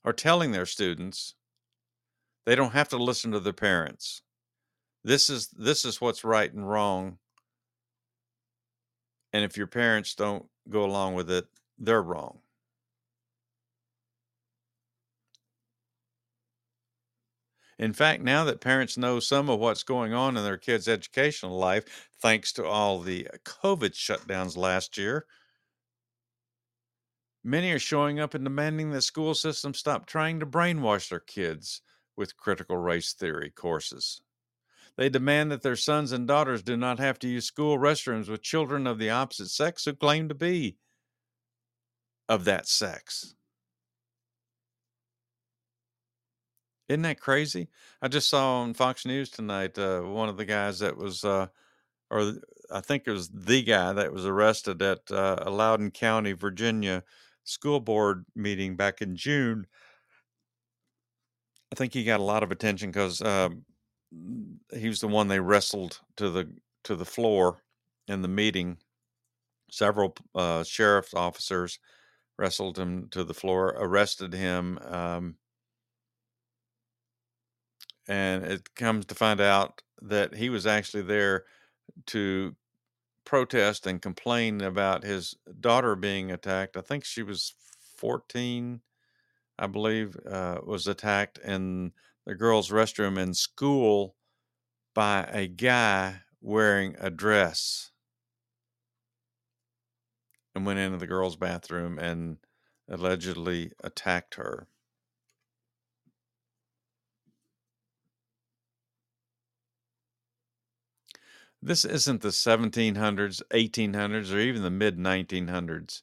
are 0.05 0.13
telling 0.13 0.51
their 0.51 0.65
students 0.65 1.35
they 2.45 2.55
don't 2.55 2.73
have 2.73 2.89
to 2.89 2.97
listen 2.97 3.31
to 3.31 3.39
their 3.39 3.53
parents. 3.53 4.21
This 5.03 5.29
is 5.29 5.47
this 5.49 5.85
is 5.85 6.01
what's 6.01 6.23
right 6.23 6.53
and 6.53 6.69
wrong. 6.69 7.17
And 9.31 9.43
if 9.43 9.57
your 9.57 9.67
parents 9.67 10.13
don't 10.15 10.45
go 10.69 10.83
along 10.83 11.15
with 11.15 11.31
it, 11.31 11.47
they're 11.77 12.01
wrong. 12.01 12.39
In 17.79 17.91
fact, 17.91 18.21
now 18.21 18.43
that 18.45 18.61
parents 18.61 18.97
know 18.97 19.19
some 19.19 19.49
of 19.49 19.59
what's 19.59 19.83
going 19.83 20.13
on 20.13 20.37
in 20.37 20.43
their 20.43 20.57
kids' 20.57 20.87
educational 20.87 21.57
life, 21.57 22.09
thanks 22.21 22.53
to 22.53 22.65
all 22.65 22.99
the 22.99 23.27
uh, 23.27 23.37
COVID 23.43 23.93
shutdowns 23.93 24.55
last 24.55 24.97
year, 24.97 25.25
many 27.43 27.71
are 27.71 27.79
showing 27.79 28.19
up 28.19 28.33
and 28.33 28.43
demanding 28.43 28.91
that 28.91 29.01
school 29.01 29.33
systems 29.35 29.77
stop 29.77 30.05
trying 30.05 30.39
to 30.39 30.45
brainwash 30.45 31.09
their 31.09 31.19
kids 31.19 31.81
with 32.15 32.37
critical 32.37 32.77
race 32.77 33.13
theory 33.13 33.49
courses. 33.49 34.21
They 34.95 35.09
demand 35.09 35.51
that 35.51 35.63
their 35.63 35.75
sons 35.75 36.11
and 36.11 36.27
daughters 36.27 36.61
do 36.61 36.77
not 36.77 36.99
have 36.99 37.17
to 37.19 37.27
use 37.27 37.45
school 37.45 37.77
restrooms 37.77 38.29
with 38.29 38.43
children 38.43 38.85
of 38.85 38.99
the 38.99 39.09
opposite 39.09 39.49
sex 39.49 39.85
who 39.85 39.93
claim 39.93 40.29
to 40.29 40.35
be 40.35 40.77
of 42.29 42.45
that 42.45 42.67
sex. 42.67 43.35
Isn't 46.89 47.01
that 47.03 47.19
crazy? 47.19 47.69
I 48.01 48.07
just 48.07 48.29
saw 48.29 48.61
on 48.61 48.73
Fox 48.73 49.05
News 49.05 49.29
tonight 49.29 49.79
uh, 49.79 50.01
one 50.01 50.29
of 50.29 50.37
the 50.37 50.45
guys 50.45 50.79
that 50.79 50.95
was, 50.95 51.23
uh, 51.23 51.47
or 52.11 52.33
I 52.71 52.81
think 52.81 53.03
it 53.07 53.11
was 53.11 53.29
the 53.29 53.63
guy 53.63 53.93
that 53.93 54.13
was 54.13 54.27
arrested 54.27 54.81
at 54.81 55.09
uh, 55.09 55.43
Loudoun 55.47 55.91
County, 55.91 56.33
Virginia 56.33 57.03
school 57.43 57.79
board 57.79 58.25
meeting 58.35 58.75
back 58.75 59.01
in 59.01 59.15
June. 59.15 59.67
I 61.71 61.75
think 61.75 61.93
he 61.93 62.03
got 62.03 62.19
a 62.19 62.23
lot 62.23 62.43
of 62.43 62.51
attention 62.51 62.91
because 62.91 63.21
um, 63.21 63.65
he 64.75 64.87
was 64.87 64.99
the 64.99 65.07
one 65.07 65.27
they 65.27 65.39
wrestled 65.39 65.99
to 66.17 66.29
the 66.29 66.53
to 66.83 66.95
the 66.95 67.05
floor 67.05 67.63
in 68.07 68.21
the 68.21 68.27
meeting. 68.27 68.77
Several 69.71 70.15
uh, 70.35 70.63
sheriff's 70.63 71.13
officers 71.13 71.79
wrestled 72.37 72.77
him 72.77 73.07
to 73.11 73.23
the 73.23 73.33
floor, 73.33 73.75
arrested 73.77 74.33
him. 74.33 74.77
Um, 74.83 75.35
and 78.07 78.43
it 78.43 78.75
comes 78.75 79.05
to 79.05 79.15
find 79.15 79.39
out 79.39 79.81
that 80.01 80.35
he 80.35 80.49
was 80.49 80.67
actually 80.67 81.03
there 81.03 81.45
to 82.07 82.55
protest 83.25 83.87
and 83.87 84.01
complain 84.01 84.61
about 84.61 85.03
his 85.03 85.35
daughter 85.59 85.95
being 85.95 86.31
attacked. 86.31 86.77
I 86.77 86.81
think 86.81 87.05
she 87.05 87.23
was 87.23 87.53
14, 87.97 88.81
I 89.59 89.67
believe, 89.67 90.17
uh, 90.25 90.61
was 90.65 90.87
attacked 90.87 91.37
in 91.39 91.93
the 92.25 92.35
girls' 92.35 92.69
restroom 92.69 93.17
in 93.17 93.33
school 93.33 94.15
by 94.95 95.23
a 95.25 95.47
guy 95.47 96.21
wearing 96.41 96.95
a 96.99 97.09
dress 97.09 97.91
and 100.55 100.65
went 100.65 100.79
into 100.79 100.97
the 100.97 101.05
girls' 101.05 101.35
bathroom 101.35 101.99
and 101.99 102.39
allegedly 102.87 103.71
attacked 103.83 104.33
her. 104.35 104.67
This 111.65 111.85
isn't 111.85 112.21
the 112.21 112.27
1700s, 112.27 113.41
1800s, 113.51 114.33
or 114.33 114.39
even 114.39 114.63
the 114.63 114.69
mid 114.69 114.97
1900s. 114.97 116.01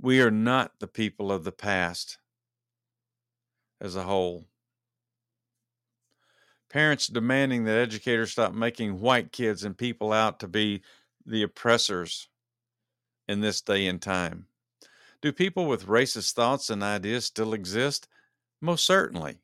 We 0.00 0.20
are 0.20 0.30
not 0.30 0.78
the 0.78 0.86
people 0.86 1.32
of 1.32 1.42
the 1.42 1.50
past 1.50 2.18
as 3.80 3.96
a 3.96 4.04
whole. 4.04 4.46
Parents 6.68 7.08
demanding 7.08 7.64
that 7.64 7.78
educators 7.78 8.30
stop 8.30 8.54
making 8.54 9.00
white 9.00 9.32
kids 9.32 9.64
and 9.64 9.76
people 9.76 10.12
out 10.12 10.38
to 10.38 10.46
be 10.46 10.82
the 11.26 11.42
oppressors 11.42 12.28
in 13.26 13.40
this 13.40 13.60
day 13.60 13.88
and 13.88 14.00
time. 14.00 14.46
Do 15.20 15.32
people 15.32 15.66
with 15.66 15.86
racist 15.86 16.32
thoughts 16.32 16.70
and 16.70 16.80
ideas 16.80 17.24
still 17.24 17.54
exist? 17.54 18.06
Most 18.60 18.86
certainly. 18.86 19.38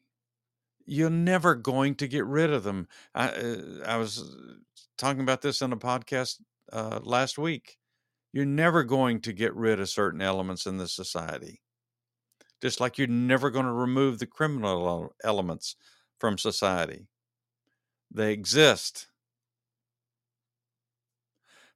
You're 0.86 1.10
never 1.10 1.54
going 1.56 1.96
to 1.96 2.08
get 2.08 2.24
rid 2.26 2.52
of 2.52 2.62
them. 2.62 2.86
I, 3.14 3.28
uh, 3.28 3.62
I 3.86 3.96
was 3.96 4.36
talking 5.00 5.22
about 5.22 5.40
this 5.40 5.62
on 5.62 5.72
a 5.72 5.76
podcast 5.76 6.40
uh, 6.72 7.00
last 7.02 7.38
week. 7.38 7.78
You're 8.32 8.44
never 8.44 8.84
going 8.84 9.20
to 9.22 9.32
get 9.32 9.54
rid 9.56 9.80
of 9.80 9.88
certain 9.88 10.20
elements 10.20 10.66
in 10.66 10.76
the 10.76 10.86
society, 10.86 11.62
just 12.62 12.78
like 12.78 12.98
you're 12.98 13.08
never 13.08 13.50
going 13.50 13.64
to 13.64 13.72
remove 13.72 14.18
the 14.18 14.26
criminal 14.26 15.12
elements 15.24 15.74
from 16.18 16.38
society. 16.38 17.08
They 18.12 18.32
exist. 18.32 19.08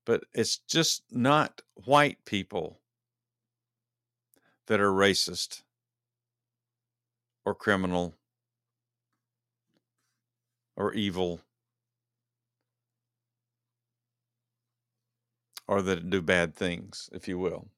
But 0.04 0.24
it's 0.34 0.58
just 0.58 1.02
not 1.10 1.62
white 1.74 2.18
people 2.26 2.80
that 4.66 4.80
are 4.80 4.92
racist 4.92 5.62
or 7.46 7.54
criminal 7.54 8.14
or 10.76 10.92
evil 10.92 11.40
or 15.66 15.82
that 15.82 16.10
do 16.10 16.20
bad 16.20 16.54
things, 16.54 17.08
if 17.12 17.28
you 17.28 17.38
will. 17.38 17.68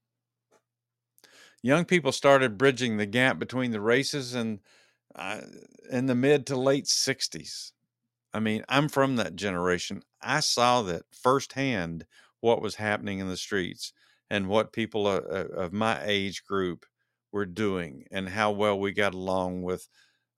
Young 1.63 1.85
people 1.85 2.13
started 2.13 2.59
bridging 2.59 2.97
the 2.97 3.07
gap 3.07 3.39
between 3.39 3.71
the 3.71 3.81
races 3.81 4.35
and 4.35 4.61
uh, 5.15 5.41
in 5.91 6.07
the 6.07 6.15
mid 6.15 6.47
to 6.47 6.57
late 6.57 6.85
60s. 6.85 7.73
I 8.33 8.41
mean, 8.41 8.65
I'm 8.69 8.89
from 8.89 9.17
that 9.17 9.35
generation. 9.35 10.03
I 10.21 10.41
saw 10.41 10.83
that 10.83 11.03
firsthand 11.11 12.05
what 12.41 12.61
was 12.61 12.75
happening 12.75 13.19
in 13.19 13.29
the 13.29 13.37
streets 13.37 13.93
and 14.31 14.49
what 14.49 14.73
people 14.73 15.07
uh, 15.07 15.21
uh, 15.21 15.47
of 15.57 15.73
my 15.73 16.01
age 16.05 16.45
group 16.45 16.85
were 17.33 17.47
doing 17.47 18.05
and 18.11 18.29
how 18.29 18.51
well 18.51 18.79
we 18.79 18.93
got 18.93 19.15
along 19.15 19.63
with 19.63 19.89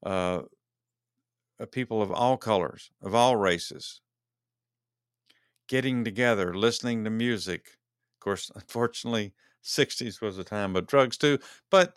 uh, 0.06 0.42
uh 1.60 1.66
people 1.72 2.00
of 2.00 2.12
all 2.12 2.36
colors, 2.36 2.90
of 3.02 3.14
all 3.14 3.36
races, 3.36 4.00
getting 5.68 6.04
together, 6.04 6.54
listening 6.54 7.04
to 7.04 7.10
music. 7.10 7.78
Of 8.16 8.24
course, 8.24 8.50
unfortunately, 8.54 9.32
60s 9.64 10.20
was 10.20 10.38
a 10.38 10.44
time 10.44 10.76
of 10.76 10.86
drugs 10.86 11.16
too, 11.16 11.38
but 11.70 11.94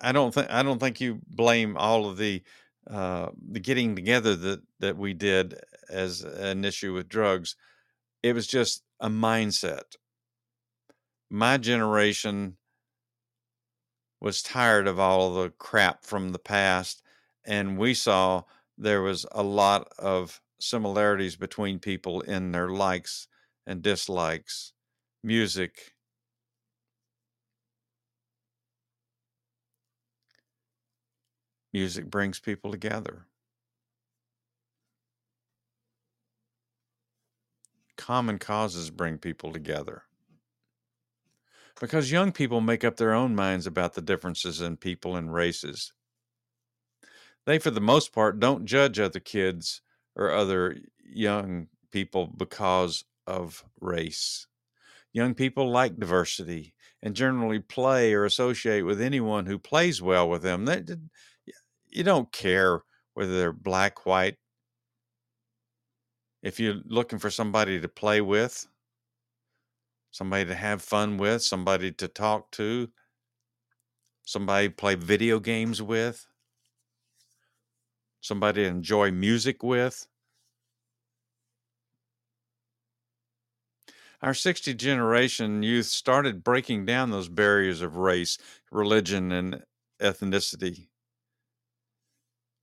I 0.00 0.12
don't 0.12 0.32
think 0.32 0.50
I 0.50 0.62
don't 0.62 0.78
think 0.78 1.00
you 1.00 1.20
blame 1.26 1.76
all 1.76 2.08
of 2.08 2.18
the 2.18 2.42
uh, 2.88 3.28
the 3.50 3.60
getting 3.60 3.94
together 3.94 4.34
that 4.36 4.62
that 4.80 4.96
we 4.96 5.14
did 5.14 5.54
as 5.90 6.22
an 6.22 6.64
issue 6.64 6.94
with 6.94 7.08
drugs. 7.08 7.56
It 8.22 8.34
was 8.34 8.46
just 8.46 8.82
a 9.00 9.08
mindset. 9.08 9.96
My 11.30 11.58
generation 11.58 12.56
was 14.20 14.42
tired 14.42 14.88
of 14.88 14.98
all 14.98 15.34
the 15.34 15.50
crap 15.50 16.04
from 16.04 16.32
the 16.32 16.38
past, 16.38 17.02
and 17.44 17.78
we 17.78 17.94
saw 17.94 18.42
there 18.76 19.02
was 19.02 19.26
a 19.32 19.42
lot 19.42 19.88
of 19.98 20.40
similarities 20.60 21.36
between 21.36 21.78
people 21.78 22.20
in 22.22 22.52
their 22.52 22.68
likes 22.68 23.28
and 23.66 23.82
dislikes, 23.82 24.72
music. 25.22 25.94
Music 31.72 32.06
brings 32.06 32.40
people 32.40 32.70
together. 32.70 33.26
Common 37.96 38.38
causes 38.38 38.90
bring 38.90 39.18
people 39.18 39.52
together. 39.52 40.04
Because 41.78 42.10
young 42.10 42.32
people 42.32 42.60
make 42.60 42.84
up 42.84 42.96
their 42.96 43.12
own 43.12 43.34
minds 43.34 43.66
about 43.66 43.94
the 43.94 44.00
differences 44.00 44.60
in 44.60 44.76
people 44.76 45.14
and 45.14 45.32
races. 45.32 45.92
They, 47.44 47.58
for 47.58 47.70
the 47.70 47.80
most 47.80 48.12
part, 48.12 48.40
don't 48.40 48.64
judge 48.64 48.98
other 48.98 49.20
kids 49.20 49.82
or 50.18 50.32
other 50.32 50.76
young 51.02 51.68
people 51.92 52.26
because 52.26 53.04
of 53.26 53.64
race. 53.80 54.46
Young 55.12 55.34
people 55.34 55.70
like 55.70 55.98
diversity 55.98 56.74
and 57.02 57.14
generally 57.14 57.60
play 57.60 58.12
or 58.12 58.24
associate 58.24 58.82
with 58.82 59.00
anyone 59.00 59.46
who 59.46 59.58
plays 59.58 60.02
well 60.02 60.28
with 60.28 60.42
them. 60.42 60.64
They, 60.64 60.82
you 61.88 62.02
don't 62.02 62.30
care 62.32 62.82
whether 63.14 63.38
they're 63.38 63.52
black, 63.52 64.04
white. 64.04 64.36
If 66.42 66.60
you're 66.60 66.80
looking 66.84 67.18
for 67.18 67.30
somebody 67.30 67.80
to 67.80 67.88
play 67.88 68.20
with, 68.20 68.66
somebody 70.10 70.44
to 70.46 70.54
have 70.54 70.82
fun 70.82 71.16
with, 71.16 71.42
somebody 71.42 71.92
to 71.92 72.08
talk 72.08 72.50
to, 72.52 72.88
somebody 74.24 74.68
to 74.68 74.74
play 74.74 74.94
video 74.94 75.40
games 75.40 75.80
with, 75.80 76.26
somebody 78.20 78.62
to 78.62 78.68
enjoy 78.68 79.10
music 79.10 79.62
with. 79.62 80.06
Our 84.20 84.34
60 84.34 84.74
generation 84.74 85.62
youth 85.62 85.86
started 85.86 86.42
breaking 86.42 86.86
down 86.86 87.10
those 87.10 87.28
barriers 87.28 87.82
of 87.82 87.96
race, 87.96 88.36
religion, 88.72 89.30
and 89.30 89.62
ethnicity 90.00 90.88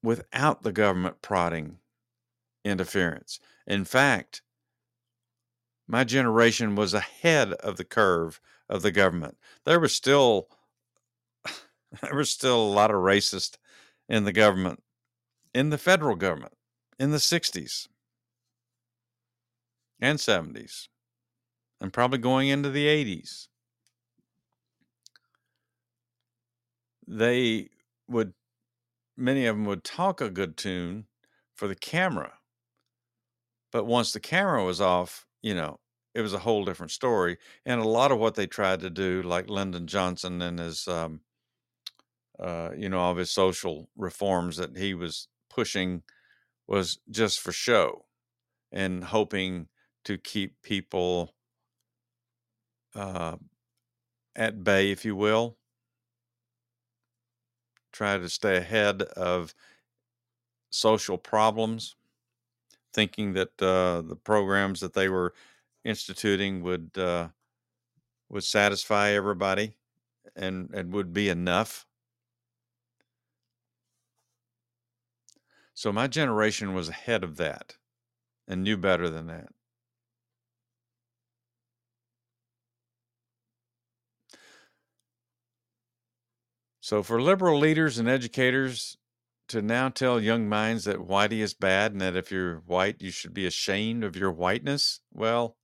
without 0.03 0.63
the 0.63 0.73
government 0.73 1.21
prodding 1.21 1.79
interference. 2.65 3.39
In 3.65 3.85
fact, 3.85 4.41
my 5.87 6.03
generation 6.03 6.75
was 6.75 6.93
ahead 6.93 7.53
of 7.53 7.77
the 7.77 7.83
curve 7.85 8.41
of 8.67 8.81
the 8.81 8.91
government. 8.91 9.37
There 9.65 9.79
was 9.79 9.95
still 9.95 10.49
there 12.01 12.15
was 12.15 12.29
still 12.29 12.61
a 12.61 12.73
lot 12.73 12.91
of 12.91 12.97
racist 12.97 13.57
in 14.09 14.23
the 14.23 14.33
government 14.33 14.83
in 15.55 15.69
the 15.69 15.77
federal 15.77 16.17
government 16.17 16.53
in 16.99 17.11
the 17.11 17.17
60s 17.17 17.87
and 20.01 20.19
70s 20.19 20.89
and 21.79 21.93
probably 21.93 22.19
going 22.19 22.49
into 22.49 22.69
the 22.69 22.85
80s. 22.85 23.47
They 27.07 27.69
would, 28.09 28.33
many 29.15 29.45
of 29.45 29.55
them 29.55 29.65
would 29.65 29.85
talk 29.85 30.19
a 30.19 30.29
good 30.29 30.57
tune 30.57 31.05
for 31.55 31.69
the 31.69 31.75
camera. 31.75 32.33
But 33.71 33.85
once 33.85 34.11
the 34.11 34.19
camera 34.19 34.63
was 34.65 34.81
off, 34.81 35.25
you 35.41 35.55
know, 35.55 35.79
it 36.13 36.21
was 36.21 36.33
a 36.33 36.39
whole 36.39 36.65
different 36.65 36.91
story. 36.91 37.37
And 37.65 37.79
a 37.79 37.87
lot 37.87 38.11
of 38.11 38.19
what 38.19 38.35
they 38.35 38.47
tried 38.47 38.81
to 38.81 38.89
do, 38.89 39.21
like 39.21 39.49
Lyndon 39.49 39.87
Johnson 39.87 40.41
and 40.41 40.59
his, 40.59 40.85
um, 40.89 41.21
uh, 42.37 42.71
you 42.75 42.89
know, 42.89 42.99
all 42.99 43.11
of 43.11 43.17
his 43.17 43.31
social 43.31 43.89
reforms 43.95 44.57
that 44.57 44.75
he 44.77 44.93
was 44.93 45.29
pushing 45.55 46.03
was 46.67 46.99
just 47.09 47.39
for 47.39 47.51
show 47.51 48.05
and 48.71 49.05
hoping 49.05 49.67
to 50.03 50.17
keep 50.17 50.61
people 50.61 51.33
uh, 52.93 53.37
at 54.35 54.63
bay, 54.63 54.91
if 54.91 55.05
you 55.05 55.15
will. 55.15 55.57
Try 57.93 58.17
to 58.17 58.29
stay 58.29 58.57
ahead 58.57 59.03
of 59.03 59.53
social 60.69 61.17
problems, 61.17 61.95
thinking 62.93 63.33
that 63.33 63.61
uh, 63.61 64.01
the 64.01 64.17
programs 64.21 64.81
that 64.81 64.93
they 64.93 65.07
were 65.07 65.33
instituting 65.85 66.61
would 66.61 66.91
uh, 66.97 67.29
would 68.29 68.43
satisfy 68.43 69.11
everybody 69.11 69.77
and 70.35 70.69
and 70.73 70.91
would 70.91 71.13
be 71.13 71.29
enough. 71.29 71.85
So 75.75 75.91
my 75.91 76.07
generation 76.07 76.73
was 76.73 76.87
ahead 76.87 77.23
of 77.23 77.35
that 77.35 77.75
and 78.47 78.63
knew 78.63 78.77
better 78.77 79.09
than 79.09 79.27
that. 79.27 79.49
So, 86.79 87.03
for 87.03 87.21
liberal 87.21 87.59
leaders 87.59 87.97
and 87.97 88.07
educators 88.07 88.97
to 89.49 89.61
now 89.61 89.89
tell 89.89 90.19
young 90.21 90.47
minds 90.47 90.85
that 90.85 90.99
whitey 90.99 91.39
is 91.39 91.53
bad 91.53 91.91
and 91.91 91.99
that 91.99 92.15
if 92.15 92.31
you're 92.31 92.59
white, 92.59 93.01
you 93.01 93.11
should 93.11 93.33
be 93.33 93.45
ashamed 93.45 94.03
of 94.03 94.15
your 94.15 94.31
whiteness, 94.31 95.01
well, 95.11 95.57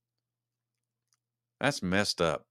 that's 1.58 1.82
messed 1.82 2.20
up. 2.20 2.46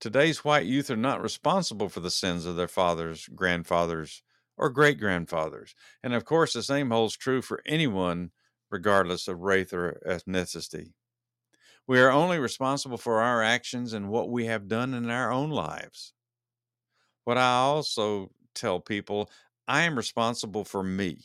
Today's 0.00 0.44
white 0.44 0.66
youth 0.66 0.90
are 0.90 0.96
not 0.96 1.22
responsible 1.22 1.88
for 1.88 2.00
the 2.00 2.10
sins 2.10 2.44
of 2.44 2.56
their 2.56 2.68
fathers, 2.68 3.28
grandfathers, 3.34 4.22
or 4.62 4.70
great 4.70 5.00
grandfathers. 5.00 5.74
And 6.04 6.14
of 6.14 6.24
course, 6.24 6.52
the 6.52 6.62
same 6.62 6.90
holds 6.90 7.16
true 7.16 7.42
for 7.42 7.60
anyone, 7.66 8.30
regardless 8.70 9.26
of 9.26 9.40
race 9.40 9.72
or 9.72 10.00
ethnicity. 10.06 10.92
We 11.88 11.98
are 11.98 12.12
only 12.12 12.38
responsible 12.38 12.96
for 12.96 13.20
our 13.20 13.42
actions 13.42 13.92
and 13.92 14.08
what 14.08 14.30
we 14.30 14.44
have 14.44 14.68
done 14.68 14.94
in 14.94 15.10
our 15.10 15.32
own 15.32 15.50
lives. 15.50 16.14
What 17.24 17.38
I 17.38 17.56
also 17.56 18.30
tell 18.54 18.78
people, 18.78 19.28
I 19.66 19.82
am 19.82 19.96
responsible 19.96 20.64
for 20.64 20.84
me 20.84 21.24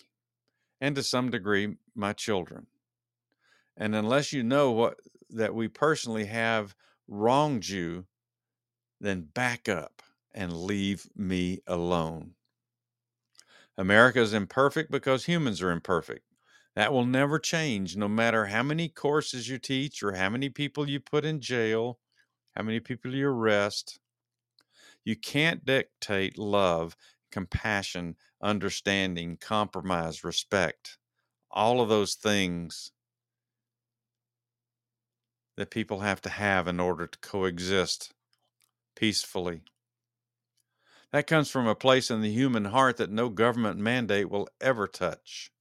and 0.81 0.95
to 0.95 1.03
some 1.03 1.29
degree 1.29 1.75
my 1.93 2.13
children. 2.13 2.65
And 3.77 3.93
unless 3.93 4.33
you 4.33 4.41
know 4.41 4.71
what 4.71 4.99
that 5.29 5.53
we 5.53 5.67
personally 5.67 6.25
have 6.25 6.73
wronged 7.07 7.69
you, 7.69 8.07
then 8.99 9.21
back 9.21 9.69
up 9.69 10.01
and 10.33 10.51
leave 10.51 11.07
me 11.15 11.59
alone. 11.67 12.33
America 13.77 14.19
is 14.19 14.33
imperfect 14.33 14.89
because 14.89 15.25
humans 15.25 15.61
are 15.61 15.71
imperfect. 15.71 16.25
That 16.75 16.93
will 16.93 17.05
never 17.05 17.39
change, 17.39 17.95
no 17.95 18.07
matter 18.07 18.47
how 18.47 18.63
many 18.63 18.89
courses 18.89 19.49
you 19.49 19.57
teach 19.57 20.03
or 20.03 20.13
how 20.13 20.29
many 20.29 20.49
people 20.49 20.89
you 20.89 20.99
put 20.99 21.25
in 21.25 21.39
jail, 21.39 21.99
how 22.55 22.63
many 22.63 22.79
people 22.79 23.13
you 23.13 23.27
arrest. 23.27 23.99
You 25.03 25.15
can't 25.15 25.65
dictate 25.65 26.37
love, 26.37 26.95
compassion, 27.31 28.15
understanding, 28.41 29.37
compromise, 29.37 30.23
respect, 30.23 30.97
all 31.49 31.81
of 31.81 31.89
those 31.89 32.15
things 32.15 32.91
that 35.55 35.71
people 35.71 36.01
have 36.01 36.21
to 36.21 36.29
have 36.29 36.67
in 36.67 36.79
order 36.79 37.07
to 37.07 37.19
coexist 37.19 38.13
peacefully. 38.95 39.61
That 41.13 41.27
comes 41.27 41.49
from 41.49 41.67
a 41.67 41.75
place 41.75 42.11
in 42.11 42.21
the 42.21 42.31
human 42.31 42.65
heart 42.65 42.97
that 42.97 43.09
no 43.11 43.29
government 43.29 43.79
mandate 43.79 44.29
will 44.29 44.47
ever 44.59 44.87
touch. 44.87 45.51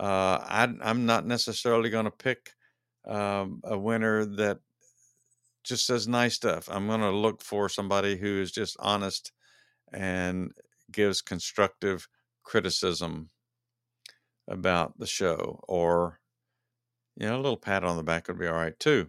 Uh, 0.00 0.40
I, 0.48 0.90
am 0.90 1.04
not 1.04 1.26
necessarily 1.26 1.90
going 1.90 2.06
to 2.06 2.10
pick 2.10 2.54
um, 3.06 3.60
a 3.64 3.76
winner 3.76 4.24
that 4.24 4.60
just 5.62 5.86
says 5.86 6.08
nice 6.08 6.34
stuff. 6.34 6.70
I'm 6.70 6.86
going 6.86 7.00
to 7.00 7.10
look 7.10 7.42
for 7.42 7.68
somebody 7.68 8.16
who 8.16 8.40
is 8.40 8.50
just 8.50 8.78
honest 8.80 9.32
and 9.92 10.52
gives 10.90 11.20
constructive 11.20 12.08
criticism 12.44 13.28
about 14.48 14.98
the 14.98 15.06
show 15.06 15.62
or 15.68 16.18
you 17.16 17.26
know 17.26 17.36
a 17.36 17.42
little 17.42 17.58
pat 17.58 17.84
on 17.84 17.96
the 17.96 18.02
back 18.02 18.26
would 18.28 18.38
be 18.38 18.46
all 18.46 18.54
right 18.54 18.78
too. 18.80 19.08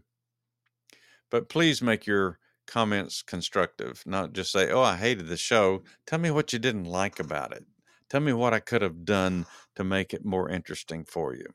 But 1.30 1.48
please 1.48 1.82
make 1.82 2.06
your 2.06 2.38
comments 2.68 3.22
constructive 3.22 4.04
not 4.06 4.32
just 4.32 4.52
say 4.52 4.72
oh 4.72 4.82
i 4.82 4.98
hated 4.98 5.28
the 5.28 5.38
show. 5.38 5.84
Tell 6.06 6.20
me 6.20 6.32
what 6.32 6.52
you 6.52 6.60
didn't 6.60 6.84
like 6.84 7.20
about 7.20 7.54
it 7.54 7.66
tell 8.12 8.22
me 8.22 8.34
what 8.34 8.54
i 8.54 8.60
could 8.60 8.82
have 8.82 9.06
done 9.06 9.46
to 9.76 9.84
make 9.84 10.14
it 10.14 10.26
more 10.26 10.50
interesting 10.50 11.06
for 11.06 11.34
you 11.34 11.46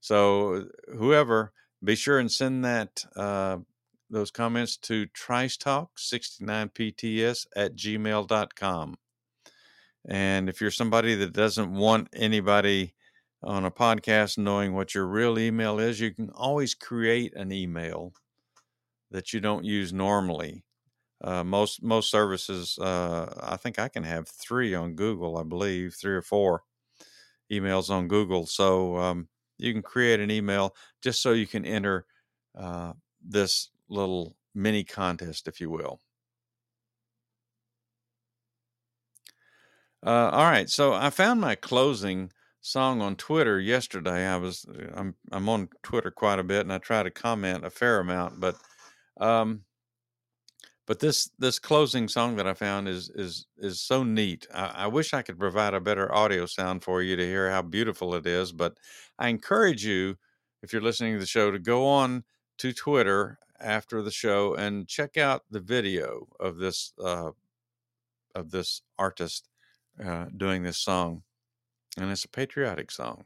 so 0.00 0.66
whoever 0.96 1.52
be 1.82 1.94
sure 1.94 2.18
and 2.18 2.30
send 2.30 2.62
that 2.64 3.04
uh, 3.16 3.56
those 4.10 4.30
comments 4.30 4.76
to 4.76 5.06
tricetalk69pts 5.08 7.46
at 7.54 7.76
gmail.com. 7.76 8.96
And 10.08 10.48
if 10.48 10.60
you're 10.60 10.70
somebody 10.70 11.16
that 11.16 11.32
doesn't 11.32 11.72
want 11.72 12.08
anybody 12.14 12.94
on 13.42 13.64
a 13.64 13.70
podcast 13.70 14.38
knowing 14.38 14.74
what 14.74 14.94
your 14.94 15.06
real 15.06 15.38
email 15.38 15.78
is, 15.78 16.00
you 16.00 16.12
can 16.12 16.30
always 16.30 16.74
create 16.74 17.34
an 17.36 17.52
email 17.52 18.12
that 19.10 19.32
you 19.32 19.40
don't 19.40 19.64
use 19.64 19.90
normally. 19.92 20.64
Uh, 21.20 21.42
most 21.42 21.82
most 21.82 22.10
services, 22.10 22.78
uh, 22.78 23.32
I 23.42 23.56
think 23.56 23.78
I 23.78 23.88
can 23.88 24.04
have 24.04 24.28
three 24.28 24.74
on 24.74 24.94
Google, 24.94 25.36
I 25.36 25.42
believe, 25.42 25.94
three 25.94 26.14
or 26.14 26.22
four 26.22 26.62
emails 27.50 27.90
on 27.90 28.08
Google. 28.08 28.46
So 28.46 28.96
um, 28.96 29.28
you 29.58 29.72
can 29.72 29.82
create 29.82 30.20
an 30.20 30.30
email 30.30 30.74
just 31.02 31.20
so 31.20 31.32
you 31.32 31.46
can 31.46 31.64
enter 31.64 32.06
uh, 32.56 32.92
this 33.20 33.70
little 33.88 34.36
mini 34.54 34.84
contest, 34.84 35.48
if 35.48 35.60
you 35.60 35.70
will. 35.70 36.00
Uh, 40.06 40.30
all 40.32 40.44
right, 40.44 40.70
so 40.70 40.92
I 40.92 41.10
found 41.10 41.40
my 41.40 41.56
closing 41.56 42.30
song 42.60 43.02
on 43.02 43.16
Twitter 43.16 43.58
yesterday. 43.58 44.26
I 44.26 44.36
was 44.36 44.64
uh, 44.66 44.92
I'm 44.94 45.14
I'm 45.32 45.48
on 45.48 45.68
Twitter 45.82 46.12
quite 46.12 46.38
a 46.38 46.44
bit, 46.44 46.60
and 46.60 46.72
I 46.72 46.78
try 46.78 47.02
to 47.02 47.10
comment 47.10 47.64
a 47.64 47.70
fair 47.70 47.98
amount, 47.98 48.38
but 48.38 48.56
um, 49.20 49.64
but 50.88 51.00
this 51.00 51.30
this 51.38 51.58
closing 51.58 52.08
song 52.08 52.34
that 52.36 52.46
I 52.46 52.54
found 52.54 52.88
is 52.88 53.10
is 53.10 53.46
is 53.58 53.78
so 53.78 54.02
neat. 54.02 54.46
I, 54.52 54.84
I, 54.84 54.86
wish 54.86 55.12
I 55.12 55.20
could 55.20 55.38
provide 55.38 55.74
a 55.74 55.80
better 55.80 56.12
audio 56.14 56.46
sound 56.46 56.82
for 56.82 57.02
you 57.02 57.14
to 57.14 57.26
hear 57.26 57.50
how 57.50 57.60
beautiful 57.60 58.14
it 58.14 58.26
is. 58.26 58.52
But 58.52 58.78
I 59.18 59.28
encourage 59.28 59.84
you, 59.84 60.16
if 60.62 60.72
you're 60.72 60.80
listening 60.80 61.12
to 61.12 61.20
the 61.20 61.26
show, 61.26 61.50
to 61.50 61.58
go 61.58 61.86
on 61.86 62.24
to 62.56 62.72
Twitter 62.72 63.38
after 63.60 64.00
the 64.00 64.10
show 64.10 64.54
and 64.54 64.88
check 64.88 65.18
out 65.18 65.42
the 65.50 65.60
video 65.60 66.26
of 66.40 66.56
this 66.56 66.94
uh, 67.04 67.32
of 68.34 68.50
this 68.50 68.80
artist 68.98 69.46
uh, 70.02 70.24
doing 70.34 70.62
this 70.62 70.78
song, 70.78 71.22
and 71.98 72.10
it's 72.10 72.24
a 72.24 72.28
patriotic 72.30 72.90
song. 72.90 73.24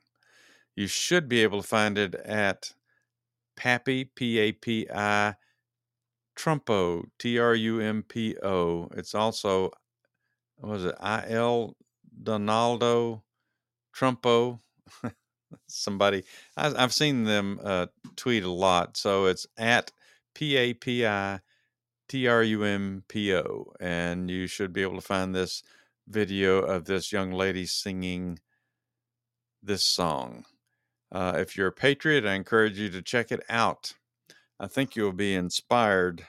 You 0.74 0.88
should 0.88 1.28
be 1.28 1.44
able 1.44 1.62
to 1.62 1.68
find 1.68 1.96
it 1.96 2.16
at 2.16 2.72
Papi 3.56 4.08
P 4.16 4.40
A 4.40 4.50
P 4.50 4.88
I 4.92 5.36
Trumpo, 6.36 7.04
T 7.18 7.38
R 7.38 7.54
U 7.54 7.80
M 7.80 8.04
P 8.08 8.36
O. 8.42 8.88
It's 8.94 9.14
also, 9.14 9.70
was 10.60 10.84
it, 10.84 10.94
I 11.00 11.24
L 11.28 11.76
Donaldo 12.22 13.22
Trumpo? 13.94 14.60
Somebody, 15.66 16.24
I, 16.56 16.72
I've 16.76 16.94
seen 16.94 17.24
them 17.24 17.60
uh, 17.62 17.86
tweet 18.16 18.44
a 18.44 18.50
lot. 18.50 18.96
So 18.96 19.26
it's 19.26 19.46
at 19.56 19.92
P 20.34 20.56
A 20.56 20.74
P 20.74 21.06
I 21.06 21.40
T 22.08 22.26
R 22.26 22.42
U 22.42 22.64
M 22.64 23.04
P 23.08 23.34
O. 23.34 23.72
And 23.80 24.30
you 24.30 24.46
should 24.46 24.72
be 24.72 24.82
able 24.82 24.96
to 24.96 25.00
find 25.00 25.34
this 25.34 25.62
video 26.08 26.58
of 26.58 26.84
this 26.84 27.12
young 27.12 27.32
lady 27.32 27.66
singing 27.66 28.38
this 29.62 29.84
song. 29.84 30.44
Uh, 31.10 31.34
if 31.36 31.56
you're 31.56 31.68
a 31.68 31.72
patriot, 31.72 32.24
I 32.24 32.34
encourage 32.34 32.78
you 32.78 32.88
to 32.90 33.02
check 33.02 33.30
it 33.30 33.42
out. 33.48 33.94
I 34.62 34.68
think 34.68 34.94
you'll 34.94 35.12
be 35.12 35.34
inspired 35.34 36.24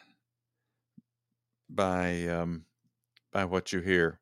by 1.69 2.25
um, 2.27 2.65
by 3.31 3.45
what 3.45 3.71
you 3.71 3.79
hear, 3.79 4.19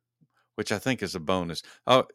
which 0.56 0.74
I 0.74 0.80
think 0.80 1.02
is 1.02 1.16
a 1.16 1.20
bonus. 1.20 1.64
Oh, 1.88 2.08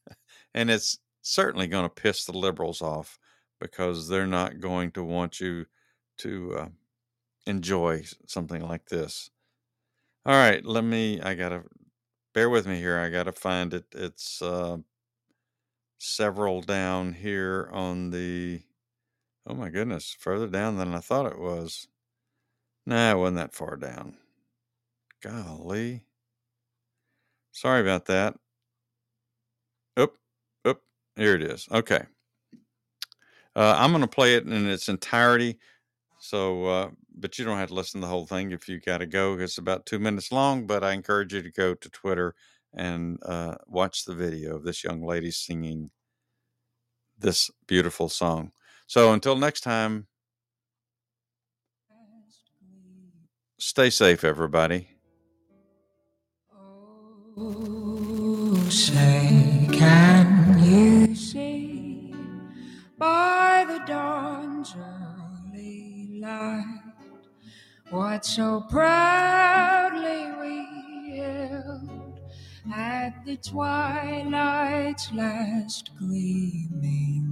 and 0.54 0.70
it's 0.70 0.98
certainly 1.22 1.68
going 1.68 1.84
to 1.84 1.88
piss 1.88 2.26
the 2.26 2.36
liberals 2.36 2.82
off 2.82 3.18
because 3.58 4.08
they're 4.08 4.26
not 4.26 4.60
going 4.60 4.90
to 4.90 5.02
want 5.02 5.40
you 5.40 5.64
to 6.18 6.54
uh, 6.58 6.68
enjoy 7.46 8.04
something 8.26 8.60
like 8.60 8.90
this. 8.90 9.30
All 10.26 10.34
right, 10.34 10.62
let 10.62 10.84
me. 10.84 11.18
I 11.22 11.32
gotta 11.34 11.62
bear 12.34 12.50
with 12.50 12.66
me 12.66 12.76
here. 12.76 12.98
I 12.98 13.08
gotta 13.08 13.32
find 13.32 13.72
it. 13.72 13.86
It's 13.92 14.42
uh, 14.42 14.76
several 15.96 16.60
down 16.60 17.14
here 17.14 17.70
on 17.72 18.10
the. 18.10 18.60
Oh 19.46 19.54
my 19.54 19.70
goodness, 19.70 20.16
further 20.18 20.46
down 20.46 20.76
than 20.76 20.94
I 20.94 21.00
thought 21.00 21.30
it 21.30 21.38
was. 21.38 21.88
Nah, 22.86 23.12
it 23.12 23.18
wasn't 23.18 23.38
that 23.38 23.54
far 23.54 23.76
down. 23.76 24.16
Golly. 25.22 26.04
Sorry 27.52 27.80
about 27.80 28.06
that. 28.06 28.34
Oop, 29.98 30.16
oop, 30.66 30.82
here 31.16 31.34
it 31.34 31.42
is. 31.42 31.68
Okay. 31.70 32.02
Uh, 33.54 33.76
I'm 33.78 33.90
going 33.90 34.02
to 34.02 34.08
play 34.08 34.34
it 34.34 34.46
in 34.46 34.68
its 34.68 34.88
entirety. 34.88 35.58
So, 36.18 36.64
uh, 36.66 36.90
but 37.14 37.38
you 37.38 37.44
don't 37.44 37.58
have 37.58 37.68
to 37.68 37.74
listen 37.74 38.00
to 38.00 38.06
the 38.06 38.10
whole 38.10 38.26
thing 38.26 38.52
if 38.52 38.68
you 38.68 38.80
got 38.80 38.98
to 38.98 39.06
go. 39.06 39.38
It's 39.38 39.58
about 39.58 39.86
two 39.86 39.98
minutes 39.98 40.32
long, 40.32 40.66
but 40.66 40.82
I 40.84 40.92
encourage 40.92 41.34
you 41.34 41.42
to 41.42 41.50
go 41.50 41.74
to 41.74 41.90
Twitter 41.90 42.34
and 42.74 43.18
uh, 43.24 43.56
watch 43.66 44.04
the 44.04 44.14
video 44.14 44.56
of 44.56 44.64
this 44.64 44.82
young 44.82 45.04
lady 45.04 45.30
singing 45.30 45.90
this 47.18 47.50
beautiful 47.66 48.08
song. 48.08 48.52
So, 48.94 49.10
until 49.14 49.36
next 49.36 49.62
time, 49.62 50.06
stay 53.58 53.88
safe, 53.88 54.22
everybody. 54.22 54.86
Oh, 57.38 58.54
say, 58.68 59.66
can 59.72 60.62
you 60.62 61.16
see 61.16 62.14
by 62.98 63.64
the 63.66 63.78
dawn's 63.90 64.74
early 64.76 66.20
light 66.20 66.82
what 67.88 68.26
so 68.26 68.60
proudly 68.68 70.22
we 70.38 71.16
hailed 71.16 72.20
at 72.70 73.24
the 73.24 73.38
twilight's 73.38 75.10
last 75.14 75.92
gleaming? 75.98 77.31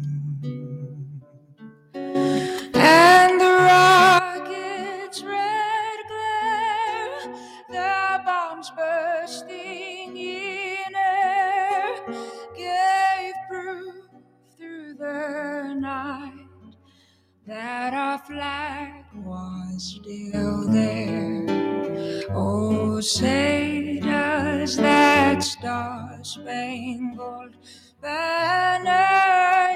still 19.81 20.67
there. 20.71 22.27
Oh, 22.29 23.01
say 23.01 23.99
does 23.99 24.77
that 24.77 25.41
star 25.43 26.19
spangled 26.21 27.55
banner 27.99 28.91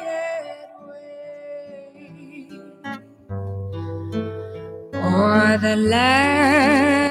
yet 0.06 0.70
wave 0.88 2.62
o'er 4.93 5.58
the 5.58 5.76
land 5.76 7.05